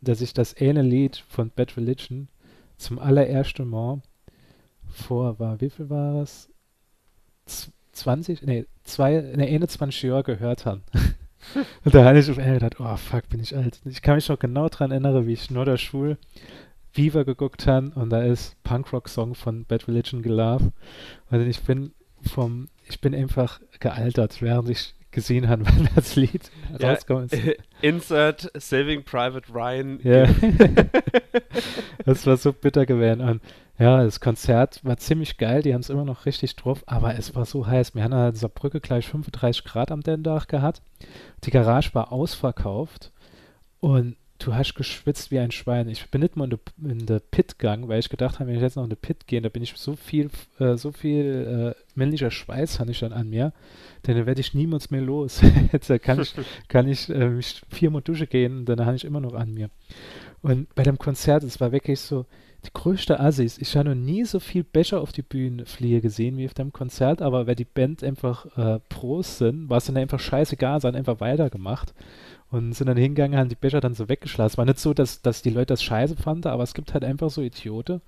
dass 0.00 0.20
ich 0.20 0.32
das 0.34 0.56
eine 0.56 0.82
Lied 0.82 1.16
von 1.28 1.50
Bad 1.50 1.76
Religion 1.76 2.28
zum 2.76 2.98
allerersten 2.98 3.68
Mal 3.68 4.02
vor, 4.96 5.38
war, 5.38 5.60
wie 5.60 5.70
viel 5.70 5.88
war 5.90 6.22
es? 6.22 6.50
20, 7.92 8.42
nee, 8.42 8.66
zwei, 8.84 9.20
nee, 9.36 9.54
21 9.54 10.02
Jahre 10.02 10.22
gehört 10.22 10.66
habe. 10.66 10.82
Und 11.84 11.94
da 11.94 12.04
habe 12.04 12.18
ich 12.18 12.30
auf 12.30 12.38
einmal 12.38 12.58
gedacht, 12.58 12.80
oh 12.80 12.96
fuck, 12.96 13.28
bin 13.28 13.40
ich 13.40 13.56
alt. 13.56 13.80
Ich 13.84 14.02
kann 14.02 14.16
mich 14.16 14.28
noch 14.28 14.38
genau 14.38 14.68
daran 14.68 14.90
erinnern, 14.90 15.26
wie 15.26 15.32
ich 15.32 15.50
nur 15.50 15.64
der 15.64 15.76
Schule 15.76 16.18
Viva 16.92 17.22
geguckt 17.22 17.66
habe 17.66 17.92
und 17.94 18.10
da 18.10 18.22
ist 18.22 18.62
Punkrock-Song 18.62 19.34
von 19.34 19.64
Bad 19.64 19.86
Religion 19.86 20.22
gelaufen. 20.22 20.72
Und 21.30 21.46
ich 21.46 21.60
bin 21.60 21.92
vom, 22.22 22.68
ich 22.88 23.00
bin 23.00 23.14
einfach 23.14 23.60
gealtert, 23.80 24.40
während 24.40 24.70
ich 24.70 24.94
gesehen 25.10 25.48
habe, 25.48 25.64
wann 25.66 25.88
das 25.94 26.16
Lied 26.16 26.50
ja, 26.78 26.90
rauskommt. 26.90 27.32
Insert 27.82 28.50
Saving 28.54 29.02
Private 29.02 29.52
Ryan. 29.52 30.00
Ja. 30.02 30.26
das 32.04 32.26
war 32.26 32.36
so 32.36 32.52
bitter 32.52 32.86
gewesen. 32.86 33.20
Und 33.20 33.42
ja, 33.78 34.02
das 34.02 34.20
Konzert 34.20 34.84
war 34.84 34.96
ziemlich 34.96 35.36
geil, 35.36 35.62
die 35.62 35.74
haben 35.74 35.82
es 35.82 35.90
immer 35.90 36.04
noch 36.04 36.24
richtig 36.24 36.56
drauf, 36.56 36.82
aber 36.86 37.16
es 37.16 37.34
war 37.34 37.44
so 37.44 37.66
heiß. 37.66 37.94
Wir 37.94 38.04
haben 38.04 38.12
an 38.12 38.32
dieser 38.32 38.48
Brücke 38.48 38.80
gleich 38.80 39.06
35 39.06 39.64
Grad 39.64 39.90
am 39.90 40.00
Dendach 40.00 40.46
gehabt. 40.46 40.80
Die 41.44 41.50
Garage 41.50 41.94
war 41.94 42.10
ausverkauft 42.10 43.12
und 43.80 44.16
du 44.38 44.54
hast 44.54 44.74
geschwitzt 44.74 45.30
wie 45.30 45.38
ein 45.38 45.50
Schwein. 45.50 45.88
Ich 45.88 46.10
bin 46.10 46.22
nicht 46.22 46.36
mal 46.36 46.48
in 46.82 47.06
der 47.06 47.20
Pit 47.20 47.58
gegangen, 47.58 47.88
weil 47.88 47.98
ich 47.98 48.08
gedacht 48.08 48.38
habe, 48.38 48.48
wenn 48.48 48.56
ich 48.56 48.62
jetzt 48.62 48.76
noch 48.76 48.84
in 48.84 48.90
die 48.90 48.96
Pit 48.96 49.26
gehe, 49.26 49.40
da 49.42 49.48
bin 49.48 49.62
ich 49.62 49.74
so 49.76 49.94
viel, 49.94 50.30
äh, 50.58 50.76
so 50.76 50.92
viel 50.92 51.74
äh, 51.76 51.80
männlicher 51.94 52.30
Schweiß 52.30 52.80
habe 52.80 52.90
ich 52.90 53.00
dann 53.00 53.12
an 53.12 53.28
mir, 53.28 53.52
denn 54.06 54.16
dann 54.16 54.26
werde 54.26 54.40
ich 54.40 54.54
niemals 54.54 54.90
mehr 54.90 55.02
los. 55.02 55.42
jetzt 55.72 55.90
äh, 55.90 55.98
kann 55.98 56.20
ich, 56.20 56.34
kann 56.68 56.88
ich 56.88 57.08
äh, 57.10 57.28
mich 57.28 57.62
viermal 57.70 58.02
Dusche 58.02 58.26
gehen 58.26 58.64
dann 58.64 58.84
habe 58.84 58.96
ich 58.96 59.04
immer 59.04 59.20
noch 59.20 59.34
an 59.34 59.52
mir. 59.52 59.70
Und 60.42 60.74
bei 60.74 60.82
dem 60.82 60.98
Konzert, 60.98 61.42
es 61.42 61.60
war 61.60 61.72
wirklich 61.72 62.00
so, 62.00 62.26
die 62.66 62.72
größte 62.72 63.18
Assis. 63.20 63.58
Ich 63.58 63.76
habe 63.76 63.90
noch 63.90 63.94
nie 63.94 64.24
so 64.24 64.40
viel 64.40 64.64
Becher 64.64 65.00
auf 65.00 65.12
die 65.12 65.22
Bühne 65.22 65.66
fliegen 65.66 66.02
gesehen 66.02 66.36
wie 66.36 66.46
auf 66.46 66.54
dem 66.54 66.72
Konzert, 66.72 67.22
aber 67.22 67.46
weil 67.46 67.54
die 67.54 67.64
Band 67.64 68.04
einfach 68.04 68.46
äh, 68.56 68.80
Pros 68.88 69.38
sind, 69.38 69.68
war 69.68 69.78
es 69.78 69.86
dann 69.86 69.96
einfach 69.96 70.20
scheißegal, 70.20 70.80
sie 70.80 70.86
haben 70.86 70.96
einfach 70.96 71.20
weitergemacht 71.20 71.94
und 72.50 72.72
sind 72.74 72.86
dann 72.86 72.96
hingegangen, 72.96 73.38
haben 73.38 73.48
die 73.48 73.54
Becher 73.54 73.80
dann 73.80 73.94
so 73.94 74.08
weggeschlagen. 74.08 74.50
Es 74.50 74.58
war 74.58 74.64
nicht 74.64 74.78
so, 74.78 74.94
dass, 74.94 75.22
dass 75.22 75.42
die 75.42 75.50
Leute 75.50 75.66
das 75.66 75.82
scheiße 75.82 76.16
fanden, 76.16 76.48
aber 76.48 76.62
es 76.62 76.74
gibt 76.74 76.94
halt 76.94 77.04
einfach 77.04 77.30
so 77.30 77.42
Idioten, 77.42 78.02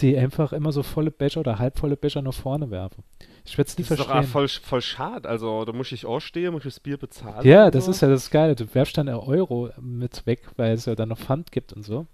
die 0.00 0.16
einfach 0.16 0.52
immer 0.52 0.72
so 0.72 0.82
volle 0.82 1.10
Becher 1.10 1.40
oder 1.40 1.58
halbvolle 1.58 1.96
Becher 1.96 2.22
nach 2.22 2.34
vorne 2.34 2.70
werfen. 2.70 3.04
Ich 3.44 3.58
werde 3.58 3.68
es 3.68 3.78
nie 3.78 3.84
das 3.84 3.96
verstehen. 3.96 4.08
Das 4.08 4.24
ist 4.24 4.26
doch 4.26 4.32
voll, 4.32 4.48
voll 4.48 4.82
schade. 4.82 5.28
Also, 5.28 5.64
da 5.64 5.72
muss 5.72 5.92
ich 5.92 6.06
auch 6.06 6.20
stehen, 6.20 6.52
muss 6.52 6.64
ich 6.64 6.72
das 6.72 6.80
Bier 6.80 6.96
bezahlen. 6.96 7.46
Ja, 7.46 7.70
das 7.70 7.84
so. 7.84 7.90
ist 7.90 8.00
ja 8.00 8.08
das 8.08 8.30
Geile. 8.30 8.56
Du 8.56 8.74
werfst 8.74 8.96
dann 8.96 9.08
Euro 9.08 9.70
mit 9.80 10.26
weg, 10.26 10.40
weil 10.56 10.72
es 10.72 10.86
ja 10.86 10.94
dann 10.94 11.10
noch 11.10 11.18
Pfand 11.18 11.52
gibt 11.52 11.72
und 11.72 11.84
so. 11.84 12.06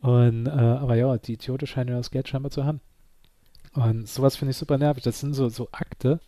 Und, 0.00 0.46
äh, 0.46 0.50
aber 0.50 0.96
ja, 0.96 1.16
die 1.18 1.34
Idioten 1.34 1.66
scheinen 1.66 1.90
ja 1.90 1.96
das 1.96 2.10
Geld 2.10 2.28
scheinbar 2.28 2.50
zu 2.50 2.64
haben. 2.64 2.80
Und 3.74 4.08
sowas 4.08 4.36
finde 4.36 4.50
ich 4.50 4.56
super 4.56 4.78
nervig. 4.78 5.02
Das 5.02 5.20
sind 5.20 5.34
so, 5.34 5.48
so 5.48 5.68
Akte, 5.72 6.20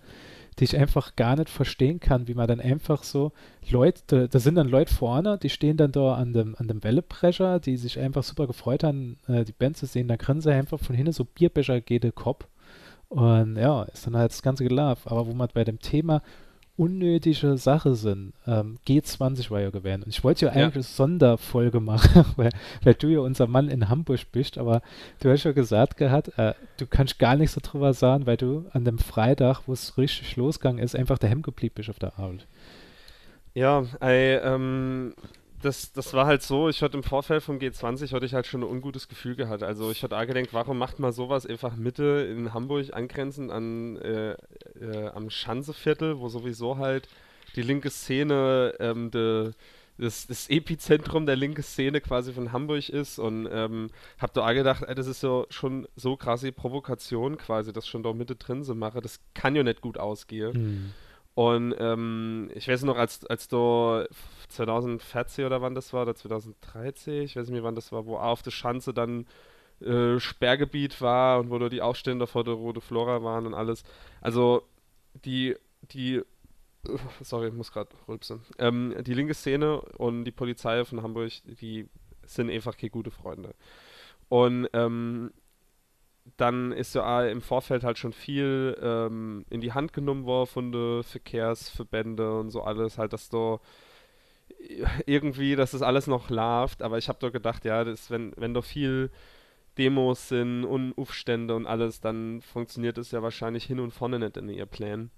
die 0.59 0.65
ich 0.65 0.79
einfach 0.79 1.17
gar 1.17 1.37
nicht 1.37 1.49
verstehen 1.49 1.99
kann, 1.99 2.29
wie 2.29 2.35
man 2.35 2.47
dann 2.47 2.61
einfach 2.61 3.03
so 3.03 3.33
Leute, 3.71 4.03
da, 4.07 4.27
da 4.27 4.39
sind 4.39 4.57
dann 4.57 4.69
Leute 4.69 4.95
vorne, 4.95 5.39
die 5.39 5.49
stehen 5.49 5.77
dann 5.77 5.93
da 5.93 6.15
an 6.15 6.33
dem, 6.35 6.55
an 6.59 6.69
dem 6.69 6.85
Welleprescher, 6.85 7.59
die 7.59 7.77
sich 7.79 7.99
einfach 7.99 8.23
super 8.23 8.47
gefreut 8.47 8.85
haben, 8.85 9.19
äh, 9.27 9.45
die 9.45 9.53
Band 9.53 9.77
zu 9.77 9.87
sehen, 9.87 10.09
da 10.09 10.17
können 10.17 10.43
sie 10.43 10.53
einfach 10.53 10.79
von 10.79 10.95
hinten 10.95 11.13
so 11.13 11.25
Bierbecher 11.25 11.81
geht 11.81 12.15
Kopf. 12.15 12.47
Und 13.09 13.57
ja, 13.57 13.83
ist 13.85 14.07
dann 14.07 14.17
halt 14.17 14.33
das 14.33 14.43
ganze 14.43 14.65
Gelaufen. 14.65 15.11
Aber 15.11 15.27
wo 15.27 15.35
man 15.35 15.49
bei 15.53 15.65
dem 15.65 15.81
Thema 15.81 16.23
unnötige 16.77 17.57
Sache 17.59 17.95
sind. 17.95 18.33
Ähm, 18.47 18.79
G20 18.87 19.51
war 19.51 19.61
ja 19.61 19.71
gewählt. 19.71 20.05
Und 20.05 20.09
ich 20.09 20.25
wollte 20.25 20.47
ja 20.47 20.53
eigentlich 20.53 20.75
eine 20.75 20.83
Sonderfolge 20.83 21.81
machen, 21.81 22.25
weil, 22.37 22.51
weil, 22.83 22.95
du 22.95 23.09
ja 23.09 23.21
unser 23.21 23.47
Mann 23.47 23.69
in 23.69 23.89
Hamburg 23.89 24.21
bist, 24.33 24.59
aber 24.59 24.83
du 25.21 25.31
hast 25.31 25.45
ja 25.45 25.53
gesagt 25.53 25.97
gehabt, 25.97 26.37
äh, 26.39 26.55
du 26.79 26.87
kannst 26.87 27.19
gar 27.19 27.37
nichts 27.37 27.59
darüber 27.61 27.93
sagen, 27.93 28.27
weil 28.27 28.37
du 28.37 28.67
an 28.73 28.85
dem 28.85 28.99
Freitag, 28.99 29.63
wo 29.67 29.73
es 29.73 29.99
richtig 29.99 30.37
losgegangen 30.37 30.83
ist, 30.83 30.97
einfach 30.97 31.19
daheim 31.19 31.43
geblieben 31.43 31.75
bist 31.77 31.91
auf 31.91 31.99
der 31.99 32.19
Arbeit. 32.19 32.47
Ja, 33.55 33.83
I, 34.03 34.39
ähm, 34.43 35.15
das, 35.63 35.93
das 35.93 36.13
war 36.13 36.27
halt 36.27 36.43
so, 36.43 36.69
ich 36.69 36.83
hatte 36.83 36.97
im 36.97 37.03
Vorfeld 37.03 37.43
vom 37.43 37.59
G20 37.59 38.13
hatte 38.13 38.27
ich 38.27 38.35
halt 38.35 38.47
schon 38.47 38.63
ein 38.63 38.69
ungutes 38.69 39.09
Gefühl 39.09 39.37
gehabt. 39.37 39.63
Also 39.63 39.91
ich 39.91 40.03
hatte 40.03 40.17
auch 40.17 40.27
gedacht, 40.27 40.49
warum 40.53 40.79
macht 40.79 40.99
man 40.99 41.13
sowas 41.13 41.47
einfach 41.47 41.77
Mitte 41.77 42.29
in 42.31 42.53
Hamburg 42.53 42.93
angrenzend 42.93 43.51
an 43.51 43.97
äh, 43.97 44.33
äh, 44.81 45.09
am 45.15 45.31
Schanzeviertel, 45.31 46.19
wo 46.19 46.29
sowieso 46.29 46.79
halt 46.79 47.09
die 47.57 47.63
linke 47.63 47.91
Szene 47.91 48.75
ähm, 48.81 49.11
de, 49.11 49.53
das, 49.99 50.27
das, 50.27 50.49
Epizentrum 50.49 51.27
der 51.27 51.37
linken 51.37 51.63
Szene 51.63 52.01
quasi 52.01 52.33
von 52.33 52.53
Hamburg 52.53 52.89
ist 52.89 53.19
und 53.19 53.49
ähm, 53.51 53.91
hab 54.19 54.35
da 54.35 54.47
auch 54.47 54.55
gedacht, 54.55 54.83
ey, 54.87 54.95
das 54.95 55.07
ist 55.07 55.23
ja 55.23 55.45
schon 55.51 55.87
so 55.97 56.17
krasse 56.17 56.51
Provokation 56.51 57.37
quasi, 57.37 57.73
das 57.73 57.87
schon 57.87 58.03
da 58.03 58.13
Mitte 58.13 58.37
drin 58.37 58.65
zu 58.65 58.75
machen, 58.75 59.01
das 59.03 59.21
kann 59.35 59.55
ja 59.55 59.63
nicht 59.63 59.81
gut 59.81 59.99
ausgehen. 59.99 60.55
Hm. 60.55 60.93
Und 61.35 61.75
ähm, 61.79 62.51
ich 62.55 62.69
weiß 62.69 62.83
noch, 62.83 62.97
als, 62.97 63.25
als 63.27 63.49
du 63.49 64.05
2014 64.49 65.47
oder 65.47 65.63
wann 65.63 65.75
das 65.75 65.93
war, 65.93 66.03
oder 66.03 66.15
2013, 66.15 67.23
ich 67.23 67.37
weiß 67.37 67.47
nicht 67.47 67.55
mehr, 67.55 67.63
wann 67.63 67.75
das 67.75 67.91
war, 67.91 68.05
wo 68.07 68.17
auf 68.17 68.43
der 68.43 68.51
Schanze 68.51 68.93
dann 68.93 69.27
äh, 69.81 70.21
Sperrgebiet 70.21 71.01
war 71.01 71.41
und 71.41 71.51
wo 71.51 71.59
da 71.59 71.69
die 71.69 71.83
Aufstände 71.83 72.27
vor 72.27 72.45
der 72.45 72.55
Rote 72.55 72.81
Flora 72.81 73.23
waren 73.23 73.47
und 73.47 73.55
alles. 73.55 73.83
Also 74.21 74.63
die, 75.25 75.57
die, 75.81 76.23
sorry, 77.23 77.49
ich 77.49 77.55
muss 77.55 77.73
gerade 77.73 77.91
rülpsen. 78.07 78.43
Ähm, 78.59 78.95
die 79.01 79.15
linke 79.15 79.35
Szene 79.35 79.81
und 79.81 80.25
die 80.25 80.33
Polizei 80.33 80.85
von 80.85 81.03
Hamburg, 81.03 81.33
die 81.45 81.89
sind 82.27 82.51
einfach 82.51 82.77
keine 82.77 82.91
gute 82.91 83.11
Freunde. 83.11 83.55
Und 84.29 84.69
ähm, 84.73 85.33
dann 86.37 86.73
ist 86.73 86.95
ja 86.95 87.25
im 87.27 87.41
Vorfeld 87.41 87.85
halt 87.85 87.99
schon 87.99 88.13
viel 88.13 88.77
ähm, 88.81 89.45
in 89.51 89.61
die 89.61 89.73
Hand 89.73 89.93
genommen 89.93 90.25
worden 90.25 90.47
von 90.47 90.73
den 90.73 91.03
Verkehrsverbände 91.03 92.39
und 92.39 92.51
so 92.51 92.63
alles, 92.63 92.99
halt, 92.99 93.13
dass 93.13 93.29
da 93.29 93.59
irgendwie, 95.07 95.57
dass 95.57 95.73
das 95.73 95.83
alles 95.83 96.07
noch 96.07 96.31
läuft, 96.31 96.83
aber 96.83 96.99
ich 96.99 97.09
habe 97.09 97.19
doch 97.19 97.33
gedacht, 97.33 97.65
ja, 97.65 97.85
das, 97.85 98.11
wenn, 98.11 98.33
wenn 98.37 98.55
da 98.55 98.63
viel 98.63 99.11
Demos 99.79 100.29
sind 100.29 100.65
und 100.65 100.97
Aufstände 100.99 101.55
und 101.55 101.67
alles, 101.67 102.01
dann 102.01 102.43
funktioniert 102.43 102.99
es 102.99 103.11
ja 103.11 103.23
wahrscheinlich 103.23 103.65
hin 103.65 103.81
und 103.81 103.93
vorne 103.93 104.19
nicht 104.19 104.37
in 104.37 104.49
ihr 104.49 104.67
Plänen. 104.67 105.11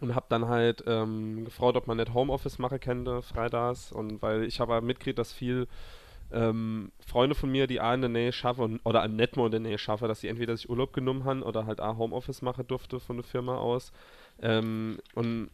Und 0.00 0.14
habe 0.14 0.26
dann 0.28 0.46
halt 0.46 0.84
ähm, 0.86 1.46
gefragt, 1.46 1.76
ob 1.76 1.86
man 1.86 1.96
nicht 1.96 2.12
Homeoffice 2.12 2.58
machen 2.58 2.80
könnte, 2.80 3.22
freitags. 3.22 3.92
Und 3.92 4.20
weil 4.20 4.44
ich 4.44 4.60
habe 4.60 4.82
mitgekriegt, 4.82 5.18
dass 5.18 5.32
viel 5.32 5.68
ähm, 6.32 6.92
Freunde 7.06 7.34
von 7.34 7.50
mir, 7.50 7.66
die 7.66 7.80
auch 7.80 7.92
in 7.92 8.00
der 8.00 8.10
Nähe 8.10 8.32
schaffen, 8.32 8.80
oder 8.84 9.06
nicht 9.08 9.36
mal 9.36 9.46
in 9.46 9.50
der 9.52 9.60
Nähe 9.60 9.78
schaffen, 9.78 10.08
dass 10.08 10.20
sie 10.20 10.28
entweder 10.28 10.56
sich 10.56 10.68
Urlaub 10.68 10.92
genommen 10.92 11.24
haben 11.24 11.42
oder 11.42 11.66
halt 11.66 11.80
auch 11.80 11.98
Homeoffice 11.98 12.42
machen 12.42 12.66
durfte 12.66 13.00
von 13.00 13.16
der 13.16 13.24
Firma 13.24 13.56
aus. 13.56 13.92
Ähm, 14.40 14.98
und 15.14 15.50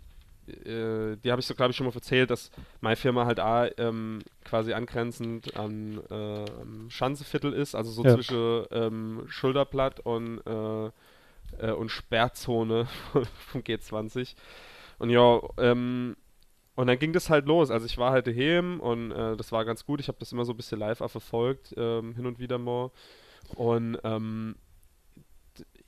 äh, 0.48 1.16
die 1.16 1.30
habe 1.30 1.40
ich 1.40 1.46
so, 1.46 1.54
glaube 1.54 1.70
ich, 1.70 1.76
schon 1.76 1.86
mal 1.86 1.94
erzählt, 1.94 2.30
dass 2.30 2.50
meine 2.80 2.96
Firma 2.96 3.26
halt 3.26 3.38
auch 3.38 3.68
ähm, 3.78 4.20
quasi 4.44 4.72
angrenzend 4.72 5.56
an 5.56 5.98
äh, 6.10 6.90
Schanzeviertel 6.90 7.52
ist, 7.52 7.74
also 7.74 7.90
so 7.90 8.04
ja. 8.04 8.14
zwischen 8.14 8.64
ähm, 8.72 9.22
Schulterblatt 9.28 10.00
und, 10.00 10.40
äh, 10.46 11.66
äh 11.66 11.72
und 11.72 11.90
Sperrzone 11.90 12.86
vom 13.50 13.60
G20. 13.60 14.34
Und 14.98 15.10
ja, 15.10 15.40
ähm, 15.58 16.16
und 16.74 16.86
dann 16.86 16.98
ging 16.98 17.12
das 17.12 17.28
halt 17.28 17.46
los. 17.46 17.70
Also 17.70 17.86
ich 17.86 17.98
war 17.98 18.12
halt 18.12 18.26
daheim 18.26 18.80
und 18.80 19.12
äh, 19.12 19.36
das 19.36 19.52
war 19.52 19.64
ganz 19.64 19.84
gut. 19.84 20.00
Ich 20.00 20.08
habe 20.08 20.18
das 20.18 20.32
immer 20.32 20.44
so 20.44 20.52
ein 20.52 20.56
bisschen 20.56 20.78
live 20.78 20.98
verfolgt, 20.98 21.74
ähm, 21.76 22.14
hin 22.14 22.26
und 22.26 22.38
wieder 22.38 22.58
mal. 22.58 22.90
Und 23.56 23.98
ähm, 24.04 24.56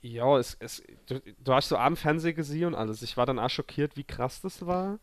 ja, 0.01 0.37
es, 0.37 0.55
es, 0.59 0.83
du, 1.07 1.19
du, 1.43 1.53
hast 1.53 1.69
so 1.69 1.77
Abendfernsehen 1.77 2.35
gesehen 2.35 2.67
und 2.67 2.75
alles. 2.75 3.01
Ich 3.01 3.17
war 3.17 3.25
dann 3.25 3.39
auch 3.39 3.49
schockiert, 3.49 3.97
wie 3.97 4.03
krass 4.03 4.41
das 4.41 4.65
war. 4.65 4.99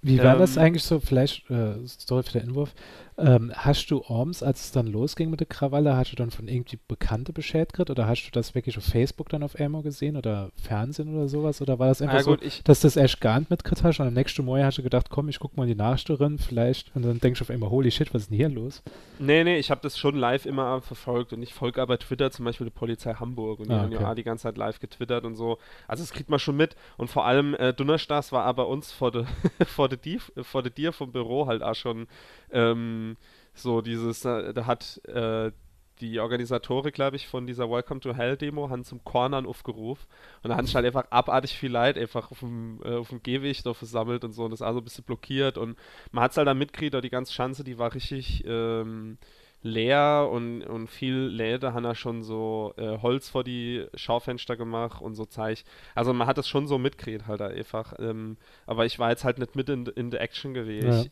Wie 0.00 0.18
war 0.18 0.34
ähm, 0.34 0.40
das 0.40 0.58
eigentlich 0.58 0.84
so, 0.84 1.00
vielleicht, 1.00 1.48
äh, 1.50 1.76
sorry 1.84 2.22
für 2.22 2.38
den 2.38 2.50
Inwurf, 2.50 2.74
ähm, 3.18 3.52
hast 3.54 3.90
du 3.90 4.04
abends, 4.08 4.42
als 4.42 4.64
es 4.64 4.72
dann 4.72 4.86
losging 4.86 5.30
mit 5.30 5.40
der 5.40 5.46
Krawalle, 5.46 5.96
hast 5.96 6.12
du 6.12 6.16
dann 6.16 6.30
von 6.30 6.48
irgendwie 6.48 6.78
Bekannte 6.88 7.32
Bescheid 7.32 7.72
gekriegt 7.72 7.90
oder 7.90 8.06
hast 8.06 8.26
du 8.26 8.30
das 8.30 8.54
wirklich 8.54 8.78
auf 8.78 8.84
Facebook 8.84 9.28
dann 9.28 9.42
auf 9.42 9.56
einmal 9.56 9.82
gesehen 9.82 10.16
oder 10.16 10.50
Fernsehen 10.56 11.14
oder 11.14 11.28
sowas? 11.28 11.60
Oder 11.60 11.78
war 11.78 11.88
das 11.88 12.00
einfach 12.00 12.18
ja, 12.18 12.22
gut, 12.22 12.42
so, 12.42 12.62
dass 12.64 12.80
das 12.80 12.96
erst 12.96 13.20
gar 13.20 13.38
nicht 13.38 13.50
mitgekriegt 13.50 13.84
hast 13.84 14.00
und 14.00 14.06
am 14.06 14.14
nächsten 14.14 14.44
Morgen 14.44 14.64
hast 14.64 14.78
du 14.78 14.82
gedacht, 14.82 15.10
komm, 15.10 15.28
ich 15.28 15.38
guck 15.38 15.56
mal 15.56 15.64
in 15.64 15.70
die 15.70 15.74
Nachstellerin 15.74 16.38
vielleicht 16.38 16.94
und 16.94 17.04
dann 17.04 17.20
denkst 17.20 17.38
du 17.38 17.44
auf 17.44 17.50
einmal, 17.50 17.70
holy 17.70 17.90
shit, 17.90 18.12
was 18.14 18.22
ist 18.22 18.30
denn 18.30 18.36
hier 18.36 18.48
los? 18.48 18.82
Nee, 19.18 19.44
nee, 19.44 19.58
ich 19.58 19.70
habe 19.70 19.80
das 19.82 19.98
schon 19.98 20.16
live 20.16 20.46
immer 20.46 20.80
verfolgt 20.80 21.32
und 21.32 21.42
ich 21.42 21.52
folge 21.52 21.82
aber 21.82 21.98
Twitter 21.98 22.30
zum 22.30 22.44
Beispiel 22.44 22.66
die 22.66 22.70
Polizei 22.70 23.14
Hamburg 23.14 23.60
und 23.60 23.68
die 23.68 23.74
ah, 23.74 23.84
okay. 23.84 23.96
haben 23.96 24.02
ja 24.02 24.14
die 24.14 24.24
ganze 24.24 24.44
Zeit 24.44 24.56
live 24.56 24.80
getwittert 24.80 25.24
und 25.24 25.36
so. 25.36 25.58
Also 25.86 26.02
das 26.02 26.12
kriegt 26.12 26.30
man 26.30 26.38
schon 26.38 26.56
mit 26.56 26.76
und 26.96 27.08
vor 27.08 27.26
allem 27.26 27.54
äh, 27.54 27.72
Donnerstags 27.72 28.32
war 28.32 28.44
aber 28.44 28.68
uns 28.68 28.90
vor 28.90 29.10
der 29.10 29.26
vor 29.66 29.88
der 29.88 29.98
vor 30.42 30.62
der 30.62 30.72
Dir 30.72 30.92
vom 30.92 31.12
Büro 31.12 31.46
halt 31.46 31.62
auch 31.62 31.74
schon 31.74 32.06
ähm, 32.52 33.16
so 33.54 33.80
dieses, 33.80 34.20
da 34.20 34.66
hat 34.66 35.00
äh, 35.06 35.52
die 36.00 36.18
Organisatoren, 36.18 36.90
glaube 36.90 37.16
ich, 37.16 37.28
von 37.28 37.46
dieser 37.46 37.70
Welcome 37.70 38.00
to 38.00 38.14
Hell 38.14 38.36
Demo 38.36 38.70
haben 38.70 38.84
zum 38.84 39.04
Cornern 39.04 39.46
aufgerufen 39.46 40.06
und 40.42 40.50
da 40.50 40.56
haben 40.56 40.66
sich 40.66 40.74
halt 40.74 40.86
einfach 40.86 41.06
abartig 41.10 41.56
viel 41.56 41.70
Leid 41.70 41.96
einfach 41.96 42.30
auf 42.30 42.40
dem, 42.40 42.80
äh, 42.84 42.96
auf 42.96 43.10
dem 43.10 43.22
Gehweg 43.22 43.62
da 43.62 43.72
versammelt 43.72 44.24
und 44.24 44.32
so 44.32 44.44
und 44.44 44.50
das 44.50 44.62
also 44.62 44.80
ein 44.80 44.84
bisschen 44.84 45.04
blockiert 45.04 45.58
und 45.58 45.78
man 46.10 46.24
hat 46.24 46.32
es 46.32 46.36
halt 46.36 46.48
dann 46.48 46.58
mitgekriegt, 46.58 47.02
die 47.04 47.10
ganze 47.10 47.32
Schanze, 47.32 47.62
die 47.62 47.78
war 47.78 47.94
richtig 47.94 48.44
ähm, 48.46 49.18
leer 49.62 50.28
und, 50.30 50.62
und 50.62 50.88
viel 50.88 51.14
Läde 51.14 51.72
haben 51.72 51.84
da 51.84 51.94
schon 51.94 52.22
so 52.22 52.74
äh, 52.76 52.98
Holz 52.98 53.28
vor 53.28 53.44
die 53.44 53.86
Schaufenster 53.94 54.56
gemacht 54.56 55.00
und 55.00 55.14
so 55.14 55.24
Zeich. 55.24 55.64
Also 55.94 56.12
man 56.12 56.26
hat 56.26 56.38
das 56.38 56.48
schon 56.48 56.66
so 56.66 56.78
mitgekriegt 56.78 57.26
halt 57.26 57.40
einfach. 57.40 57.94
Ähm, 57.98 58.36
aber 58.66 58.84
ich 58.86 58.98
war 58.98 59.10
jetzt 59.10 59.24
halt 59.24 59.38
nicht 59.38 59.54
mit 59.54 59.68
in, 59.68 59.86
in 59.86 60.10
der 60.10 60.20
Action 60.20 60.52
gewesen. 60.52 60.88
Ja. 60.90 61.04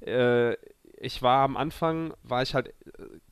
Ich, 0.00 0.06
äh, 0.08 0.56
ich 1.02 1.20
war 1.20 1.42
am 1.44 1.56
Anfang, 1.56 2.14
war 2.22 2.42
ich 2.42 2.54
halt 2.54 2.68
äh, 2.68 2.72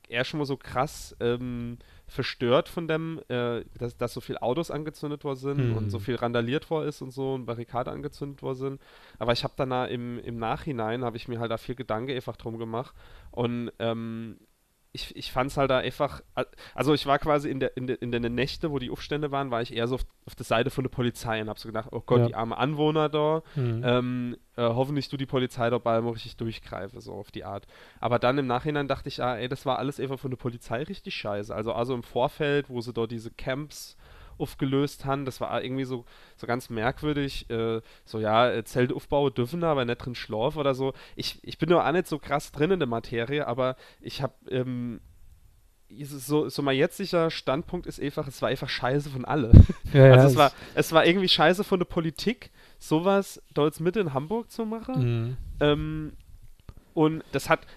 eher 0.09 0.25
schon 0.25 0.39
mal 0.39 0.45
so 0.45 0.57
krass 0.57 1.15
ähm, 1.21 1.77
verstört 2.05 2.67
von 2.67 2.87
dem, 2.89 3.21
äh, 3.29 3.63
dass, 3.77 3.95
dass 3.95 4.13
so 4.13 4.19
viele 4.19 4.41
Autos 4.41 4.69
angezündet 4.69 5.23
worden 5.23 5.39
sind 5.39 5.57
hm. 5.57 5.77
und 5.77 5.89
so 5.89 5.97
viel 5.99 6.15
randaliert 6.15 6.69
worden 6.69 6.89
ist 6.89 7.01
und 7.01 7.11
so 7.11 7.33
und 7.33 7.45
Barrikade 7.45 7.89
angezündet 7.89 8.43
worden 8.43 8.57
sind. 8.57 8.81
Aber 9.19 9.31
ich 9.31 9.45
habe 9.45 9.53
dann 9.55 9.71
im, 9.89 10.19
im 10.19 10.37
Nachhinein, 10.37 11.05
habe 11.05 11.15
ich 11.15 11.29
mir 11.29 11.39
halt 11.39 11.49
da 11.49 11.57
viel 11.57 11.75
Gedanken 11.75 12.11
einfach 12.11 12.35
drum 12.35 12.57
gemacht 12.57 12.93
und 13.31 13.71
ähm, 13.79 14.37
ich, 14.93 15.15
ich 15.15 15.31
fand 15.31 15.51
es 15.51 15.57
halt 15.57 15.71
da 15.71 15.77
einfach, 15.77 16.21
also 16.75 16.93
ich 16.93 17.05
war 17.05 17.17
quasi 17.17 17.49
in 17.49 17.59
der, 17.61 17.77
in, 17.77 17.87
der, 17.87 18.01
in 18.01 18.11
den 18.11 18.35
Nächte, 18.35 18.71
wo 18.71 18.79
die 18.79 18.89
Aufstände 18.89 19.31
waren, 19.31 19.49
war 19.49 19.61
ich 19.61 19.73
eher 19.73 19.87
so 19.87 19.95
auf, 19.95 20.05
auf 20.25 20.35
der 20.35 20.45
Seite 20.45 20.69
von 20.69 20.83
der 20.83 20.89
Polizei 20.89 21.41
und 21.41 21.47
habe 21.47 21.59
so 21.59 21.69
gedacht, 21.69 21.89
oh 21.91 22.01
Gott, 22.01 22.19
ja. 22.19 22.27
die 22.27 22.35
armen 22.35 22.51
Anwohner 22.51 23.07
da, 23.07 23.41
mhm. 23.55 23.81
ähm, 23.85 24.37
äh, 24.57 24.63
hoffentlich 24.63 25.07
du 25.07 25.15
die 25.15 25.25
Polizei 25.25 25.69
dabei 25.69 26.01
mal 26.01 26.11
richtig 26.11 26.35
durchgreife, 26.35 26.99
so 26.99 27.13
auf 27.13 27.31
die 27.31 27.45
Art. 27.45 27.67
Aber 28.01 28.19
dann 28.19 28.37
im 28.37 28.47
Nachhinein 28.47 28.89
dachte 28.89 29.07
ich, 29.07 29.23
ah, 29.23 29.37
ey, 29.37 29.47
das 29.47 29.65
war 29.65 29.79
alles 29.79 29.99
einfach 29.99 30.19
von 30.19 30.31
der 30.31 30.37
Polizei 30.37 30.83
richtig 30.83 31.15
scheiße. 31.15 31.55
Also, 31.55 31.71
also 31.71 31.93
im 31.93 32.03
Vorfeld, 32.03 32.69
wo 32.69 32.81
sie 32.81 32.91
dort 32.91 33.11
diese 33.11 33.31
Camps 33.31 33.95
aufgelöst 34.37 35.05
haben. 35.05 35.25
Das 35.25 35.41
war 35.41 35.63
irgendwie 35.63 35.85
so, 35.85 36.05
so 36.35 36.47
ganz 36.47 36.69
merkwürdig. 36.69 37.49
Äh, 37.49 37.81
so, 38.05 38.19
ja, 38.19 38.49
äh, 38.51 38.63
Zelte 38.63 38.95
aufbauen 38.95 39.33
dürfen, 39.33 39.63
aber 39.63 39.85
nicht 39.85 39.97
drin 39.97 40.15
schlafen 40.15 40.59
oder 40.59 40.73
so. 40.73 40.93
Ich, 41.15 41.39
ich 41.43 41.57
bin 41.57 41.69
nur 41.69 41.85
auch 41.85 41.91
nicht 41.91 42.07
so 42.07 42.19
krass 42.19 42.51
drin 42.51 42.71
in 42.71 42.79
der 42.79 42.87
Materie, 42.87 43.47
aber 43.47 43.75
ich 43.99 44.21
habe 44.21 44.33
ähm, 44.49 45.01
so, 46.03 46.49
so 46.49 46.61
mein 46.61 46.77
jetziger 46.77 47.29
Standpunkt 47.29 47.85
ist 47.85 48.01
einfach, 48.01 48.27
es 48.27 48.41
war 48.41 48.49
einfach 48.49 48.69
scheiße 48.69 49.09
von 49.09 49.25
alle. 49.25 49.51
Ja, 49.93 50.13
also 50.13 50.27
es 50.27 50.35
war, 50.37 50.53
es 50.73 50.93
war 50.93 51.05
irgendwie 51.05 51.27
scheiße 51.27 51.65
von 51.65 51.77
der 51.77 51.85
Politik, 51.85 52.49
sowas 52.79 53.41
dort 53.53 53.77
mit 53.81 53.97
in 53.97 54.13
Hamburg 54.13 54.49
zu 54.49 54.65
machen. 54.65 55.01
Mhm. 55.01 55.37
Ähm, 55.59 56.13
und 56.93 57.23
das 57.33 57.49
hat, 57.49 57.67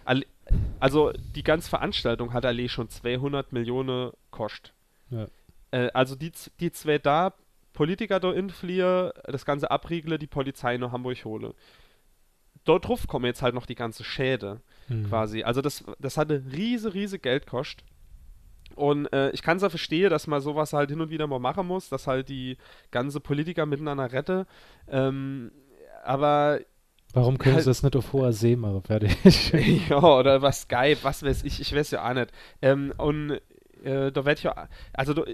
also 0.78 1.12
die 1.34 1.42
ganze 1.42 1.68
Veranstaltung 1.68 2.32
hat 2.32 2.44
alle 2.44 2.68
schon 2.68 2.88
200 2.88 3.52
Millionen 3.52 4.12
kostet. 4.30 4.74
Ja. 5.10 5.26
Äh, 5.74 5.90
also 5.92 6.14
die, 6.14 6.32
die 6.60 6.70
zwei 6.70 6.98
da, 6.98 7.34
Politiker 7.72 8.20
da 8.20 8.32
infliehen, 8.32 9.10
das 9.24 9.44
ganze 9.44 9.70
abriegle, 9.70 10.18
die 10.18 10.28
Polizei 10.28 10.76
nach 10.76 10.92
Hamburg 10.92 11.24
hole. 11.24 11.54
Dort 12.64 12.86
drauf 12.86 13.08
kommen 13.08 13.26
jetzt 13.26 13.42
halt 13.42 13.54
noch 13.54 13.66
die 13.66 13.74
ganze 13.74 14.04
Schäde 14.04 14.60
mhm. 14.88 15.08
quasi. 15.08 15.42
Also 15.42 15.60
das, 15.60 15.84
das 15.98 16.16
hatte 16.16 16.44
riese, 16.52 16.94
riese 16.94 17.18
Geldkost. 17.18 17.82
Und 18.76 19.12
äh, 19.12 19.30
ich 19.30 19.42
kann 19.42 19.56
es 19.56 19.62
ja 19.62 19.68
verstehen, 19.68 20.10
dass 20.10 20.26
man 20.26 20.40
sowas 20.40 20.72
halt 20.72 20.90
hin 20.90 21.00
und 21.00 21.10
wieder 21.10 21.26
mal 21.26 21.40
machen 21.40 21.66
muss, 21.66 21.88
dass 21.88 22.06
halt 22.06 22.28
die 22.28 22.56
ganze 22.90 23.20
Politiker 23.20 23.66
miteinander 23.66 24.12
rette. 24.12 24.46
Ähm, 24.88 25.50
aber 26.04 26.60
Warum 27.12 27.38
können 27.38 27.56
halt, 27.56 27.64
sie 27.64 27.70
das 27.70 27.82
nicht 27.82 27.96
auf 27.96 28.12
hoher 28.12 28.32
See 28.32 28.56
machen? 28.56 28.82
Fertig. 28.82 29.16
ja, 29.88 30.02
oder 30.02 30.42
was 30.42 30.62
Skype, 30.62 30.98
was 31.02 31.22
weiß 31.22 31.44
ich, 31.44 31.60
ich 31.60 31.74
weiß 31.74 31.90
ja 31.90 32.08
auch 32.08 32.14
nicht. 32.14 32.30
Ähm, 32.62 32.92
und 32.96 33.40
äh, 33.84 34.10
da 34.10 34.24
werde 34.24 34.38
ich 34.38 34.44
ja, 34.44 34.68
also 34.92 35.24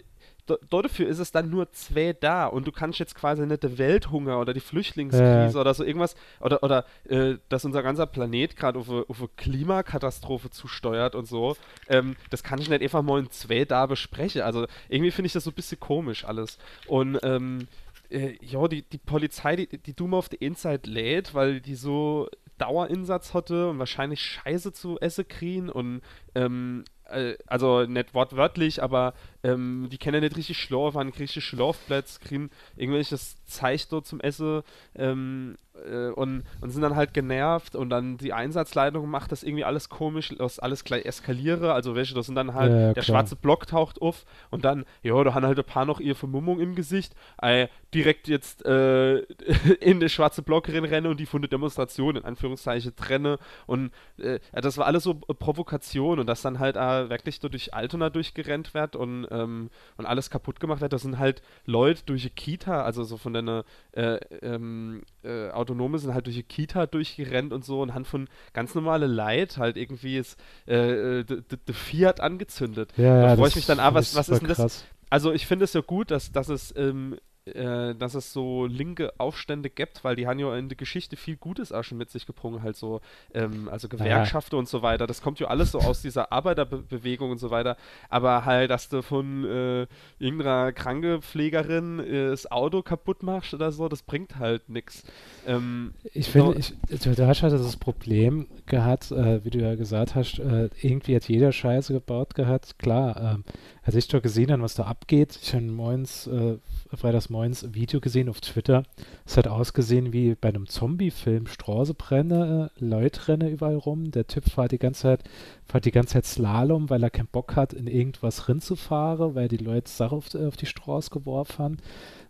dafür 0.71 1.09
ist 1.09 1.19
es 1.19 1.33
dann 1.33 1.51
nur 1.51 1.73
zwei 1.73 2.13
da 2.13 2.47
und 2.47 2.67
du 2.67 2.73
kannst 2.73 2.99
jetzt 2.99 3.15
quasi 3.15 3.47
nicht 3.47 3.63
der 3.63 3.79
Welthunger 3.79 4.41
oder 4.41 4.53
die 4.53 4.61
Flüchtlingskrise 4.61 5.55
ja. 5.55 5.61
oder 5.61 5.75
so 5.75 5.85
irgendwas 5.85 6.15
oder, 6.41 6.63
oder 6.63 6.85
äh, 7.09 7.37
dass 7.49 7.65
unser 7.65 7.83
ganzer 7.83 8.07
Planet 8.07 8.57
gerade 8.57 8.79
auf, 8.79 8.89
auf 8.89 9.19
eine 9.19 9.29
Klimakatastrophe 9.37 10.51
zusteuert 10.51 11.15
und 11.15 11.27
so, 11.27 11.57
ähm, 11.89 12.17
das 12.31 12.43
kann 12.43 12.61
ich 12.61 12.69
nicht 12.69 12.83
einfach 12.83 13.03
mal 13.03 13.21
in 13.21 13.31
zwei 13.31 13.65
da 13.65 13.87
besprechen. 13.87 14.43
Also 14.43 14.67
irgendwie 14.89 15.11
finde 15.11 15.27
ich 15.27 15.33
das 15.33 15.45
so 15.45 15.51
ein 15.51 15.55
bisschen 15.55 15.81
komisch 15.81 16.25
alles. 16.25 16.59
Und 16.87 17.19
ähm, 17.23 17.69
äh, 18.11 18.37
ja, 18.41 18.67
die, 18.69 18.83
die 18.83 18.99
Polizei, 18.99 19.57
die, 19.57 19.79
die 19.79 19.95
Doom 19.95 20.15
auf 20.15 20.29
der 20.29 20.43
Inside 20.43 20.89
lädt, 20.89 21.35
weil 21.35 21.61
die 21.61 21.75
so 21.75 22.29
Dauerinsatz 22.59 23.33
hatte 23.33 23.71
und 23.71 23.79
wahrscheinlich 23.79 24.21
Scheiße 24.21 24.73
zu 24.73 24.99
essen 25.01 25.27
kriegen 25.27 25.71
und 25.71 26.03
ähm, 26.35 26.85
äh, 27.11 27.37
also 27.47 27.85
nicht 27.87 28.15
wortwörtlich, 28.15 28.83
aber 28.83 29.15
ähm, 29.43 29.89
die 29.91 29.99
kennen 29.99 30.23
nicht 30.23 30.37
richtig 30.37 30.59
Schlaf, 30.59 30.95
haben 30.95 31.11
richtig 31.11 31.45
Schlafplätze, 31.45 32.21
kriegen 32.21 32.51
irgendwelches 32.77 33.45
Zeich 33.47 33.89
dort 33.89 34.07
zum 34.07 34.21
Essen 34.21 34.63
ähm, 34.95 35.57
äh, 35.70 35.70
und, 36.15 36.45
und 36.61 36.71
sind 36.71 36.83
dann 36.83 36.97
halt 36.97 37.15
genervt 37.15 37.77
und 37.77 37.91
dann 37.91 38.17
die 38.17 38.33
Einsatzleitung 38.33 39.09
macht 39.09 39.33
das 39.33 39.43
irgendwie 39.43 39.65
alles 39.65 39.89
komisch, 39.89 40.35
dass 40.37 40.59
alles 40.59 40.85
gleich 40.85 41.05
eskaliere, 41.05 41.73
also 41.73 41.95
welche, 41.95 42.15
das 42.15 42.27
sind 42.27 42.35
dann 42.35 42.55
halt, 42.55 42.73
ja, 42.73 42.93
der 42.93 43.03
schwarze 43.03 43.37
Block 43.37 43.67
taucht 43.67 44.03
auf 44.03 44.25
und 44.51 44.65
dann, 44.65 44.85
ja, 45.03 45.23
da 45.25 45.35
haben 45.35 45.47
halt 45.47 45.59
ein 45.59 45.65
paar 45.65 45.85
noch 45.85 46.01
ihre 46.01 46.15
Vermummung 46.15 46.61
im 46.61 46.75
Gesicht, 46.75 47.15
äh, 47.43 47.69
direkt 47.95 48.29
jetzt 48.29 48.65
äh, 48.65 49.19
in 49.81 50.01
den 50.01 50.09
schwarze 50.09 50.43
Block 50.43 50.69
rennen 50.69 51.07
und 51.07 51.21
die 51.21 51.27
von 51.27 51.43
der 51.43 51.49
Demonstration 51.49 52.17
in 52.17 52.25
Anführungszeichen 52.25 52.95
trenne 52.97 53.39
und 53.67 53.91
äh, 54.19 54.41
das 54.53 54.79
war 54.79 54.87
alles 54.87 55.05
so 55.05 55.15
Provokation 55.15 56.19
und 56.19 56.27
dass 56.27 56.43
dann 56.43 56.59
halt 56.59 56.77
äh, 56.77 57.11
wirklich 57.11 57.41
durch 57.41 57.75
Altona 57.75 58.11
durchgerennt 58.11 58.75
wird 58.75 58.97
und 58.97 59.27
ähm, 59.31 59.71
und 59.97 60.07
alles 60.07 60.31
kaputt 60.31 60.61
gemacht 60.61 60.81
wird. 60.81 60.93
Das 60.93 61.03
sind 61.03 61.19
halt 61.19 61.43
Leute 61.67 62.03
durch 62.07 62.23
die 62.23 62.31
Kita, 62.31 62.83
also 62.83 63.05
so 63.05 63.17
von 63.17 63.33
deiner 63.33 63.65
äh, 63.93 64.17
ähm, 64.43 65.03
äh, 65.23 65.49
Autonome 65.71 65.99
sind 65.99 66.15
halt 66.15 66.27
durch 66.27 66.37
die 66.37 66.43
Kita 66.43 66.87
durchgerennt 66.87 67.53
und 67.53 67.65
so 67.65 67.81
und 67.81 67.95
haben 67.95 68.05
von 68.05 68.29
ganz 68.53 68.75
normale 68.75 69.07
Leid 69.07 69.57
halt 69.57 69.77
irgendwie 69.77 70.19
ist 70.19 70.37
äh, 70.67 71.21
äh 71.21 71.25
Fiat 71.73 72.21
angezündet. 72.21 72.93
Ja, 72.97 73.23
da 73.23 73.37
freue 73.37 73.49
ich 73.49 73.57
mich 73.57 73.67
dann, 73.67 73.81
ah, 73.81 73.95
was, 73.95 74.15
was 74.15 74.29
ist 74.29 74.41
denn 74.41 74.49
das? 74.49 74.85
Also 75.11 75.33
ich 75.33 75.47
finde 75.47 75.65
es 75.65 75.73
ja 75.73 75.81
gut, 75.81 76.11
dass, 76.11 76.33
dass 76.33 76.49
es 76.49 76.75
ähm, 76.77 77.17
äh, 77.55 77.95
dass 77.95 78.15
es 78.15 78.33
so 78.33 78.67
linke 78.67 79.13
Aufstände 79.19 79.71
gibt, 79.71 80.05
weil 80.05 80.17
die 80.17 80.27
haben 80.27 80.39
ja 80.39 80.57
in 80.57 80.69
der 80.69 80.77
Geschichte 80.77 81.17
viel 81.17 81.37
Gutes 81.37 81.73
auch 81.73 81.85
schon 81.85 81.99
mit 81.99 82.11
sich 82.11 82.27
gebrungen, 82.27 82.63
halt 82.63 82.77
so, 82.77 83.01
ähm, 83.35 83.69
also 83.71 83.89
Gewerkschaften 83.89 84.57
ja. 84.57 84.59
und 84.61 84.69
so 84.69 84.83
weiter. 84.83 85.07
Das 85.07 85.23
kommt 85.23 85.41
ja 85.41 85.49
alles 85.49 85.73
so 85.73 85.79
aus 85.81 86.03
dieser 86.03 86.33
Arbeiterbewegung 86.33 87.31
und 87.31 87.39
so 87.39 87.51
weiter. 87.51 87.77
Aber 88.09 88.45
halt, 88.45 88.71
dass 88.71 88.89
du 88.89 89.03
von 89.03 89.45
äh, 89.45 89.87
irgendeiner 90.19 90.73
Krankepflegerin 90.73 92.01
äh, 92.01 92.31
das 92.31 92.51
Auto 92.51 92.83
kaputt 92.83 93.23
machst 93.23 93.55
oder 93.55 93.73
so, 93.73 93.89
das 93.89 94.03
bringt 94.03 94.39
halt 94.39 94.69
nichts. 94.69 95.05
Ähm, 95.47 95.95
ich 96.13 96.29
finde, 96.29 96.61
du 96.89 97.27
hast 97.27 97.43
halt 97.43 97.53
das 97.53 97.77
Problem 97.77 98.47
gehabt, 98.67 99.11
äh, 99.11 99.45
wie 99.45 99.51
du 99.51 99.59
ja 99.61 99.75
gesagt 99.75 100.15
hast, 100.15 100.39
äh, 100.39 100.71
irgendwie 100.81 101.17
hat 101.17 101.29
jeder 101.29 101.53
Scheiße 101.53 101.93
gebaut 101.93 102.35
gehabt. 102.35 102.79
Klar, 102.79 103.35
ähm, 103.35 103.45
als 103.83 103.95
ich 103.95 104.09
doch 104.09 104.23
gesehen 104.23 104.53
habe, 104.53 104.63
was 104.63 104.75
da 104.75 104.85
abgeht, 104.85 105.39
ich 105.43 105.55
habe 105.55 105.65
morgens, 105.65 106.27
äh, 106.27 106.59
freitags 106.95 107.31
morgens 107.31 107.40
ein 107.41 107.57
Video 107.75 108.01
gesehen 108.01 108.29
auf 108.29 108.41
Twitter. 108.41 108.83
Es 109.25 109.37
hat 109.37 109.49
ausgesehen 109.49 110.13
wie 110.13 110.35
bei 110.35 110.49
einem 110.49 110.67
Zombie-Film. 110.67 111.47
Straße 111.47 111.95
brenne, 111.95 112.71
äh, 112.77 112.85
Leute 112.85 113.29
rennen 113.29 113.49
überall 113.49 113.77
rum. 113.77 114.11
Der 114.11 114.27
Typ 114.27 114.45
fährt 114.49 114.73
die 114.73 114.79
ganze 114.79 115.03
Zeit, 115.03 115.25
fährt 115.65 115.85
die 115.85 115.91
ganze 115.91 116.15
Zeit 116.15 116.27
Slalom, 116.27 116.91
weil 116.91 117.03
er 117.03 117.11
keinen 117.11 117.29
Bock 117.29 117.57
hat, 117.57 117.73
in 117.73 117.87
irgendwas 117.87 118.49
rinzufahren, 118.49 119.35
weil 119.35 119.49
die 119.49 119.57
Leute 119.57 119.91
Sache 119.91 120.15
auf, 120.15 120.35
auf 120.35 120.57
die 120.57 120.67
Straße 120.67 121.11
geworfen 121.11 121.59
haben. 121.59 121.77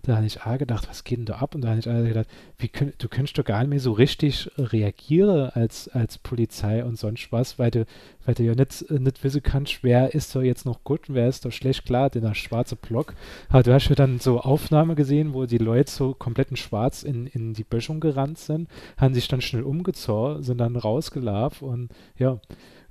Da 0.03 0.17
habe 0.17 0.27
ich 0.27 0.41
auch 0.43 0.57
gedacht, 0.57 0.89
was 0.89 1.05
geht 1.05 1.19
denn 1.19 1.27
da 1.27 1.37
ab? 1.37 1.55
Und 1.55 1.63
da 1.63 1.69
habe 1.69 1.79
ich 1.79 1.89
auch 1.89 2.03
gedacht, 2.03 2.27
wie 2.59 2.69
könnt, 2.69 3.03
du 3.03 3.09
könntest 3.09 3.37
doch 3.39 3.45
gar 3.45 3.61
nicht 3.61 3.71
mehr 3.71 3.81
so 3.81 3.93
richtig 3.93 4.51
reagieren 4.57 5.51
als, 5.51 5.89
als 5.89 6.19
Polizei 6.19 6.85
und 6.85 6.99
sonst 6.99 7.31
was, 7.33 7.59
weil 7.59 7.71
du, 7.71 7.85
weil 8.25 8.35
du 8.35 8.43
ja 8.43 8.55
nicht, 8.55 8.91
nicht 8.91 9.23
wissen 9.23 9.43
kannst, 9.43 9.83
wer 9.83 10.15
ist 10.15 10.35
da 10.35 10.41
jetzt 10.41 10.65
noch 10.65 10.85
gut 10.85 11.09
und 11.09 11.15
wer 11.15 11.29
ist 11.29 11.45
da 11.45 11.51
schlecht. 11.51 11.85
Klar, 11.85 12.11
der 12.11 12.35
schwarze 12.35 12.77
Block. 12.77 13.15
Aber 13.49 13.63
du 13.63 13.75
hast 13.75 13.89
ja 13.89 13.95
dann 13.95 14.19
so 14.19 14.41
Aufnahmen 14.41 14.97
gesehen, 14.97 15.35
wo 15.35 15.47
die 15.47 15.59
Leute 15.59 15.91
so 15.91 16.15
komplett 16.15 16.51
in 16.51 16.57
schwarz 16.57 17.03
in, 17.03 17.27
in 17.27 17.53
die 17.53 17.65
Böschung 17.65 18.01
gerannt 18.01 18.39
sind, 18.39 18.69
haben 18.97 19.15
sich 19.15 19.29
dann 19.29 19.41
schnell 19.41 19.63
umgezogen, 19.63 20.43
sind 20.43 20.59
dann 20.59 20.77
rausgelaufen 20.77 21.69
und 21.69 21.89
ja. 22.17 22.41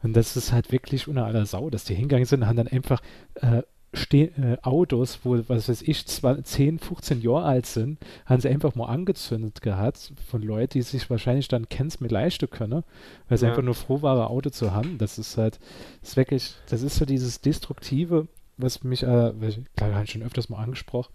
Und 0.01 0.15
das 0.15 0.37
ist 0.37 0.53
halt 0.53 0.71
wirklich 0.71 1.07
unter 1.07 1.25
aller 1.25 1.45
Sau, 1.45 1.69
dass 1.69 1.83
die 1.83 1.95
hingegangen 1.95 2.25
sind, 2.25 2.45
haben 2.45 2.55
dann 2.55 2.67
einfach 2.67 3.01
äh, 3.35 3.63
äh, 4.11 4.57
Autos, 4.61 5.19
wo, 5.23 5.39
was 5.47 5.69
weiß 5.69 5.81
ich, 5.81 6.05
10, 6.05 6.79
15 6.79 7.21
Jahre 7.21 7.45
alt 7.45 7.65
sind, 7.65 7.97
haben 8.25 8.41
sie 8.41 8.49
einfach 8.49 8.75
mal 8.75 8.85
angezündet 8.85 9.61
gehabt 9.61 10.13
von 10.29 10.41
Leuten, 10.41 10.73
die 10.73 10.81
sich 10.81 11.09
wahrscheinlich 11.09 11.47
dann 11.47 11.69
Kens 11.69 11.99
mit 11.99 12.11
leisten 12.11 12.49
können, 12.49 12.83
weil 13.27 13.37
sie 13.37 13.45
ja. 13.45 13.51
einfach 13.51 13.63
nur 13.63 13.75
froh 13.75 14.01
waren, 14.01 14.19
Auto 14.19 14.49
zu 14.49 14.73
haben. 14.73 14.97
Das 14.97 15.17
ist 15.17 15.37
halt, 15.37 15.59
das 16.01 16.11
ist 16.11 16.17
wirklich, 16.17 16.53
das 16.69 16.81
ist 16.83 16.97
so 16.97 17.05
dieses 17.05 17.41
Destruktive, 17.41 18.27
was 18.59 18.83
mich, 18.83 19.03
äh, 19.03 19.33
klar, 19.75 19.93
habe 19.93 20.03
ich 20.03 20.11
schon 20.11 20.23
öfters 20.23 20.49
mal 20.49 20.61
angesprochen, 20.61 21.11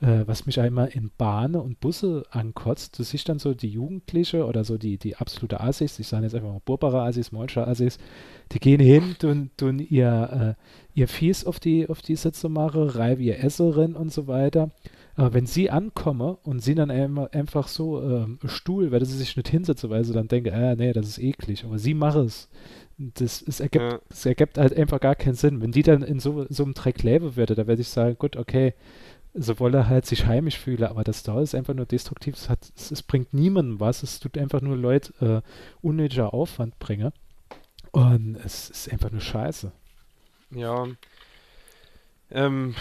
äh, 0.00 0.24
was 0.26 0.46
mich 0.46 0.60
einmal 0.60 0.88
in 0.88 1.10
Bahnen 1.16 1.56
und 1.56 1.80
Busse 1.80 2.24
ankotzt. 2.30 2.98
Du 2.98 3.02
siehst 3.02 3.28
dann 3.28 3.38
so 3.38 3.54
die 3.54 3.68
Jugendliche 3.68 4.46
oder 4.46 4.64
so 4.64 4.78
die, 4.78 4.96
die 4.96 5.16
absolute 5.16 5.60
Assis, 5.60 5.98
ich 5.98 6.08
sage 6.08 6.24
jetzt 6.24 6.34
einfach 6.34 6.48
mal 6.48 6.62
Burbarer 6.64 7.04
Assis, 7.04 7.32
Molscher 7.32 7.68
Assis, 7.68 7.98
die 8.52 8.58
gehen 8.58 8.80
hin, 8.80 9.16
tun, 9.18 9.50
tun 9.56 9.78
ihr, 9.78 10.56
äh, 10.58 10.98
ihr 10.98 11.08
Fies 11.08 11.44
auf 11.44 11.60
die, 11.60 11.88
auf 11.88 12.02
die 12.02 12.16
Sitze 12.16 12.48
machen, 12.48 12.88
reiben 12.88 13.22
ihr 13.22 13.42
Esserin 13.42 13.94
und 13.94 14.12
so 14.12 14.26
weiter. 14.26 14.70
Aber 15.18 15.34
wenn 15.34 15.46
sie 15.46 15.68
ankommen 15.68 16.36
und 16.44 16.60
sie 16.60 16.76
dann 16.76 16.92
einfach 16.92 17.66
so 17.66 18.00
ähm, 18.00 18.38
Stuhl, 18.44 18.92
weil 18.92 19.04
sie 19.04 19.16
sich 19.16 19.36
nicht 19.36 19.48
hinsetzen, 19.48 19.90
weil 19.90 20.04
sie 20.04 20.12
dann 20.12 20.28
denken, 20.28 20.50
äh, 20.50 20.76
nee, 20.76 20.92
das 20.92 21.08
ist 21.08 21.18
eklig. 21.18 21.64
Aber 21.64 21.76
sie 21.80 21.94
machen 21.94 22.26
es. 22.26 22.48
Das, 22.98 23.42
es, 23.42 23.60
ergibt, 23.60 23.92
ja. 23.92 24.00
es 24.10 24.26
ergibt 24.26 24.58
halt 24.58 24.76
einfach 24.76 25.00
gar 25.00 25.14
keinen 25.14 25.34
Sinn. 25.34 25.60
Wenn 25.60 25.70
die 25.70 25.82
dann 25.82 26.02
in 26.02 26.18
so, 26.18 26.46
so 26.48 26.64
einem 26.64 26.74
Dreck 26.74 27.02
leben 27.02 27.36
würde, 27.36 27.54
da 27.54 27.66
werde 27.68 27.80
ich 27.80 27.88
sagen, 27.88 28.16
gut, 28.18 28.36
okay, 28.36 28.74
so 29.34 29.60
wolle 29.60 29.88
halt 29.88 30.04
sich 30.04 30.26
heimisch 30.26 30.58
fühlen, 30.58 30.84
aber 30.84 31.04
das 31.04 31.22
da 31.22 31.40
ist 31.40 31.54
einfach 31.54 31.74
nur 31.74 31.86
destruktiv. 31.86 32.34
Es, 32.34 32.48
hat, 32.48 32.58
es, 32.76 32.90
es 32.90 33.02
bringt 33.02 33.32
niemandem 33.32 33.78
was. 33.78 34.02
Es 34.02 34.18
tut 34.18 34.36
einfach 34.36 34.60
nur 34.60 34.76
Leute 34.76 35.42
äh, 35.44 35.86
unnötiger 35.86 36.34
Aufwand 36.34 36.78
bringen. 36.78 37.12
Und 37.92 38.36
es 38.44 38.70
ist 38.70 38.92
einfach 38.92 39.10
nur 39.10 39.20
scheiße. 39.20 39.72
Ja. 40.50 40.86
Ähm, 42.30 42.74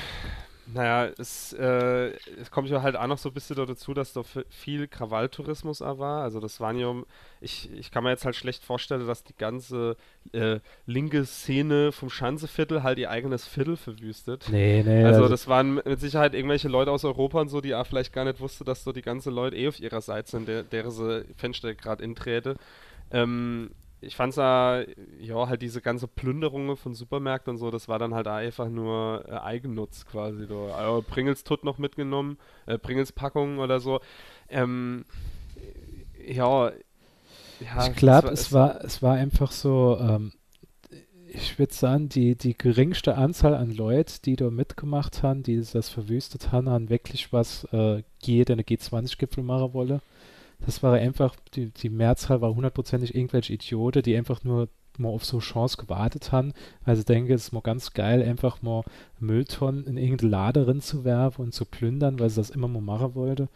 naja, 0.73 1.11
es, 1.17 1.53
äh, 1.53 2.11
es 2.39 2.51
kommt 2.51 2.69
ja 2.69 2.81
halt 2.81 2.95
auch 2.95 3.07
noch 3.07 3.17
so 3.17 3.29
ein 3.29 3.33
bisschen 3.33 3.55
dazu, 3.55 3.93
dass 3.93 4.13
da 4.13 4.21
viel 4.49 4.87
Krawalltourismus 4.87 5.81
war. 5.81 6.23
Also 6.23 6.39
das 6.39 6.59
waren 6.59 6.77
ja, 6.77 6.93
ich, 7.39 7.71
ich 7.73 7.91
kann 7.91 8.03
mir 8.03 8.09
jetzt 8.09 8.25
halt 8.25 8.35
schlecht 8.35 8.63
vorstellen, 8.63 9.07
dass 9.07 9.23
die 9.23 9.35
ganze 9.35 9.95
äh, 10.33 10.59
linke 10.85 11.25
Szene 11.25 11.91
vom 11.91 12.09
Schanzeviertel 12.09 12.83
halt 12.83 12.99
ihr 12.99 13.09
eigenes 13.09 13.47
Viertel 13.47 13.77
verwüstet. 13.77 14.47
Nee, 14.51 14.83
nee. 14.85 15.03
Also, 15.03 15.21
also 15.21 15.29
das 15.29 15.47
waren 15.47 15.75
mit 15.75 15.99
Sicherheit 15.99 16.33
irgendwelche 16.33 16.67
Leute 16.67 16.91
aus 16.91 17.05
Europa 17.05 17.39
und 17.39 17.49
so, 17.49 17.61
die 17.61 17.73
auch 17.73 17.87
vielleicht 17.87 18.11
gar 18.11 18.25
nicht 18.25 18.39
wussten, 18.39 18.65
dass 18.65 18.83
so 18.83 18.91
die 18.91 19.01
ganze 19.01 19.29
Leute 19.29 19.55
eh 19.55 19.69
auf 19.69 19.79
ihrer 19.79 20.01
Seite 20.01 20.29
sind, 20.29 20.47
der, 20.47 20.63
der 20.63 20.91
sie 20.91 21.25
Fenster 21.35 21.73
gerade 21.75 22.03
intrete. 22.03 22.55
Ähm, 23.11 23.71
ich 23.99 24.15
fand's 24.15 24.35
da, 24.35 24.83
ja, 25.19 25.47
halt 25.47 25.61
diese 25.61 25.81
ganze 25.81 26.07
Plünderung 26.07 26.77
von 26.77 26.93
Supermärkten 26.93 27.51
und 27.51 27.57
so, 27.57 27.71
das 27.71 27.87
war 27.87 27.97
dann 27.97 28.13
halt 28.13 28.27
einfach 28.27 28.69
nur 28.69 29.25
äh, 29.27 29.33
Eigennutz 29.33 30.05
quasi. 30.05 30.45
So. 30.45 30.71
Also 30.75 31.03
Pringles 31.07 31.43
Tut 31.43 31.63
noch 31.63 31.77
mitgenommen, 31.77 32.37
äh, 32.67 32.77
Pringles 32.77 33.11
Packung 33.11 33.57
oder 33.59 33.79
so. 33.79 33.99
Ähm, 34.49 35.05
ja, 36.27 36.71
ja. 37.59 37.87
Ich 37.87 37.95
glaube, 37.95 38.29
es, 38.29 38.53
war, 38.53 38.83
es 38.83 39.01
war 39.01 39.15
einfach 39.15 39.51
so, 39.51 39.97
ähm, 39.99 40.33
ich 41.27 41.57
würde 41.57 41.73
sagen, 41.73 42.09
die, 42.09 42.35
die 42.35 42.57
geringste 42.57 43.15
Anzahl 43.15 43.55
an 43.55 43.71
Leuten, 43.71 44.19
die 44.25 44.35
da 44.35 44.49
mitgemacht 44.49 45.23
haben, 45.23 45.43
die 45.43 45.57
das 45.59 45.89
verwüstet 45.89 46.51
haben, 46.51 46.69
haben 46.69 46.89
wirklich 46.89 47.33
was 47.33 47.65
äh, 47.71 48.03
jeder 48.21 48.53
eine 48.53 48.63
G20-Gipfel 48.63 49.43
machen 49.43 49.73
wollen. 49.73 50.01
Das 50.59 50.83
war 50.83 50.95
einfach, 50.95 51.35
die, 51.53 51.69
die 51.69 51.89
Mehrzahl 51.89 52.41
war 52.41 52.53
hundertprozentig 52.53 53.15
irgendwelche 53.15 53.53
Idioten, 53.53 54.01
die 54.01 54.17
einfach 54.17 54.43
nur 54.43 54.69
mal 54.99 55.09
auf 55.09 55.25
so 55.25 55.39
Chance 55.39 55.77
gewartet 55.77 56.31
haben, 56.31 56.53
weil 56.85 56.95
sie 56.95 57.05
denken, 57.05 57.31
es 57.31 57.45
ist 57.45 57.51
mal 57.51 57.61
ganz 57.61 57.93
geil, 57.93 58.23
einfach 58.23 58.61
mal 58.61 58.83
Mülltonnen 59.19 59.85
in 59.85 59.97
irgendeine 59.97 60.31
Lade 60.31 60.79
zu 60.79 61.03
werfen 61.03 61.43
und 61.45 61.53
zu 61.53 61.65
plündern, 61.65 62.19
weil 62.19 62.29
sie 62.29 62.37
das 62.37 62.49
immer 62.49 62.67
mal 62.67 62.81
machen 62.81 63.15
wollte. 63.15 63.49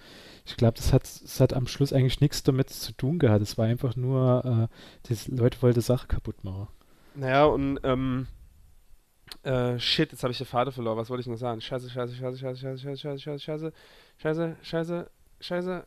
Ich 0.45 0.55
glaube, 0.57 0.75
das 0.77 0.93
hat, 0.93 1.03
das 1.03 1.39
hat 1.39 1.53
am 1.53 1.67
Schluss 1.67 1.93
eigentlich 1.93 2.21
nichts 2.21 2.43
damit 2.43 2.69
zu 2.69 2.93
tun 2.93 3.19
gehabt. 3.19 3.41
Es 3.41 3.57
war 3.57 3.65
einfach 3.65 3.95
nur, 3.95 4.69
äh, 4.69 5.07
die 5.07 5.31
Leute 5.31 5.61
wollten 5.61 5.81
Sache 5.81 6.07
kaputt 6.07 6.43
machen. 6.43 6.67
Naja, 7.15 7.45
und 7.45 7.79
ähm, 7.83 8.27
äh, 9.43 9.77
shit, 9.79 10.11
jetzt 10.11 10.23
habe 10.23 10.31
ich 10.31 10.37
den 10.37 10.47
Faden 10.47 10.73
verloren. 10.73 10.97
Was 10.97 11.09
wollte 11.09 11.21
ich 11.21 11.27
noch 11.27 11.37
sagen? 11.37 11.61
Scheiße, 11.61 11.89
scheiße, 11.89 12.15
scheiße, 12.15 12.37
scheiße, 12.37 12.59
scheiße, 12.59 12.97
scheiße, 12.97 13.19
scheiße, 13.19 13.39
scheiße, 13.39 13.73
scheiße, 14.17 14.55
scheiße, 14.61 15.09
scheiße, 15.39 15.85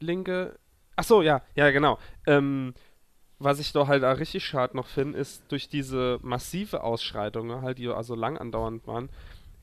linke. 0.00 0.58
Ach 0.96 1.04
so, 1.04 1.22
ja, 1.22 1.42
ja, 1.54 1.70
genau. 1.70 1.98
Ähm, 2.26 2.74
was 3.38 3.58
ich 3.58 3.72
doch 3.72 3.88
halt 3.88 4.04
auch 4.04 4.18
richtig 4.18 4.44
schade 4.44 4.76
noch 4.76 4.86
finde, 4.86 5.18
ist 5.18 5.44
durch 5.48 5.68
diese 5.68 6.18
massive 6.22 6.82
Ausschreitungen, 6.82 7.62
halt, 7.62 7.78
die 7.78 7.88
also 7.88 8.14
lang 8.14 8.36
andauernd 8.36 8.86
waren, 8.86 9.08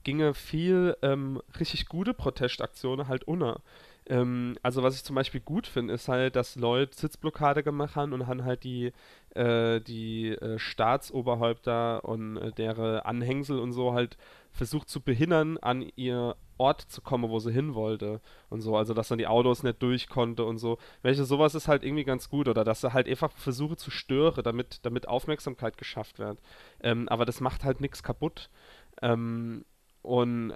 ginge 0.03 0.33
viel 0.33 0.97
ähm, 1.01 1.41
richtig 1.59 1.87
gute 1.87 2.13
Protestaktionen 2.13 3.07
halt 3.07 3.25
unter. 3.25 3.61
Ähm, 4.09 4.57
also 4.63 4.83
was 4.83 4.95
ich 4.95 5.03
zum 5.03 5.15
Beispiel 5.15 5.41
gut 5.41 5.67
finde, 5.67 5.93
ist 5.93 6.07
halt, 6.07 6.35
dass 6.35 6.55
Leute 6.55 6.95
Sitzblockade 6.97 7.61
gemacht 7.61 7.95
haben 7.95 8.13
und 8.13 8.25
haben 8.25 8.45
halt 8.45 8.63
die, 8.63 8.93
äh, 9.35 9.81
die 9.81 10.29
äh, 10.29 10.57
Staatsoberhäupter 10.57 12.05
und 12.05 12.37
äh, 12.37 12.51
deren 12.53 13.01
Anhängsel 13.01 13.59
und 13.59 13.73
so 13.73 13.93
halt 13.93 14.17
versucht 14.57 14.89
zu 14.89 15.01
behindern, 15.01 15.57
an 15.57 15.89
ihr 15.95 16.35
Ort 16.57 16.81
zu 16.81 17.01
kommen, 17.01 17.29
wo 17.29 17.39
sie 17.39 17.51
hin 17.51 17.75
wollte 17.75 18.19
und 18.49 18.61
so, 18.61 18.75
also 18.75 18.93
dass 18.93 19.09
dann 19.09 19.19
die 19.19 19.27
Autos 19.27 19.63
nicht 19.63 19.81
durch 19.81 20.09
konnte 20.09 20.43
und 20.43 20.57
so. 20.57 20.77
Welche 21.03 21.23
sowas 21.23 21.55
ist 21.55 21.67
halt 21.67 21.83
irgendwie 21.83 22.03
ganz 22.03 22.29
gut 22.29 22.47
oder 22.47 22.63
dass 22.63 22.81
sie 22.81 22.93
halt 22.93 23.07
einfach 23.07 23.31
versuche 23.31 23.77
zu 23.77 23.91
stören, 23.91 24.43
damit, 24.43 24.79
damit 24.83 25.07
Aufmerksamkeit 25.07 25.77
geschafft 25.77 26.19
wird. 26.19 26.39
Ähm, 26.81 27.07
aber 27.09 27.25
das 27.25 27.41
macht 27.41 27.63
halt 27.63 27.79
nichts 27.79 28.01
kaputt. 28.01 28.49
Ähm, 29.01 29.65
und 30.01 30.53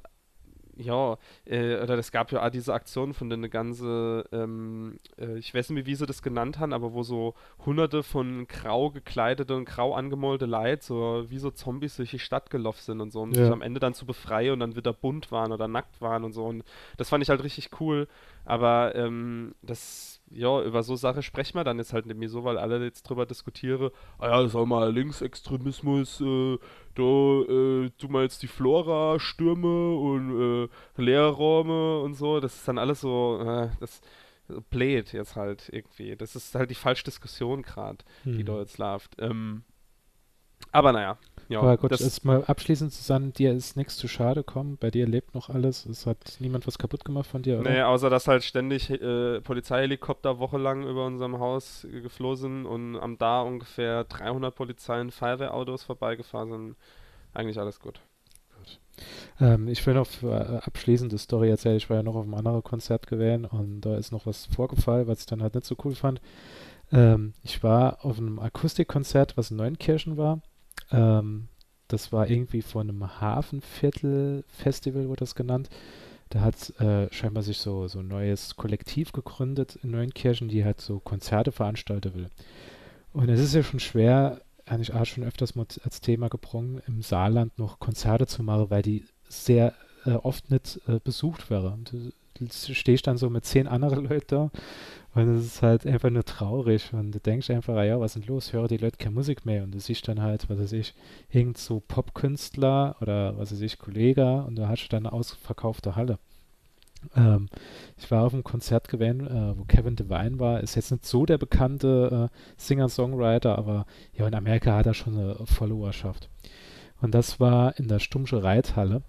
ja, 0.78 1.18
äh, 1.46 1.78
oder 1.78 1.98
es 1.98 2.12
gab 2.12 2.32
ja 2.32 2.46
auch 2.46 2.50
diese 2.50 2.74
Aktion 2.74 3.14
von 3.14 3.30
der 3.30 3.38
ganze, 3.50 4.26
ähm, 4.32 4.98
äh, 5.18 5.38
ich 5.38 5.54
weiß 5.54 5.72
nicht, 5.72 5.86
wie 5.86 5.96
sie 5.96 6.06
das 6.06 6.22
genannt 6.22 6.60
haben, 6.60 6.74
aber 6.74 6.94
wo 6.94 7.04
so 7.04 7.34
hunderte 7.66 8.04
von 8.04 8.48
grau 8.48 8.90
gekleidete 8.90 9.56
und 9.56 9.66
grau 9.66 9.94
angemalte 9.94 10.46
Leute, 10.46 10.84
so 10.84 11.26
wie 11.28 11.40
so 11.40 11.52
Zombies 11.52 11.98
durch 11.98 12.12
die 12.12 12.20
Stadt 12.20 12.50
gelaufen 12.50 12.82
sind 12.82 13.02
und 13.02 13.12
so 13.12 13.22
und 13.22 13.36
ja. 13.36 13.44
sich 13.44 13.52
am 13.52 13.62
Ende 13.62 13.80
dann 13.80 13.94
zu 13.94 14.06
befreien 14.06 14.54
und 14.54 14.60
dann 14.60 14.76
wieder 14.76 14.94
bunt 14.94 15.32
waren 15.32 15.52
oder 15.52 15.68
nackt 15.68 16.02
waren 16.02 16.24
und 16.24 16.34
so 16.34 16.46
und 16.46 16.64
das 16.98 17.10
fand 17.10 17.24
ich 17.24 17.30
halt 17.30 17.44
richtig 17.44 17.70
cool, 17.80 18.08
aber 18.46 18.96
ähm, 18.96 19.56
das 19.62 20.21
ja, 20.34 20.62
über 20.64 20.84
so 20.84 20.96
Sache 20.96 21.22
sprechen 21.24 21.56
wir 21.56 21.64
dann 21.64 21.78
jetzt 21.78 21.94
halt 21.94 22.06
nicht 22.06 22.20
mehr 22.20 22.30
so, 22.30 22.44
weil 22.44 22.58
alle 22.58 22.84
jetzt 22.84 23.04
drüber 23.04 23.26
diskutieren, 23.26 23.92
ah 24.20 24.28
ja, 24.28 24.48
sag 24.48 24.66
mal, 24.66 24.92
Linksextremismus, 24.94 26.22
äh, 26.22 26.58
da 26.96 27.02
äh, 27.04 27.90
tun 27.98 28.12
wir 28.12 28.24
jetzt 28.24 28.42
die 28.44 28.48
Flora, 28.48 29.20
Stürme 29.20 29.96
und 29.96 30.70
äh, 30.98 31.02
Leerräume 31.02 32.00
und 32.02 32.14
so, 32.14 32.40
das 32.40 32.56
ist 32.56 32.68
dann 32.68 32.78
alles 32.78 33.02
so, 33.02 33.40
äh, 33.42 33.70
das 33.80 34.02
bläht 34.70 35.14
jetzt 35.14 35.36
halt 35.36 35.70
irgendwie. 35.72 36.16
Das 36.16 36.36
ist 36.36 36.56
halt 36.56 36.70
die 36.70 36.76
falsche 36.76 37.06
Diskussion 37.06 37.62
gerade, 37.62 38.04
hm. 38.24 38.38
die 38.38 38.44
da 38.44 38.60
jetzt 38.60 38.78
läuft. 38.78 39.16
Ähm, 39.20 39.64
aber 40.72 40.92
naja, 40.92 41.18
ja, 41.52 41.60
Aber 41.60 41.76
gut, 41.76 41.92
das 41.92 42.24
mal 42.24 42.46
abschließend 42.46 42.94
zusammen, 42.94 43.34
dir 43.34 43.52
ist 43.52 43.76
nichts 43.76 43.98
zu 43.98 44.08
schade 44.08 44.42
kommen, 44.42 44.78
bei 44.78 44.90
dir 44.90 45.06
lebt 45.06 45.36
noch 45.36 45.50
alles, 45.50 45.86
es 45.86 46.06
hat 46.06 46.38
niemand 46.40 46.66
was 46.66 46.78
kaputt 46.78 47.04
gemacht 47.04 47.28
von 47.28 47.42
dir, 47.42 47.60
oder? 47.60 47.70
Nee, 47.70 47.82
außer 47.82 48.10
dass 48.10 48.30
halt 48.30 48.46
ständig 48.46 48.90
äh, 48.90 49.42
Polizeihelikopter 49.42 50.40
wochenlang 50.40 50.88
über 50.88 51.06
unserem 51.06 51.40
Haus 51.40 51.86
geflogen 51.92 52.38
sind 52.38 52.66
und 52.66 52.96
am 52.96 53.18
da 53.18 53.42
ungefähr 53.42 54.06
300 54.06 54.56
Polizeien, 54.56 55.12
Feuerwehrautos 55.12 55.84
vorbeigefahren 55.84 56.52
sind. 56.52 56.76
Eigentlich 57.34 57.60
alles 57.60 57.82
gut. 57.82 58.00
gut. 58.56 58.80
Ähm, 59.42 59.68
ich 59.68 59.86
will 59.86 59.96
noch 59.96 60.08
äh, 60.24 60.60
abschließend 60.64 61.12
die 61.12 61.18
Story 61.18 61.50
erzählen, 61.50 61.76
ich 61.76 61.90
war 61.90 61.98
ja 61.98 62.04
noch 62.04 62.16
auf 62.16 62.24
einem 62.24 62.36
anderen 62.36 62.64
Konzert 62.64 63.08
gewesen 63.08 63.44
und 63.44 63.82
da 63.82 63.98
ist 63.98 64.14
noch 64.14 64.26
was 64.26 64.46
vorgefallen, 64.46 65.08
was 65.08 65.20
ich 65.20 65.26
dann 65.26 65.44
halt 65.44 65.56
nicht 65.56 65.68
so 65.68 65.76
cool 65.84 65.96
fand. 65.96 66.22
Ähm, 66.94 67.34
ich 67.44 67.62
war 67.62 68.06
auf 68.06 68.20
einem 68.20 68.40
Akustikkonzert, 68.40 69.36
was 69.36 69.52
in 69.52 69.58
Neunkirchen 69.58 70.16
war 70.16 70.40
ähm, 70.92 71.48
das 71.88 72.12
war 72.12 72.30
irgendwie 72.30 72.62
von 72.62 72.90
einem 72.90 73.22
Hafenviertel-Festival, 73.22 75.10
wurde 75.10 75.20
das 75.20 75.36
genannt. 75.36 75.70
Da 76.30 76.40
hat 76.42 76.80
äh, 76.80 77.12
scheinbar 77.12 77.44
sich 77.44 77.58
so, 77.58 77.88
so 77.90 78.00
ein 78.00 78.08
neues 78.08 78.56
Kollektiv 78.56 79.12
gegründet 79.12 79.78
in 79.84 79.92
Neunkirchen, 79.92 80.48
die 80.48 80.64
halt 80.64 80.80
so 80.80 81.00
Konzerte 81.00 81.52
veranstalten 81.52 82.14
will. 82.14 82.30
Und 83.12 83.28
es 83.30 83.42
ist 83.42 83.54
ja 83.54 83.64
schon 83.64 83.82
schwer, 83.82 84.40
eigentlich 84.66 84.94
auch 84.94 85.06
schon 85.06 85.26
öfters 85.26 85.54
als 85.84 86.00
Thema 86.00 86.30
gebrungen, 86.30 86.82
im 86.88 87.02
Saarland 87.02 87.60
noch 87.60 87.80
Konzerte 87.80 88.28
zu 88.28 88.44
machen, 88.44 88.70
weil 88.70 88.82
die 88.82 89.04
sehr 89.28 89.74
äh, 90.06 90.12
oft 90.12 90.52
nicht 90.52 90.80
äh, 90.88 91.00
besucht 91.04 91.50
wäre. 91.50 91.78
Du, 91.90 92.12
du 92.40 92.48
stehst 92.52 93.08
dann 93.08 93.18
so 93.18 93.30
mit 93.30 93.46
zehn 93.46 93.68
anderen 93.68 94.06
Leuten 94.10 94.28
da 94.28 94.52
und 95.14 95.36
es 95.36 95.46
ist 95.46 95.62
halt 95.62 95.86
einfach 95.86 96.10
nur 96.10 96.24
traurig. 96.24 96.94
Und 96.94 97.12
du 97.12 97.20
denkst 97.20 97.50
einfach, 97.50 97.76
ah 97.76 97.84
ja, 97.84 98.00
was 98.00 98.16
ist 98.16 98.22
denn 98.22 98.34
los? 98.34 98.54
Höre 98.54 98.68
die 98.68 98.78
Leute 98.78 98.98
keine 98.98 99.16
Musik 99.16 99.46
mehr. 99.46 99.64
Und 99.64 99.74
du 99.74 99.80
siehst 99.80 100.08
dann 100.08 100.22
halt, 100.22 100.50
was 100.50 100.60
weiß 100.60 100.72
ich, 100.74 100.94
irgend 101.30 101.58
so 101.58 101.82
Popkünstler 101.86 102.96
oder 103.02 103.38
was 103.38 103.52
weiß 103.52 103.62
ich, 103.62 103.78
Kollege 103.78 104.44
und 104.44 104.56
du 104.56 104.68
hast 104.68 104.88
dann 104.90 105.06
eine 105.06 105.14
ausverkaufte 105.14 105.96
Halle. 105.96 106.18
Ähm, 107.16 107.50
ich 107.98 108.10
war 108.10 108.24
auf 108.24 108.34
einem 108.34 108.44
Konzert 108.44 108.88
gewesen, 108.88 109.28
äh, 109.28 109.58
wo 109.58 109.66
Kevin 109.66 109.96
Devine 109.96 110.40
war. 110.40 110.62
Ist 110.62 110.76
jetzt 110.76 110.92
nicht 110.92 111.06
so 111.06 111.26
der 111.26 111.38
bekannte 111.38 112.30
äh, 112.32 112.38
Singer-Songwriter, 112.58 113.58
aber 113.58 113.86
ja, 114.14 114.28
in 114.28 114.36
Amerika 114.36 114.78
hat 114.78 114.86
er 114.86 114.94
schon 114.94 115.18
eine 115.18 115.36
Followerschaft. 115.46 116.30
Und 117.02 117.14
das 117.16 117.40
war 117.40 117.78
in 117.78 117.88
der 117.88 118.00
Stummsche 118.00 118.44
Reithalle. 118.44 119.02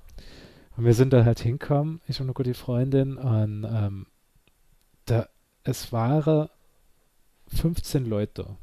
Und 0.76 0.84
wir 0.84 0.94
sind 0.94 1.12
da 1.12 1.24
halt 1.24 1.40
hingekommen, 1.40 2.00
ich 2.08 2.16
und 2.16 2.26
eine 2.26 2.34
gute 2.34 2.54
Freundin, 2.54 3.16
und 3.16 3.64
ähm, 3.64 4.06
da 5.04 5.28
es 5.64 5.92
waren 5.92 6.48
15 7.48 8.06
Leute. 8.06 8.56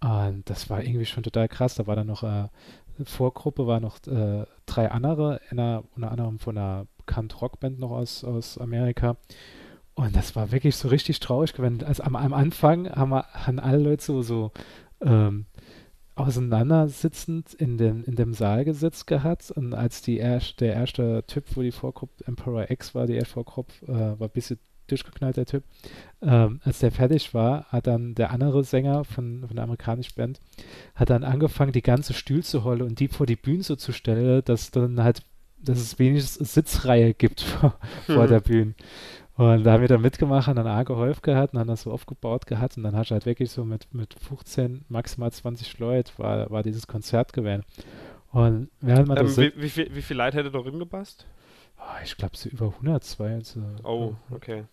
Und 0.00 0.48
das 0.50 0.68
war 0.68 0.82
irgendwie 0.82 1.06
schon 1.06 1.22
total 1.22 1.48
krass. 1.48 1.76
Da 1.76 1.86
war 1.86 1.94
dann 1.94 2.08
noch 2.08 2.24
äh, 2.24 2.48
Vorgruppe 3.04 3.66
waren 3.66 3.82
noch 3.82 3.98
äh, 4.06 4.44
drei 4.66 4.90
andere, 4.90 5.40
einer, 5.50 5.84
unter 5.94 6.10
anderem 6.10 6.38
von 6.38 6.58
einer 6.58 6.86
bekannten 6.98 7.36
Rockband 7.36 7.78
noch 7.78 7.90
aus, 7.90 8.24
aus 8.24 8.58
Amerika. 8.58 9.16
Und 9.94 10.16
das 10.16 10.34
war 10.34 10.52
wirklich 10.52 10.76
so 10.76 10.88
richtig 10.88 11.20
traurig 11.20 11.52
gewesen. 11.52 11.84
Also 11.84 12.02
am, 12.02 12.16
am 12.16 12.32
Anfang 12.32 12.90
haben, 12.90 13.10
wir, 13.10 13.26
haben 13.32 13.60
alle 13.60 13.78
Leute 13.78 14.02
so, 14.02 14.22
so 14.22 14.52
ähm, 15.00 15.46
auseinandersitzend 16.14 17.54
in 17.54 17.78
dem, 17.78 18.04
in 18.04 18.16
dem 18.16 18.34
Saal 18.34 18.64
gesitzt 18.64 19.06
gehabt. 19.06 19.50
Und 19.50 19.74
als 19.74 20.02
die 20.02 20.18
erst, 20.18 20.60
der 20.60 20.74
erste 20.74 21.24
Typ, 21.26 21.44
wo 21.56 21.62
die 21.62 21.72
Vorgruppe 21.72 22.24
Emperor 22.26 22.70
X 22.70 22.94
war, 22.94 23.06
die 23.06 23.14
erste 23.14 23.34
Vorgruppe, 23.34 23.72
äh, 23.86 24.20
war 24.20 24.28
ein 24.28 24.32
bisschen 24.32 24.58
durchgeknallt, 24.86 25.36
der 25.36 25.46
Typ. 25.46 25.64
Ähm, 26.20 26.60
als 26.64 26.80
der 26.80 26.92
fertig 26.92 27.34
war, 27.34 27.64
hat 27.64 27.86
dann 27.86 28.14
der 28.14 28.30
andere 28.30 28.64
Sänger 28.64 29.04
von, 29.04 29.44
von 29.46 29.56
der 29.56 29.64
amerikanischen 29.64 30.14
Band, 30.14 30.40
hat 30.94 31.10
dann 31.10 31.24
angefangen, 31.24 31.72
die 31.72 31.82
ganze 31.82 32.12
Stühl 32.14 32.42
zu 32.42 32.64
holen 32.64 32.82
und 32.82 33.00
die 33.00 33.08
vor 33.08 33.26
die 33.26 33.36
Bühne 33.36 33.62
so 33.62 33.76
zu 33.76 33.92
stellen, 33.92 34.42
dass 34.44 34.70
dann 34.70 35.02
halt, 35.02 35.22
dass 35.58 35.78
es 35.78 35.98
wenigstens 35.98 36.54
Sitzreihe 36.54 37.14
gibt 37.14 37.40
vor, 37.42 37.78
mhm. 38.06 38.12
vor 38.12 38.26
der 38.26 38.40
Bühne. 38.40 38.74
Und 39.36 39.64
da 39.64 39.72
haben 39.72 39.80
wir 39.80 39.88
dann 39.88 40.02
mitgemacht 40.02 40.48
und 40.48 40.56
dann 40.56 40.68
auch 40.68 40.84
geholfen 40.84 41.22
gehabt 41.22 41.54
und 41.54 41.60
haben 41.60 41.68
das 41.68 41.82
so 41.82 41.90
aufgebaut 41.90 42.46
gehabt 42.46 42.76
und 42.76 42.82
dann 42.82 42.94
hast 42.94 43.10
du 43.10 43.14
halt 43.14 43.24
wirklich 43.24 43.50
so 43.50 43.64
mit, 43.64 43.92
mit 43.94 44.14
15, 44.14 44.84
maximal 44.88 45.32
20 45.32 45.78
Leute 45.78 46.12
war, 46.18 46.50
war 46.50 46.62
dieses 46.62 46.86
Konzert 46.86 47.32
gewesen. 47.32 47.64
Und 48.30 48.68
während 48.80 49.08
man 49.08 49.16
ähm, 49.16 49.26
das 49.26 49.38
wie, 49.38 49.52
wie, 49.56 49.70
viel, 49.70 49.94
wie 49.94 50.02
viel 50.02 50.16
Leute 50.16 50.38
hätte 50.38 50.50
da 50.50 50.60
gepasst? 50.60 51.26
Oh, 51.78 52.02
ich 52.04 52.16
glaube, 52.16 52.36
so 52.36 52.48
über 52.48 52.66
100, 52.66 53.02
zwei. 53.02 53.34
Also, 53.34 53.60
oh, 53.82 54.14
okay. 54.30 54.64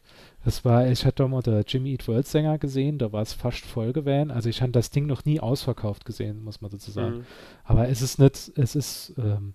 Das 0.46 0.64
war, 0.64 0.88
ich 0.88 1.06
hatte 1.06 1.28
mal 1.28 1.42
der 1.42 1.64
Jimmy 1.68 1.92
Eat 1.94 2.08
World 2.08 2.28
Sänger 2.28 2.58
gesehen, 2.58 3.00
da 3.00 3.12
war 3.12 3.22
es 3.22 3.34
fast 3.34 3.66
voll 3.66 3.94
gewesen. 3.94 4.30
Also 4.30 4.50
ich 4.50 4.62
habe 4.62 4.72
das 4.72 4.92
Ding 4.92 5.08
noch 5.08 5.26
nie 5.26 5.40
ausverkauft 5.40 6.06
gesehen, 6.06 6.44
muss 6.44 6.62
man 6.62 6.70
dazu 6.70 6.92
sagen. 6.92 7.20
Mhm. 7.20 7.26
Aber 7.64 7.90
es 7.90 8.02
ist 8.02 8.20
nicht, 8.20 8.52
es 8.56 8.76
ist, 8.76 9.14
ähm, 9.18 9.54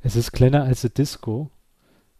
es 0.00 0.16
ist 0.16 0.32
kleiner 0.32 0.64
als 0.64 0.84
eine 0.84 0.90
Disco. 0.90 1.50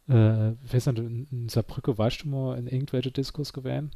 Äh, 0.08 0.52
weiß 0.70 0.86
nicht, 0.86 0.98
in 0.98 1.48
Saarbrücke 1.48 1.96
warst 1.96 2.22
du 2.22 2.28
mal 2.28 2.58
in 2.58 2.66
irgendwelche 2.66 3.10
Discos 3.10 3.52
gewesen? 3.52 3.90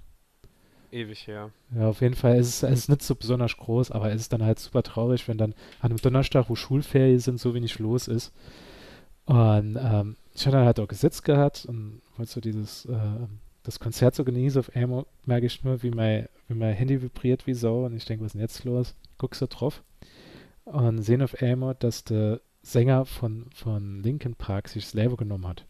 Ewig 0.90 1.26
her. 1.26 1.50
Ja, 1.74 1.88
auf 1.88 2.00
jeden 2.00 2.14
Fall. 2.14 2.38
Ist, 2.38 2.62
es 2.62 2.80
ist 2.80 2.88
nicht 2.88 3.02
so 3.02 3.14
besonders 3.14 3.56
groß, 3.56 3.90
aber 3.90 4.10
es 4.10 4.22
ist 4.22 4.32
dann 4.32 4.42
halt 4.42 4.58
super 4.58 4.82
traurig, 4.82 5.28
wenn 5.28 5.36
dann 5.36 5.52
an 5.80 5.90
einem 5.90 6.00
Donnerstag, 6.00 6.48
wo 6.48 6.54
Schulferien 6.54 7.18
sind, 7.18 7.38
so 7.38 7.54
wenig 7.54 7.78
los 7.78 8.08
ist. 8.08 8.32
Und 9.26 9.76
ähm, 9.78 10.16
ich 10.34 10.46
hatte 10.46 10.58
halt 10.58 10.80
auch 10.80 10.88
gesetzt 10.88 11.24
gehabt 11.24 11.66
und 11.66 12.00
wollte 12.16 12.32
so 12.32 12.40
dieses, 12.40 12.86
äh, 12.86 12.96
das 13.62 13.78
Konzert 13.78 14.14
so 14.14 14.24
genießen. 14.24 14.60
Auf 14.60 14.74
einmal 14.74 15.04
merke 15.26 15.44
ich 15.44 15.62
nur, 15.62 15.82
wie 15.82 15.90
mein, 15.90 16.28
wie 16.48 16.54
mein 16.54 16.74
Handy 16.74 17.02
vibriert 17.02 17.46
wie 17.46 17.52
Sau 17.52 17.84
und 17.84 17.94
ich 17.94 18.06
denke, 18.06 18.24
was 18.24 18.28
ist 18.28 18.34
denn 18.34 18.40
jetzt 18.40 18.64
los? 18.64 18.94
Guckst 19.18 19.42
du 19.42 19.46
drauf 19.46 19.82
und 20.64 21.02
sehen 21.02 21.22
auf 21.22 21.42
einmal, 21.42 21.74
dass 21.74 22.04
der 22.04 22.40
Sänger 22.62 23.04
von, 23.04 23.46
von 23.54 24.02
Linkin 24.02 24.34
Park 24.34 24.68
sich 24.68 24.84
das 24.84 24.94
Label 24.94 25.16
genommen 25.16 25.46
hat. 25.46 25.66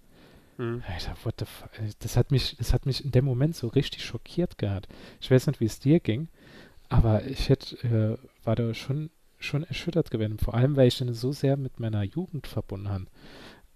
Mhm. 0.58 0.82
Dachte, 0.86 1.24
what 1.24 1.34
the 1.38 1.46
fuck? 1.46 1.70
Das 2.00 2.16
hat 2.16 2.30
mich, 2.30 2.56
das 2.58 2.72
hat 2.74 2.84
mich 2.84 3.04
in 3.04 3.12
dem 3.12 3.24
Moment 3.24 3.56
so 3.56 3.68
richtig 3.68 4.04
schockiert 4.04 4.58
gehabt. 4.58 4.88
Ich 5.20 5.30
weiß 5.30 5.46
nicht, 5.46 5.60
wie 5.60 5.66
es 5.66 5.78
dir 5.78 6.00
ging, 6.00 6.28
aber 6.88 7.24
ich 7.26 7.48
hätte, 7.48 7.76
äh, 7.86 8.44
war 8.44 8.56
da 8.56 8.74
schon, 8.74 9.10
schon 9.38 9.62
erschüttert 9.62 10.10
gewesen. 10.10 10.38
Vor 10.38 10.54
allem, 10.54 10.76
weil 10.76 10.88
ich 10.88 10.98
dann 10.98 11.14
so 11.14 11.32
sehr 11.32 11.56
mit 11.56 11.80
meiner 11.80 12.02
Jugend 12.02 12.46
verbunden 12.46 12.88
habe. 12.88 13.06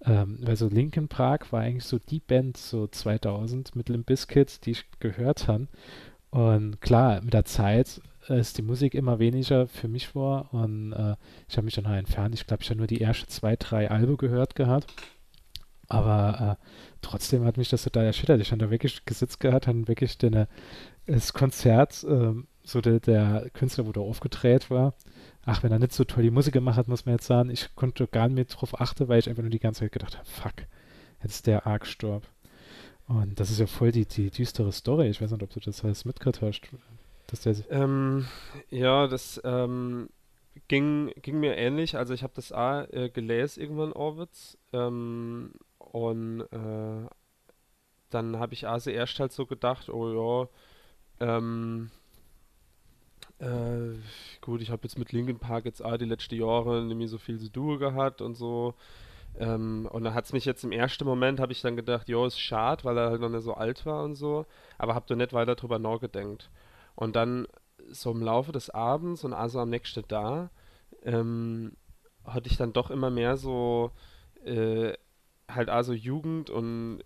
Ähm, 0.05 0.41
also 0.45 0.68
Linkin 0.68 1.09
Park 1.09 1.53
war 1.53 1.61
eigentlich 1.61 1.85
so 1.85 1.99
die 1.99 2.20
Band 2.20 2.57
so 2.57 2.87
2000 2.89 3.76
mit 3.76 3.89
Limp 3.89 4.07
Bizkit, 4.07 4.66
die 4.66 4.72
ich 4.72 4.85
gehört 4.99 5.49
habe. 5.49 5.68
Und 6.30 6.80
klar, 6.80 7.20
mit 7.22 7.35
der 7.35 7.45
Zeit 7.45 8.01
ist 8.28 8.59
die 8.59 8.62
Musik 8.62 8.95
immer 8.95 9.18
weniger 9.18 9.66
für 9.68 9.89
mich 9.89 10.14
war 10.14 10.53
und 10.55 10.93
äh, 10.93 11.16
ich 11.49 11.57
habe 11.57 11.64
mich 11.64 11.74
dann 11.74 11.89
halt 11.89 11.99
entfernt. 11.99 12.35
Ich 12.35 12.47
glaube, 12.47 12.62
ich 12.62 12.70
habe 12.70 12.78
nur 12.78 12.87
die 12.87 13.01
ersten 13.01 13.28
zwei, 13.28 13.57
drei 13.57 13.91
Alben 13.91 14.16
gehört 14.16 14.55
gehabt. 14.55 14.93
Aber 15.89 16.59
äh, 16.59 16.64
trotzdem 17.03 17.45
hat 17.45 17.57
mich 17.57 17.68
das 17.68 17.83
total 17.83 18.05
erschüttert. 18.05 18.41
Ich 18.41 18.51
habe 18.51 18.64
da 18.64 18.70
wirklich 18.70 19.05
gesitzt 19.05 19.41
gehabt, 19.41 19.66
habe 19.66 19.89
wirklich 19.89 20.16
den, 20.18 20.47
das 21.07 21.33
Konzert, 21.33 22.05
äh, 22.05 22.35
so 22.64 22.80
der, 22.80 23.01
der 23.01 23.51
Künstler, 23.53 23.87
wo 23.87 23.93
da 23.93 24.01
aufgedreht 24.01 24.70
war, 24.70 24.95
ach, 25.45 25.62
wenn 25.62 25.72
er 25.72 25.78
nicht 25.78 25.93
so 25.93 26.05
toll 26.05 26.22
die 26.22 26.30
Musik 26.30 26.53
gemacht 26.53 26.76
hat, 26.76 26.89
muss 26.89 27.07
man 27.07 27.16
jetzt 27.16 27.26
sagen, 27.26 27.51
ich 27.51 27.74
konnte 27.74 28.07
gar 28.07 28.28
nicht 28.28 28.35
mehr 28.37 28.45
drauf 28.45 28.80
achten, 28.80 29.09
weil 29.09 29.18
ich 29.18 29.28
einfach 29.28 29.43
nur 29.43 29.51
die 29.51 29.59
ganze 29.59 29.80
Zeit 29.80 29.93
gedacht 29.93 30.16
habe, 30.16 30.26
fuck, 30.26 30.55
jetzt 31.22 31.35
ist 31.35 31.47
der 31.47 31.66
arg 31.66 31.83
gestorben. 31.83 32.26
Und 33.09 33.41
das 33.41 33.51
ist 33.51 33.59
ja 33.59 33.66
voll 33.66 33.93
die, 33.93 34.07
die 34.07 34.30
düstere 34.30 34.72
Story. 34.72 35.09
Ich 35.09 35.20
weiß 35.20 35.33
nicht, 35.33 35.43
ob 35.43 35.51
du 35.51 35.61
das 35.61 35.85
alles 35.85 36.05
mitgehört 36.05 36.41
hast. 36.41 36.62
Der 37.45 37.57
ähm, 37.70 38.26
ja, 38.70 39.07
das 39.07 39.41
ähm, 39.43 40.09
ging, 40.68 41.12
ging 41.22 41.41
mir 41.41 41.57
ähnlich. 41.57 41.97
Also 41.97 42.14
ich 42.14 42.22
habe 42.22 42.35
das 42.37 42.53
A 42.53 42.85
äh, 42.85 43.09
gelesen 43.09 43.61
irgendwann, 43.61 43.93
Orwitz. 43.93 44.59
Ähm, 44.72 45.53
und 45.91 46.43
äh, 46.53 47.09
dann 48.11 48.39
habe 48.39 48.55
ich 48.55 48.68
also 48.68 48.91
erst 48.91 49.18
halt 49.20 49.33
so 49.33 49.47
gedacht, 49.47 49.89
oh 49.89 50.49
ja, 51.20 51.37
ähm, 51.39 51.91
äh, 53.39 53.97
gut, 54.41 54.61
ich 54.61 54.70
habe 54.70 54.83
jetzt 54.85 54.99
mit 54.99 55.12
Linkin 55.12 55.39
Park 55.39 55.64
jetzt 55.64 55.85
auch 55.85 55.97
die 55.97 56.05
letzten 56.05 56.37
Jahre 56.37 56.83
nicht 56.83 56.97
mehr 56.97 57.09
so 57.09 57.18
viel 57.18 57.39
zu 57.39 57.49
tun 57.51 57.78
gehabt 57.78 58.22
und 58.22 58.35
so. 58.35 58.74
Ähm, 59.39 59.89
und 59.91 60.05
da 60.05 60.14
hat 60.14 60.26
es 60.26 60.33
mich 60.33 60.45
jetzt 60.45 60.64
im 60.64 60.72
ersten 60.72 61.05
Moment, 61.05 61.41
habe 61.41 61.53
ich 61.53 61.62
dann 61.62 61.76
gedacht, 61.76 62.09
jo, 62.09 62.26
ist 62.26 62.39
schade, 62.39 62.85
weil 62.85 62.99
er 62.99 63.11
halt 63.11 63.20
noch 63.20 63.30
nicht 63.30 63.43
so 63.43 63.55
alt 63.55 63.87
war 63.87 64.05
und 64.05 64.14
so, 64.14 64.47
aber 64.78 64.95
habe 64.95 65.07
da 65.09 65.16
nicht 65.16 65.33
weiter 65.33 65.55
drüber 65.55 65.78
nachgedacht. 65.78 66.51
Und 66.95 67.16
dann 67.16 67.47
so 67.91 68.11
im 68.12 68.22
Laufe 68.22 68.53
des 68.53 68.70
Abends 68.70 69.24
und 69.24 69.33
also 69.33 69.61
am 69.61 69.70
nächsten 69.70 70.05
da, 70.09 70.51
ähm, 71.05 71.72
hatte 72.24 72.49
ich 72.49 72.57
dann 72.57 72.72
doch 72.72 72.91
immer 72.91 73.11
mehr 73.11 73.37
so 73.37 73.91
äh, 74.45 74.93
halt 75.55 75.68
also 75.68 75.92
Jugend 75.92 76.50
und 76.50 77.03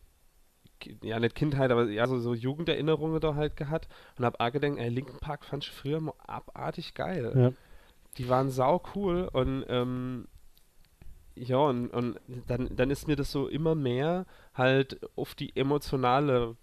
ja 1.03 1.19
nicht 1.19 1.35
Kindheit, 1.35 1.71
aber 1.71 1.89
ja 1.89 2.07
so, 2.07 2.19
so 2.19 2.35
Jugenderinnerungen 2.35 3.21
da 3.21 3.35
halt 3.35 3.57
gehabt 3.57 3.89
und 4.19 4.25
hab 4.25 4.41
auch 4.41 4.53
gedacht, 4.53 4.77
ey, 4.77 4.89
Linken 4.89 5.19
Park 5.19 5.45
fand 5.45 5.65
ich 5.65 5.71
früher 5.71 6.01
mal 6.01 6.15
abartig 6.19 6.95
geil. 6.95 7.33
Ja. 7.35 7.53
Die 8.19 8.29
waren 8.29 8.51
sau 8.51 8.83
cool 8.95 9.29
und 9.33 9.65
ähm, 9.69 10.29
ja, 11.35 11.59
und, 11.59 11.89
und 11.89 12.19
dann, 12.47 12.75
dann 12.75 12.91
ist 12.91 13.07
mir 13.07 13.17
das 13.17 13.31
so 13.31 13.47
immer 13.47 13.75
mehr 13.75 14.25
halt 14.55 15.01
auf 15.17 15.35
die 15.35 15.55
emotionale 15.55 16.57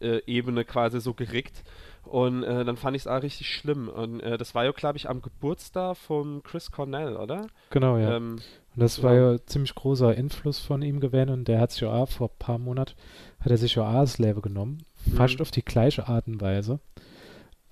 äh, 0.00 0.20
Ebene 0.26 0.64
quasi 0.64 1.00
so 1.00 1.12
gerickt. 1.14 1.64
Und 2.04 2.44
äh, 2.44 2.64
dann 2.64 2.76
fand 2.76 2.96
ich 2.96 3.02
es 3.02 3.08
auch 3.08 3.22
richtig 3.22 3.48
schlimm. 3.48 3.88
Und 3.88 4.20
äh, 4.20 4.38
das 4.38 4.54
war 4.54 4.64
ja, 4.64 4.70
glaube 4.70 4.96
ich, 4.96 5.08
am 5.08 5.22
Geburtstag 5.22 5.96
von 5.96 6.42
Chris 6.44 6.70
Cornell, 6.70 7.16
oder? 7.16 7.48
Genau, 7.70 7.96
ja. 7.96 8.16
Ähm, 8.16 8.38
und 8.76 8.82
das 8.82 9.02
war 9.02 9.14
ja 9.14 9.38
ziemlich 9.46 9.74
großer 9.74 10.08
Einfluss 10.08 10.58
von 10.58 10.82
ihm 10.82 11.00
gewesen 11.00 11.30
und 11.30 11.48
der 11.48 11.60
hat 11.60 11.72
sich 11.72 11.80
ja 11.80 11.90
auch 11.90 12.10
vor 12.10 12.28
ein 12.28 12.38
paar 12.38 12.58
Monaten, 12.58 12.92
hat 13.40 13.50
er 13.50 13.56
sich 13.56 13.76
ja 13.76 13.88
auch 13.88 14.02
das 14.02 14.18
Leben 14.18 14.42
genommen. 14.42 14.82
Mhm. 15.06 15.12
Fast 15.12 15.40
auf 15.40 15.50
die 15.50 15.64
gleiche 15.64 16.08
Art 16.08 16.26
und 16.26 16.42
Weise. 16.42 16.78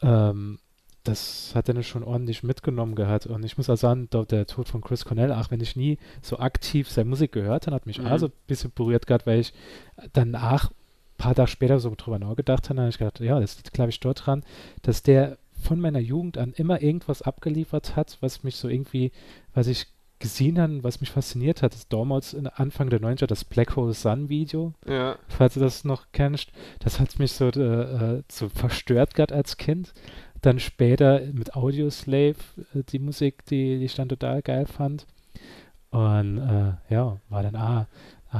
Ähm, 0.01 0.59
das 1.03 1.53
hat 1.55 1.69
er 1.69 1.83
schon 1.83 2.05
ordentlich 2.05 2.43
mitgenommen 2.43 2.95
gehabt. 2.95 3.27
Und 3.27 3.45
ich 3.45 3.59
muss 3.59 3.69
auch 3.69 3.77
sagen, 3.77 4.09
der 4.11 4.47
Tod 4.47 4.67
von 4.67 4.81
Chris 4.81 5.05
Cornell, 5.05 5.31
auch 5.31 5.51
wenn 5.51 5.61
ich 5.61 5.77
nie 5.77 5.99
so 6.23 6.39
aktiv 6.39 6.91
seine 6.91 7.11
Musik 7.11 7.33
gehört 7.33 7.67
habe, 7.67 7.77
hat 7.77 7.85
mich 7.85 7.99
mhm. 7.99 8.07
auch 8.07 8.19
so 8.19 8.29
ein 8.29 8.33
bisschen 8.47 8.73
berührt 8.75 9.07
gehabt, 9.07 9.27
weil 9.27 9.41
ich 9.41 9.53
danach, 10.15 10.71
ein 10.71 11.19
paar 11.19 11.35
Tage 11.35 11.51
später 11.51 11.81
so 11.81 11.93
drüber 11.95 12.19
nachgedacht 12.19 12.71
habe, 12.71 12.81
habe 12.81 12.89
ich 12.89 12.97
gedacht, 12.97 13.21
ja, 13.21 13.39
das 13.39 13.57
liegt, 13.57 13.75
glaube 13.75 13.91
ich, 13.91 14.01
dort 14.01 14.25
dran, 14.25 14.43
dass 14.81 15.03
der 15.03 15.37
von 15.63 15.79
meiner 15.81 16.01
Jugend 16.01 16.39
an 16.39 16.55
immer 16.55 16.81
irgendwas 16.81 17.21
abgeliefert 17.21 17.95
hat, 17.95 18.17
was 18.21 18.43
mich 18.43 18.57
so 18.57 18.69
irgendwie, 18.69 19.13
was 19.53 19.67
ich 19.67 19.87
gesehen 20.25 20.59
habe, 20.59 20.83
was 20.83 21.03
mich 21.03 21.11
fasziniert 21.11 21.61
hat, 21.61 21.75
ist 21.75 21.93
damals 21.93 22.35
Anfang 22.35 22.89
der 22.89 22.99
90er 22.99 23.27
das 23.27 23.45
Black 23.45 23.77
Hole 23.77 23.93
Sun 23.93 24.31
Video. 24.31 24.73
Ja. 24.89 25.19
Falls 25.29 25.53
du 25.53 25.61
das 25.61 25.85
noch 25.85 26.07
kennst. 26.13 26.51
Das 26.79 26.99
hat 26.99 27.19
mich 27.19 27.33
so, 27.33 27.49
äh, 27.49 28.23
so 28.33 28.49
verstört 28.49 29.15
gerade 29.15 29.35
als 29.35 29.59
Kind. 29.59 29.93
Dann 30.41 30.61
später 30.61 31.21
mit 31.35 31.55
Audioslave 31.55 32.37
äh, 32.75 32.83
die 32.89 33.01
Musik, 33.01 33.45
die, 33.45 33.79
die 33.79 33.85
ich 33.85 33.97
dann 33.97 34.09
total 34.09 34.41
geil 34.41 34.65
fand. 34.65 35.07
Und 35.91 36.39
äh, 36.39 36.73
ja, 36.95 37.19
war 37.29 37.43
dann, 37.43 37.57
ah, 37.57 37.87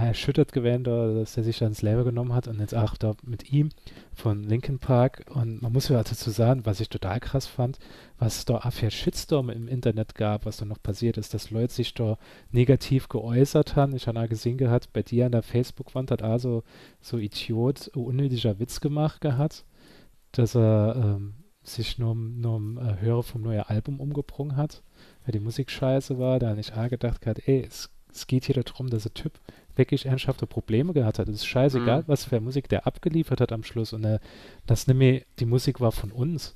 erschüttert 0.03 0.53
gewesen, 0.53 0.85
da, 0.85 1.13
dass 1.13 1.37
er 1.37 1.45
sich 1.45 1.59
dann 1.59 1.69
ins 1.69 1.83
Leben 1.83 2.05
genommen 2.05 2.33
hat 2.33 2.49
und 2.49 2.59
jetzt 2.61 2.75
auch 2.75 2.97
da 2.97 3.15
mit 3.23 3.53
ihm 3.53 3.69
von 4.13 4.43
Linkin 4.43 4.79
Park. 4.79 5.25
Und 5.33 5.63
man 5.63 5.73
muss 5.73 5.89
ja 5.89 6.03
dazu 6.03 6.31
sagen, 6.31 6.65
was 6.65 6.81
ich 6.81 6.89
total 6.89 7.21
krass 7.21 7.47
fand, 7.47 7.79
was 8.19 8.39
es 8.39 8.45
da 8.45 8.57
auch 8.57 8.73
für 8.73 8.91
Shitstorm 8.91 9.51
im 9.51 9.69
Internet 9.69 10.15
gab, 10.15 10.47
was 10.47 10.57
da 10.57 10.65
noch 10.65 10.83
passiert 10.83 11.17
ist, 11.17 11.35
dass 11.35 11.51
Leute 11.51 11.73
sich 11.73 11.95
da 11.95 12.19
negativ 12.51 13.09
geäußert 13.09 13.77
haben. 13.77 13.95
Ich 13.95 14.09
habe 14.09 14.21
auch 14.21 14.29
gesehen 14.29 14.59
gehabt, 14.59 14.93
bei 14.93 15.03
dir 15.03 15.27
an 15.27 15.33
der 15.33 15.43
Facebook-Wand 15.43 16.11
hat 16.11 16.23
also 16.23 16.65
so 17.01 17.19
Idiot 17.19 17.89
unnötiger 17.89 18.59
Witz 18.59 18.81
gemacht 18.81 19.21
gehabt, 19.21 19.65
dass 20.33 20.57
er 20.57 20.97
ähm, 20.97 21.35
sich 21.63 21.99
nur, 21.99 22.15
nur 22.15 22.61
äh, 22.83 23.01
Hörer 23.01 23.23
vom 23.23 23.43
neuen 23.43 23.63
Album 23.63 24.01
umgebrungen 24.01 24.57
hat, 24.57 24.83
weil 25.25 25.33
die 25.33 25.41
Musik 25.41 25.71
scheiße 25.71 26.19
war. 26.19 26.39
Da 26.39 26.49
habe 26.49 26.61
ich 26.61 26.73
auch 26.75 26.89
gedacht 26.89 27.21
gehabt, 27.21 27.47
ey, 27.47 27.65
es 27.67 27.91
es 28.15 28.27
geht 28.27 28.45
hier 28.45 28.63
darum, 28.63 28.89
dass 28.89 29.03
der 29.03 29.15
Typ 29.15 29.41
wirklich 29.77 30.07
ernsthafte 30.07 30.47
Probleme 30.47 30.93
gehabt 30.93 31.19
hat. 31.19 31.29
Es 31.29 31.37
ist 31.37 31.47
scheißegal, 31.47 32.01
Mhm. 32.03 32.05
was 32.09 32.25
für 32.25 32.41
Musik 32.41 32.69
der 32.69 32.87
abgeliefert 32.87 33.41
hat 33.41 33.53
am 33.53 33.65
Schluss. 33.65 33.93
Und 33.93 34.05
er, 34.05 34.21
das 34.67 34.87
nämlich, 34.87 35.27
die 35.39 35.47
Musik 35.47 35.81
war 35.81 35.93
von 35.93 36.11
uns. 36.13 36.55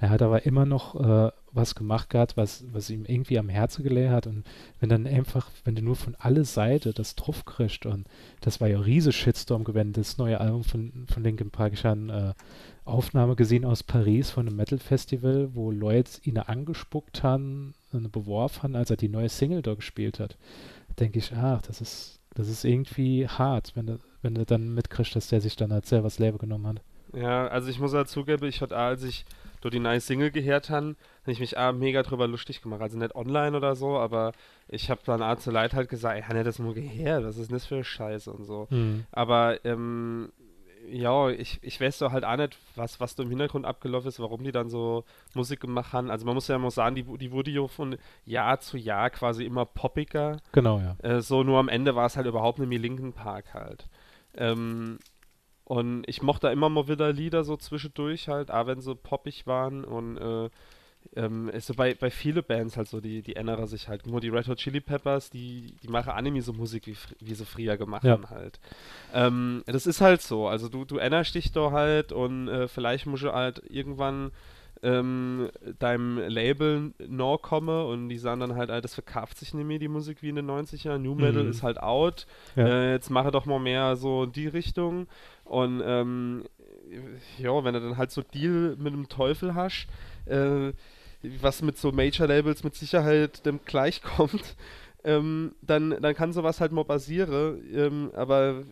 Er 0.00 0.10
hat 0.10 0.22
aber 0.22 0.44
immer 0.44 0.66
noch 0.66 0.94
äh, 1.00 1.30
was 1.52 1.74
gemacht 1.74 2.10
gehabt, 2.10 2.36
was, 2.36 2.64
was 2.72 2.90
ihm 2.90 3.04
irgendwie 3.06 3.38
am 3.38 3.48
Herzen 3.48 3.84
gelegen 3.84 4.10
hat. 4.10 4.26
Und 4.26 4.44
wenn 4.80 4.88
dann 4.88 5.06
einfach, 5.06 5.50
wenn 5.64 5.74
du 5.76 5.82
nur 5.82 5.96
von 5.96 6.16
alle 6.18 6.44
Seite 6.44 6.92
das 6.92 7.14
drauf 7.14 7.44
kriegst, 7.44 7.86
und 7.86 8.06
das 8.40 8.60
war 8.60 8.68
ja 8.68 8.76
ein 8.78 8.82
riese 8.82 9.12
Shitstorm 9.12 9.64
gewesen, 9.64 9.92
das 9.92 10.18
neue 10.18 10.40
Album 10.40 10.64
von, 10.64 11.06
von 11.08 11.22
Linkin 11.22 11.50
Park, 11.50 11.72
ich 11.74 11.84
habe 11.84 12.00
eine 12.00 12.30
äh, 12.30 12.34
Aufnahme 12.84 13.34
gesehen 13.36 13.64
aus 13.64 13.82
Paris 13.82 14.30
von 14.30 14.46
einem 14.46 14.56
Metal-Festival, 14.56 15.50
wo 15.54 15.70
Leute 15.70 16.20
ihn 16.24 16.38
angespuckt 16.38 17.22
haben, 17.22 17.74
und 17.92 18.10
beworfen 18.10 18.64
haben, 18.64 18.76
als 18.76 18.90
er 18.90 18.96
die 18.96 19.08
neue 19.08 19.28
Single 19.28 19.62
da 19.62 19.74
gespielt 19.74 20.18
hat. 20.18 20.36
Denke 20.98 21.20
ich, 21.20 21.32
ach, 21.32 21.62
das 21.62 21.80
ist, 21.80 22.18
das 22.34 22.48
ist 22.48 22.64
irgendwie 22.64 23.28
hart, 23.28 23.72
wenn 23.74 23.86
du, 23.86 23.98
wenn 24.22 24.34
du 24.34 24.44
dann 24.44 24.74
mitkriegst, 24.74 25.16
dass 25.16 25.28
der 25.28 25.40
sich 25.40 25.56
dann 25.56 25.72
halt 25.72 25.86
selber 25.86 26.04
das 26.04 26.18
Leben 26.18 26.38
genommen 26.38 26.66
hat. 26.66 26.82
Ja, 27.12 27.46
also 27.46 27.68
ich 27.68 27.78
muss 27.78 27.94
halt 27.94 28.08
zugeben, 28.08 28.46
ich 28.46 28.60
hatte, 28.60 28.76
als 28.76 29.04
ich 29.04 29.24
durch 29.60 29.72
die 29.72 29.80
neue 29.80 30.00
Single 30.00 30.30
gehört 30.30 30.68
habe, 30.68 30.96
habe 31.22 31.32
ich 31.32 31.40
mich 31.40 31.56
auch 31.56 31.72
mega 31.72 32.02
drüber 32.02 32.26
lustig 32.26 32.60
gemacht. 32.60 32.82
Also 32.82 32.98
nicht 32.98 33.14
online 33.14 33.56
oder 33.56 33.76
so, 33.76 33.96
aber 33.96 34.32
ich 34.68 34.90
habe 34.90 35.00
dann 35.04 35.22
auch 35.22 35.36
zu 35.36 35.50
Leid 35.50 35.74
halt 35.74 35.88
gesagt, 35.88 36.18
ich 36.18 36.24
habe 36.24 36.34
nicht 36.34 36.46
das 36.46 36.58
nur 36.58 36.74
gehört, 36.74 37.24
was 37.24 37.38
ist 37.38 37.50
denn 37.50 37.56
das 37.56 37.66
für 37.66 37.82
Scheiße 37.82 38.30
und 38.32 38.44
so. 38.44 38.66
Aber 39.12 39.64
ähm, 39.64 40.32
ja, 40.90 41.28
ich, 41.30 41.58
ich 41.62 41.80
weiß 41.80 41.98
doch 41.98 42.12
halt 42.12 42.24
auch 42.24 42.36
nicht, 42.36 42.58
was, 42.76 43.00
was 43.00 43.14
da 43.14 43.22
im 43.22 43.28
Hintergrund 43.28 43.66
abgelaufen 43.66 44.08
ist, 44.08 44.20
warum 44.20 44.44
die 44.44 44.52
dann 44.52 44.68
so 44.68 45.04
Musik 45.34 45.60
gemacht 45.60 45.92
haben. 45.92 46.10
Also 46.10 46.26
man 46.26 46.34
muss 46.34 46.48
ja 46.48 46.58
mal 46.58 46.70
sagen, 46.70 46.94
die, 46.94 47.04
die 47.18 47.32
wurde 47.32 47.50
ja 47.50 47.66
von 47.66 47.96
Jahr 48.24 48.60
zu 48.60 48.76
Jahr 48.76 49.10
quasi 49.10 49.44
immer 49.44 49.64
poppiger. 49.64 50.38
Genau, 50.52 50.80
ja. 50.80 50.96
Äh, 51.02 51.20
so 51.20 51.42
nur 51.42 51.58
am 51.58 51.68
Ende 51.68 51.94
war 51.94 52.06
es 52.06 52.16
halt 52.16 52.26
überhaupt 52.26 52.58
nicht 52.58 52.68
mehr 52.68 52.78
Linkin 52.78 53.12
Park 53.12 53.54
halt. 53.54 53.88
Ähm, 54.36 54.98
und 55.64 56.04
ich 56.08 56.22
mochte 56.22 56.48
immer 56.48 56.68
mal 56.68 56.88
wieder 56.88 57.12
Lieder 57.12 57.44
so 57.44 57.56
zwischendurch 57.56 58.28
halt, 58.28 58.50
auch 58.50 58.66
wenn 58.66 58.80
sie 58.80 58.94
poppig 58.94 59.46
waren 59.46 59.84
und 59.84 60.18
äh, 60.18 60.50
ähm, 61.16 61.48
ist 61.50 61.66
so 61.66 61.74
bei, 61.74 61.94
bei 61.94 62.10
viele 62.10 62.42
Bands 62.42 62.76
halt 62.76 62.88
so, 62.88 63.00
die, 63.00 63.22
die 63.22 63.36
ändern 63.36 63.66
sich 63.66 63.88
halt. 63.88 64.06
Nur 64.06 64.20
die 64.20 64.28
Red 64.30 64.48
Hot 64.48 64.58
Chili 64.58 64.80
Peppers, 64.80 65.30
die, 65.30 65.74
die 65.82 65.88
machen 65.88 66.10
Anime 66.10 66.42
so 66.42 66.52
Musik, 66.52 66.86
wie, 66.86 66.96
wie 67.20 67.34
sie 67.34 67.44
früher 67.44 67.76
gemacht 67.76 68.04
Ja. 68.04 68.12
haben 68.12 68.30
halt. 68.30 68.58
Ähm, 69.12 69.62
das 69.66 69.86
ist 69.86 70.00
halt 70.00 70.22
so, 70.22 70.48
also 70.48 70.68
du, 70.68 70.84
du 70.84 70.96
erinnerst 70.96 71.34
dich 71.34 71.52
da 71.52 71.70
halt 71.70 72.12
und 72.12 72.48
äh, 72.48 72.68
vielleicht 72.68 73.06
musst 73.06 73.22
du 73.22 73.32
halt 73.32 73.62
irgendwann 73.68 74.32
ähm, 74.82 75.50
deinem 75.78 76.18
Label 76.18 76.92
noch 77.06 77.38
komme 77.38 77.86
und 77.86 78.08
die 78.10 78.18
sagen 78.18 78.40
dann 78.40 78.56
halt, 78.56 78.70
ah, 78.70 78.80
das 78.80 78.92
verkauft 78.94 79.38
sich 79.38 79.54
nicht 79.54 79.64
mehr 79.66 79.78
die 79.78 79.88
Musik 79.88 80.20
wie 80.22 80.28
in 80.28 80.36
den 80.36 80.50
90ern, 80.50 80.98
New 80.98 81.14
Metal 81.14 81.44
Mhm. 81.44 81.50
ist 81.50 81.62
halt 81.62 81.78
out, 81.80 82.26
Ja. 82.56 82.66
äh, 82.66 82.92
jetzt 82.92 83.08
mache 83.08 83.30
doch 83.30 83.46
mal 83.46 83.60
mehr 83.60 83.96
so 83.96 84.24
in 84.24 84.32
die 84.32 84.48
Richtung 84.48 85.06
und 85.44 85.80
ähm, 85.84 86.44
ja, 87.38 87.64
wenn 87.64 87.72
du 87.74 87.80
dann 87.80 87.96
halt 87.96 88.10
so 88.10 88.20
Deal 88.22 88.76
mit 88.78 88.92
dem 88.92 89.08
Teufel 89.08 89.54
hast, 89.54 89.86
äh, 90.26 90.72
was 91.40 91.62
mit 91.62 91.78
so 91.78 91.92
Major-Labels 91.92 92.64
mit 92.64 92.74
Sicherheit 92.74 93.44
dem 93.46 93.60
gleichkommt, 93.64 94.56
ähm, 95.04 95.54
dann, 95.62 95.96
dann 96.00 96.14
kann 96.14 96.32
sowas 96.32 96.60
halt 96.60 96.72
mal 96.72 96.84
passieren, 96.84 97.62
ähm, 97.74 98.10
aber 98.14 98.62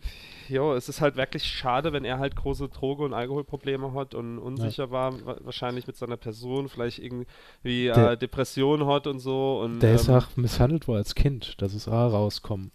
ja, 0.49 0.75
es 0.75 0.89
ist 0.89 1.01
halt 1.01 1.17
wirklich 1.17 1.45
schade, 1.45 1.93
wenn 1.93 2.05
er 2.05 2.19
halt 2.19 2.37
große 2.37 2.69
Droge- 2.69 3.05
und 3.05 3.15
Alkoholprobleme 3.15 3.95
hat 3.95 4.15
und 4.15 4.39
unsicher 4.39 4.91
war, 4.91 5.15
wa 5.25 5.37
wahrscheinlich 5.41 5.87
mit 5.87 5.97
seiner 5.97 6.17
Person, 6.17 6.69
vielleicht 6.69 6.99
irgendwie 6.99 7.87
äh, 7.87 8.17
Depressionen 8.17 8.87
hat 8.87 9.07
und 9.07 9.21
so. 9.21 9.61
Und, 9.61 9.81
Der 9.81 9.95
ist 9.95 10.09
ähm, 10.09 10.17
auch 10.17 10.37
misshandelt 10.37 10.89
worden 10.89 10.99
als 10.99 11.15
Kind, 11.15 11.55
das 11.59 11.75
ist 11.75 11.89
auch 11.89 12.13
rauskommen. 12.13 12.73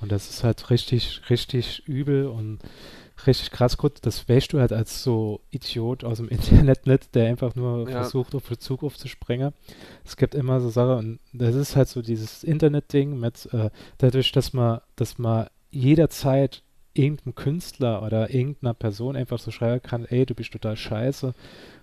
Und 0.00 0.10
das 0.10 0.30
ist 0.30 0.44
halt 0.44 0.70
richtig, 0.70 1.22
richtig 1.28 1.86
übel 1.86 2.26
und 2.26 2.60
richtig 3.26 3.50
krass. 3.50 3.76
Gut, 3.76 3.98
das 4.02 4.28
weißt 4.28 4.52
du 4.52 4.60
halt 4.60 4.72
als 4.72 5.02
so 5.02 5.40
Idiot 5.50 6.04
aus 6.04 6.18
dem 6.18 6.28
Internet 6.68 6.86
nicht, 6.86 7.14
der 7.14 7.28
einfach 7.28 7.54
nur 7.54 7.88
Ja. 7.88 8.02
versucht, 8.02 8.34
auf 8.34 8.48
den 8.48 8.58
Zug 8.58 8.82
aufzuspringen. 8.82 9.52
Es 10.04 10.16
gibt 10.16 10.34
immer 10.34 10.60
so 10.60 10.68
Sachen 10.68 10.98
und 10.98 11.20
das 11.32 11.54
ist 11.54 11.76
halt 11.76 11.88
so 11.88 12.02
dieses 12.02 12.44
Internet-Ding 12.44 13.18
mit, 13.18 13.48
äh, 13.52 13.70
dadurch, 13.98 14.32
dass 14.32 14.52
man, 14.52 14.80
dass 14.96 15.18
man 15.18 15.46
jederzeit 15.70 16.62
irgendeinem 16.92 17.34
Künstler 17.34 18.02
oder 18.02 18.30
irgendeiner 18.34 18.74
Person 18.74 19.16
einfach 19.16 19.38
so 19.38 19.50
schreiben 19.50 19.82
kann, 19.82 20.04
ey, 20.06 20.26
du 20.26 20.34
bist 20.34 20.52
total 20.52 20.76
scheiße. 20.76 21.32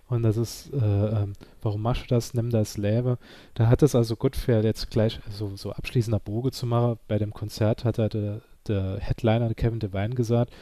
Und 0.10 0.24
das 0.24 0.38
ist, 0.38 0.72
äh, 0.74 0.78
ähm, 0.78 1.34
warum 1.62 1.82
machst 1.82 2.04
du 2.04 2.08
das? 2.08 2.34
Nimm 2.34 2.50
das 2.50 2.78
Leben. 2.78 3.18
Da 3.56 3.68
hat 3.68 3.84
es 3.84 3.94
also 3.94 4.16
gut 4.16 4.38
für 4.38 4.64
jetzt 4.64 4.90
gleich 4.90 5.20
so, 5.30 5.56
so 5.58 5.72
abschließender 5.74 6.20
Boge 6.20 6.52
zu 6.52 6.66
machen. 6.66 6.98
Bei 7.10 7.18
dem 7.18 7.34
Konzert 7.34 7.84
hat 7.84 7.98
er 7.98 8.08
der, 8.08 8.42
der 8.68 9.00
Headliner 9.00 9.54
Kevin 9.54 9.80
Devine 9.80 10.16
gesagt, 10.16 10.54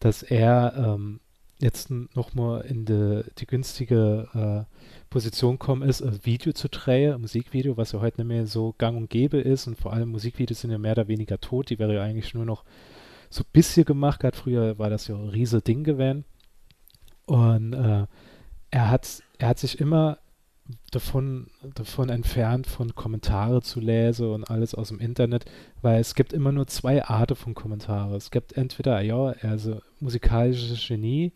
dass 0.00 0.22
er 0.22 0.74
ähm, 0.76 1.20
jetzt 1.58 1.90
nochmal 1.90 2.62
in 2.62 2.84
de, 2.84 3.24
die 3.38 3.46
günstige 3.46 4.28
äh, 4.68 4.74
Position 5.08 5.58
kommen 5.58 5.88
ist, 5.88 6.02
ein 6.02 6.24
Video 6.24 6.52
zu 6.52 6.68
drehen, 6.68 7.14
ein 7.14 7.20
Musikvideo, 7.20 7.76
was 7.76 7.92
ja 7.92 8.00
heute 8.00 8.20
nicht 8.20 8.28
mehr 8.28 8.46
so 8.46 8.74
gang 8.76 8.96
und 8.96 9.10
gäbe 9.10 9.38
ist. 9.38 9.66
Und 9.66 9.78
vor 9.78 9.92
allem 9.92 10.10
Musikvideos 10.10 10.60
sind 10.60 10.70
ja 10.70 10.78
mehr 10.78 10.92
oder 10.92 11.08
weniger 11.08 11.40
tot, 11.40 11.70
die 11.70 11.78
wäre 11.78 11.94
ja 11.94 12.02
eigentlich 12.02 12.34
nur 12.34 12.44
noch 12.44 12.64
so 13.30 13.42
ein 13.42 13.50
bisschen 13.52 13.84
gemacht, 13.84 14.20
gerade 14.20 14.36
früher 14.36 14.78
war 14.78 14.90
das 14.90 15.08
ja 15.08 15.16
ein 15.16 15.28
riese 15.28 15.60
Ding 15.60 15.84
gewesen. 15.84 16.24
Und 17.26 17.72
äh, 17.72 18.06
er 18.70 18.90
hat, 18.90 19.22
er 19.38 19.48
hat 19.48 19.58
sich 19.58 19.80
immer 19.80 20.18
davon, 20.90 21.48
davon 21.74 22.08
entfernt, 22.08 22.66
von 22.66 22.94
Kommentare 22.94 23.62
zu 23.62 23.80
lesen 23.80 24.30
und 24.30 24.50
alles 24.50 24.74
aus 24.74 24.88
dem 24.88 24.98
Internet, 24.98 25.44
weil 25.82 26.00
es 26.00 26.14
gibt 26.14 26.32
immer 26.32 26.52
nur 26.52 26.66
zwei 26.66 27.04
Arten 27.04 27.36
von 27.36 27.54
Kommentare. 27.54 28.16
Es 28.16 28.30
gibt 28.30 28.56
entweder, 28.56 28.96
ah 28.96 29.00
ja, 29.00 29.32
er 29.32 29.52
ein 29.52 29.80
musikalisches 30.00 30.86
Genie, 30.86 31.32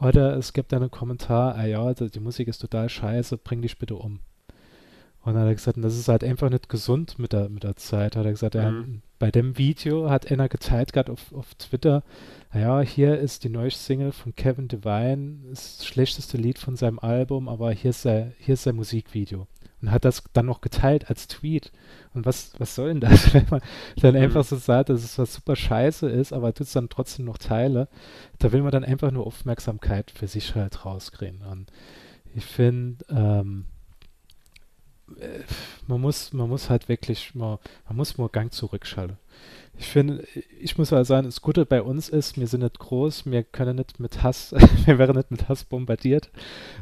oder 0.00 0.36
es 0.36 0.52
gibt 0.52 0.72
einen 0.72 0.90
Kommentar, 0.90 1.56
ah 1.56 1.66
ja, 1.66 1.92
die 1.94 2.10
die 2.10 2.20
Musik 2.20 2.48
ist 2.48 2.58
total 2.58 2.88
scheiße, 2.88 3.36
bring 3.38 3.62
dich 3.62 3.78
bitte 3.78 3.96
um. 3.96 4.20
Und 5.22 5.34
dann 5.34 5.42
hat 5.42 5.48
er 5.48 5.54
gesagt, 5.54 5.78
das 5.82 5.98
ist 5.98 6.08
halt 6.08 6.24
einfach 6.24 6.48
nicht 6.50 6.68
gesund 6.68 7.18
mit 7.18 7.32
der, 7.32 7.48
mit 7.48 7.64
der 7.64 7.76
Zeit. 7.76 8.16
Hat 8.16 8.24
er 8.24 8.30
gesagt, 8.30 8.54
er, 8.54 8.70
Mhm. 8.70 9.02
Bei 9.18 9.30
dem 9.30 9.58
Video 9.58 10.08
hat 10.10 10.30
einer 10.30 10.48
geteilt 10.48 10.92
gerade 10.92 11.12
auf, 11.12 11.32
auf 11.32 11.54
Twitter, 11.56 12.02
naja, 12.52 12.80
hier 12.80 13.18
ist 13.18 13.44
die 13.44 13.48
neue 13.48 13.70
Single 13.70 14.12
von 14.12 14.34
Kevin 14.34 14.68
Devine, 14.68 15.38
das 15.50 15.84
schlechteste 15.84 16.36
Lied 16.36 16.58
von 16.58 16.76
seinem 16.76 16.98
Album, 16.98 17.48
aber 17.48 17.72
hier 17.72 17.90
ist 17.90 18.02
sein, 18.02 18.32
hier 18.38 18.54
ist 18.54 18.62
sein 18.62 18.76
Musikvideo. 18.76 19.46
Und 19.80 19.92
hat 19.92 20.04
das 20.04 20.24
dann 20.32 20.46
noch 20.46 20.60
geteilt 20.60 21.08
als 21.08 21.28
Tweet. 21.28 21.70
Und 22.12 22.26
was, 22.26 22.52
was 22.58 22.74
soll 22.74 22.88
denn 22.88 23.00
das, 23.00 23.32
wenn 23.34 23.46
man 23.48 23.60
dann 24.00 24.14
Mhm. 24.16 24.22
einfach 24.22 24.44
so 24.44 24.56
sagt, 24.56 24.88
dass 24.88 25.04
es 25.04 25.18
was 25.18 25.34
super 25.34 25.54
scheiße 25.54 26.08
ist, 26.08 26.32
aber 26.32 26.52
tut 26.52 26.66
es 26.66 26.72
dann 26.72 26.88
trotzdem 26.88 27.26
noch 27.26 27.38
teile? 27.38 27.88
Da 28.40 28.50
will 28.50 28.62
man 28.62 28.72
dann 28.72 28.84
einfach 28.84 29.12
nur 29.12 29.26
Aufmerksamkeit 29.26 30.10
für 30.10 30.26
sich 30.26 30.54
halt 30.56 30.84
rauskriegen. 30.84 31.42
Und 31.42 31.70
ich 32.34 32.44
finde, 32.44 33.04
ähm, 33.08 33.66
äh, 33.66 33.77
man 35.86 36.00
muss, 36.00 36.32
man 36.32 36.48
muss 36.48 36.70
halt 36.70 36.88
wirklich 36.88 37.34
mal, 37.34 37.58
man 37.86 37.96
muss 37.96 38.18
mal 38.18 38.28
Gang 38.28 38.52
zurückschalten. 38.52 39.16
Ich 39.80 39.86
finde, 39.86 40.24
ich 40.60 40.76
muss 40.76 40.90
mal 40.90 41.04
sagen, 41.04 41.26
das 41.26 41.40
Gute 41.40 41.64
bei 41.64 41.80
uns 41.82 42.08
ist, 42.08 42.36
wir 42.36 42.48
sind 42.48 42.62
nicht 42.62 42.80
groß, 42.80 43.26
wir 43.26 43.44
können 43.44 43.76
nicht 43.76 44.00
mit 44.00 44.24
Hass, 44.24 44.52
wir 44.86 44.98
wären 44.98 45.16
nicht 45.16 45.30
mit 45.30 45.48
Hass 45.48 45.62
bombardiert, 45.62 46.30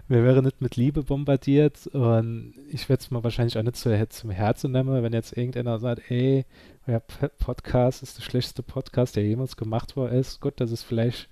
wir 0.08 0.24
wären 0.24 0.46
nicht 0.46 0.62
mit 0.62 0.76
Liebe 0.76 1.02
bombardiert 1.02 1.86
und 1.88 2.54
ich 2.70 2.88
werde 2.88 3.02
es 3.02 3.10
mal 3.10 3.22
wahrscheinlich 3.22 3.58
auch 3.58 3.62
nicht 3.62 3.76
zu, 3.76 4.08
zum 4.08 4.30
Herzen 4.30 4.72
nehmen, 4.72 5.02
wenn 5.02 5.12
jetzt 5.12 5.36
irgendeiner 5.36 5.78
sagt, 5.78 6.10
ey, 6.10 6.46
euer 6.86 7.00
Podcast 7.00 8.02
ist 8.02 8.16
der 8.16 8.22
schlechteste 8.22 8.62
Podcast, 8.62 9.16
der 9.16 9.24
jemals 9.24 9.56
gemacht 9.56 9.96
worden 9.96 10.18
ist. 10.18 10.40
Gut, 10.40 10.54
das 10.56 10.70
ist 10.70 10.84
vielleicht 10.84 11.28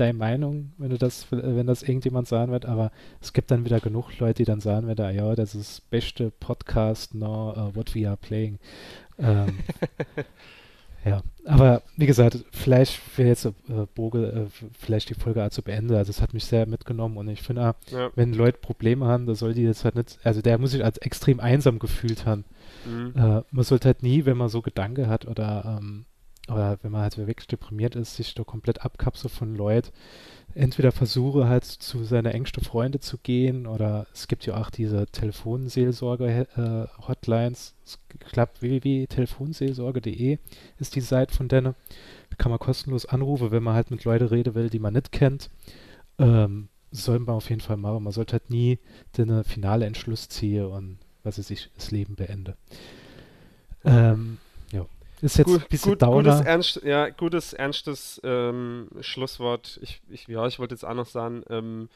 deine 0.00 0.16
Meinung, 0.16 0.72
wenn 0.78 0.90
du 0.90 0.98
das, 0.98 1.26
wenn 1.30 1.66
das 1.66 1.82
irgendjemand 1.82 2.28
sagen 2.28 2.52
wird, 2.52 2.66
aber 2.66 2.90
es 3.20 3.32
gibt 3.32 3.50
dann 3.50 3.64
wieder 3.64 3.80
genug 3.80 4.18
Leute, 4.18 4.34
die 4.34 4.44
dann 4.44 4.60
sagen 4.60 4.86
werden, 4.86 5.04
ah 5.04 5.10
ja, 5.10 5.34
das 5.34 5.54
ist 5.54 5.78
das 5.78 5.80
beste 5.80 6.30
Podcast, 6.30 7.14
no, 7.14 7.52
uh, 7.52 7.74
what 7.74 7.94
we 7.94 8.06
are 8.06 8.16
playing. 8.16 8.58
Ähm, 9.18 9.58
ja, 11.04 11.22
aber 11.44 11.82
wie 11.96 12.06
gesagt, 12.06 12.44
vielleicht 12.52 13.00
wäre 13.18 13.28
jetzt 13.28 13.46
äh, 13.46 13.52
Boge, 13.94 14.26
äh, 14.26 14.66
vielleicht 14.78 15.10
die 15.10 15.14
Folge 15.14 15.44
auch 15.44 15.50
zu 15.50 15.62
beenden. 15.62 15.94
Also 15.94 16.10
es 16.10 16.20
hat 16.20 16.34
mich 16.34 16.44
sehr 16.44 16.66
mitgenommen 16.66 17.16
und 17.16 17.28
ich 17.28 17.42
finde, 17.42 17.68
auch, 17.68 17.74
ja. 17.90 18.10
wenn 18.14 18.32
Leute 18.32 18.58
Probleme 18.58 19.06
haben, 19.06 19.26
da 19.26 19.34
soll 19.34 19.54
die 19.54 19.62
jetzt 19.62 19.84
halt 19.84 19.96
nicht, 19.96 20.18
also 20.24 20.42
der 20.42 20.58
muss 20.58 20.72
sich 20.72 20.84
als 20.84 20.98
extrem 20.98 21.40
einsam 21.40 21.78
gefühlt 21.78 22.26
haben. 22.26 22.44
Mhm. 22.86 23.12
Äh, 23.16 23.42
man 23.50 23.64
sollte 23.64 23.86
halt 23.86 24.02
nie, 24.02 24.24
wenn 24.24 24.36
man 24.36 24.48
so 24.48 24.62
Gedanke 24.62 25.08
hat 25.08 25.26
oder, 25.26 25.78
ähm, 25.80 26.04
oder 26.48 26.78
wenn 26.82 26.92
man 26.92 27.02
halt 27.02 27.18
wirklich 27.18 27.46
deprimiert 27.46 27.94
ist, 27.96 28.16
sich 28.16 28.34
da 28.34 28.44
komplett 28.44 28.84
abkapseln 28.84 29.30
von 29.30 29.54
Leuten. 29.54 29.90
Entweder 30.54 30.92
versuche 30.92 31.48
halt 31.48 31.64
zu 31.64 32.04
seiner 32.04 32.34
engsten 32.34 32.64
Freunde 32.64 33.00
zu 33.00 33.18
gehen 33.18 33.66
oder 33.66 34.06
es 34.12 34.28
gibt 34.28 34.46
ja 34.46 34.56
auch 34.56 34.70
diese 34.70 35.06
Telefonseelsorge-Hotlines. 35.06 37.74
ich 37.84 37.98
glaube, 38.32 38.52
www.telefonseelsorge.de 38.60 40.38
ist 40.78 40.96
die 40.96 41.00
Seite 41.00 41.34
von 41.34 41.48
denen. 41.48 41.74
Da 42.30 42.36
kann 42.38 42.50
man 42.50 42.58
kostenlos 42.58 43.06
anrufen, 43.06 43.50
wenn 43.50 43.62
man 43.62 43.74
halt 43.74 43.90
mit 43.90 44.04
Leuten 44.04 44.26
reden 44.26 44.54
will, 44.54 44.70
die 44.70 44.78
man 44.78 44.94
nicht 44.94 45.12
kennt. 45.12 45.50
Ähm, 46.18 46.68
soll 46.90 47.18
man 47.18 47.36
auf 47.36 47.50
jeden 47.50 47.60
Fall 47.60 47.76
machen. 47.76 48.02
Man 48.02 48.12
sollte 48.12 48.32
halt 48.32 48.50
nie 48.50 48.78
den 49.16 49.44
finale 49.44 49.86
Entschluss 49.86 50.28
ziehen 50.28 50.64
und 50.64 50.98
was 51.22 51.38
weiß 51.38 51.50
ich, 51.50 51.70
das 51.74 51.90
Leben 51.90 52.16
beende. 52.16 52.56
Ähm, 53.84 54.38
Ist 55.20 55.38
jetzt 55.38 55.46
Gut, 55.46 55.62
ein 55.62 55.68
bisschen 55.68 55.92
gut, 55.92 56.02
Downer. 56.02 56.30
gutes, 56.30 56.46
ernst, 56.46 56.82
ja, 56.84 57.08
gutes, 57.08 57.52
ernstes 57.52 58.20
ähm, 58.22 58.88
Schlusswort. 59.00 59.78
Ich, 59.82 60.00
ich, 60.08 60.28
ja, 60.28 60.46
ich 60.46 60.58
wollte 60.58 60.74
jetzt 60.74 60.84
auch 60.84 60.94
noch 60.94 61.06
sagen, 61.06 61.42
ähm, 61.50 61.88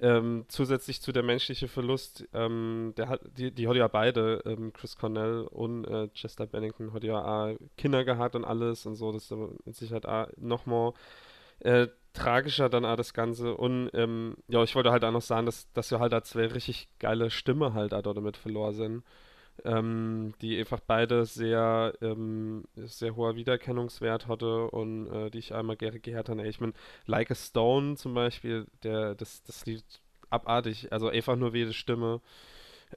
ähm, 0.00 0.44
zusätzlich 0.48 1.00
zu 1.00 1.10
der 1.12 1.22
menschliche 1.22 1.66
Verlust, 1.66 2.28
ähm, 2.32 2.92
der 2.96 3.08
hat, 3.08 3.20
die, 3.36 3.50
die 3.50 3.66
hat 3.66 3.76
ja 3.76 3.88
beide, 3.88 4.42
ähm, 4.44 4.72
Chris 4.72 4.96
Cornell 4.96 5.48
und 5.50 5.86
äh, 5.86 6.08
Chester 6.08 6.46
Bennington, 6.46 6.92
hat 6.92 7.04
ja 7.04 7.20
auch 7.24 7.56
Kinder 7.76 8.04
gehabt 8.04 8.36
und 8.36 8.44
alles 8.44 8.86
und 8.86 8.94
so, 8.96 9.12
das 9.12 9.24
ist 9.24 9.32
aber 9.32 9.50
mit 9.64 9.74
Sicherheit 9.74 10.06
auch 10.06 10.28
nochmal 10.36 10.92
äh, 11.60 11.88
tragischer 12.12 12.68
dann 12.68 12.84
auch 12.84 12.96
das 12.96 13.14
Ganze. 13.14 13.54
Und 13.54 13.90
ähm, 13.94 14.36
ja, 14.48 14.62
ich 14.62 14.74
wollte 14.74 14.90
halt 14.92 15.04
auch 15.04 15.12
noch 15.12 15.22
sagen, 15.22 15.46
dass, 15.46 15.72
dass 15.72 15.90
wir 15.90 16.00
halt 16.00 16.12
da 16.12 16.22
zwei 16.22 16.46
richtig 16.46 16.88
geile 16.98 17.30
Stimme 17.30 17.74
halt 17.74 17.94
auch 17.94 18.02
damit 18.02 18.36
verloren 18.36 18.74
sind 18.74 19.02
ähm, 19.64 20.34
die 20.40 20.58
einfach 20.58 20.80
beide 20.80 21.24
sehr, 21.24 21.92
ähm, 22.00 22.64
sehr 22.76 23.16
hoher 23.16 23.36
Wiedererkennungswert 23.36 24.26
hatte 24.28 24.70
und 24.70 25.10
äh, 25.10 25.30
die 25.30 25.38
ich 25.38 25.54
einmal 25.54 25.76
gerne 25.76 26.00
gehört 26.00 26.28
habe. 26.28 26.46
Ich 26.46 26.60
meine, 26.60 26.74
Like 27.06 27.30
a 27.30 27.34
Stone 27.34 27.96
zum 27.96 28.14
Beispiel, 28.14 28.66
der, 28.82 29.14
das, 29.14 29.42
das 29.42 29.66
Lied 29.66 29.84
abartig, 30.30 30.92
also 30.92 31.08
einfach 31.08 31.36
nur 31.36 31.52
wie 31.52 31.64
die 31.64 31.74
Stimme. 31.74 32.20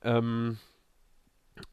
Ähm, 0.04 0.58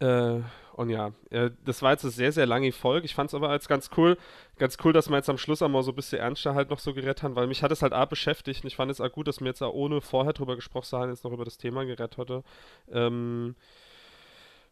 äh, 0.01 0.41
und 0.74 0.91
ja, 0.91 1.12
äh, 1.30 1.51
das 1.64 1.82
war 1.82 1.93
jetzt 1.93 2.05
eine 2.05 2.12
sehr, 2.12 2.32
sehr 2.32 2.47
lange 2.47 2.70
Folge. 2.72 3.07
Ich 3.07 3.14
fand 3.14 3.30
es 3.30 3.34
aber 3.34 3.49
als 3.49 3.68
ganz 3.68 3.91
cool, 3.97 4.16
ganz 4.59 4.76
cool, 4.84 4.93
dass 4.93 5.09
wir 5.09 5.16
jetzt 5.16 5.28
am 5.28 5.39
Schluss 5.39 5.62
einmal 5.62 5.82
so 5.82 5.93
ein 5.93 5.97
bisschen 5.97 6.20
ernster 6.20 6.55
halt 6.55 6.70
noch 6.70 6.78
so 6.78 6.95
gerettet 6.95 7.24
haben, 7.24 7.36
weil 7.36 7.47
mich 7.47 7.62
hat 7.62 7.72
es 7.72 7.82
halt 7.82 7.93
auch 7.93 8.07
beschäftigt 8.07 8.62
und 8.62 8.68
ich 8.68 8.76
fand 8.76 8.91
es 8.91 9.01
auch 9.01 9.11
gut, 9.11 9.26
dass 9.26 9.41
wir 9.41 9.49
jetzt 9.49 9.62
auch 9.62 9.72
ohne 9.72 10.01
vorher 10.01 10.32
drüber 10.32 10.57
gesprochen 10.57 10.99
haben, 10.99 11.11
jetzt 11.11 11.24
noch 11.24 11.32
über 11.32 11.45
das 11.45 11.59
Thema 11.59 11.84
gerettet 11.84 12.18
hatte. 12.18 12.45
Ähm, 12.93 13.57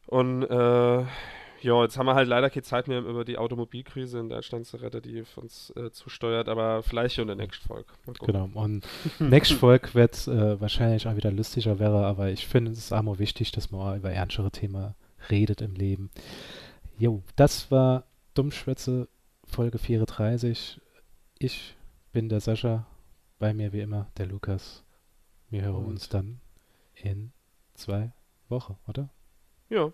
und 0.06 0.42
äh, 0.44 1.04
ja, 1.62 1.82
jetzt 1.82 1.98
haben 1.98 2.06
wir 2.06 2.14
halt 2.14 2.28
leider 2.28 2.50
keine 2.50 2.62
Zeit 2.62 2.86
mehr, 2.86 3.00
über 3.00 3.24
die 3.24 3.38
Automobilkrise 3.38 4.18
in 4.18 4.28
Deutschland 4.28 4.66
zu 4.66 4.76
retten, 4.76 5.02
die 5.02 5.24
uns 5.36 5.70
äh, 5.70 5.90
zusteuert, 5.90 6.48
aber 6.48 6.82
vielleicht 6.82 7.18
in 7.18 7.26
der 7.26 7.36
nächsten 7.36 7.66
Folge. 7.66 7.88
Genau, 8.20 8.48
und 8.54 8.86
nächste 9.18 9.56
Folge 9.56 9.94
wird 9.94 10.28
äh, 10.28 10.60
wahrscheinlich 10.60 11.08
auch 11.08 11.16
wieder 11.16 11.32
lustiger 11.32 11.78
wäre, 11.78 12.06
aber 12.06 12.28
ich 12.28 12.46
finde 12.46 12.70
es 12.70 12.78
ist 12.78 12.92
auch 12.92 13.18
wichtig, 13.18 13.52
dass 13.52 13.70
man 13.70 13.80
auch 13.80 13.96
über 13.96 14.10
ernstere 14.10 14.50
Themen 14.50 14.94
redet 15.30 15.60
im 15.60 15.74
Leben. 15.74 16.10
Jo, 16.98 17.22
das 17.36 17.70
war 17.70 18.04
Dummschwätze 18.34 19.08
Folge 19.44 19.78
34. 19.78 20.80
Ich 21.38 21.74
bin 22.12 22.28
der 22.28 22.40
Sascha, 22.40 22.86
bei 23.38 23.54
mir 23.54 23.72
wie 23.72 23.80
immer 23.80 24.06
der 24.18 24.26
Lukas. 24.26 24.84
Wir 25.50 25.62
hören 25.62 25.76
Und? 25.76 25.86
uns 25.86 26.08
dann 26.08 26.40
in 26.94 27.32
zwei 27.74 28.12
Wochen, 28.48 28.76
oder? 28.86 29.10
Ja, 29.68 29.92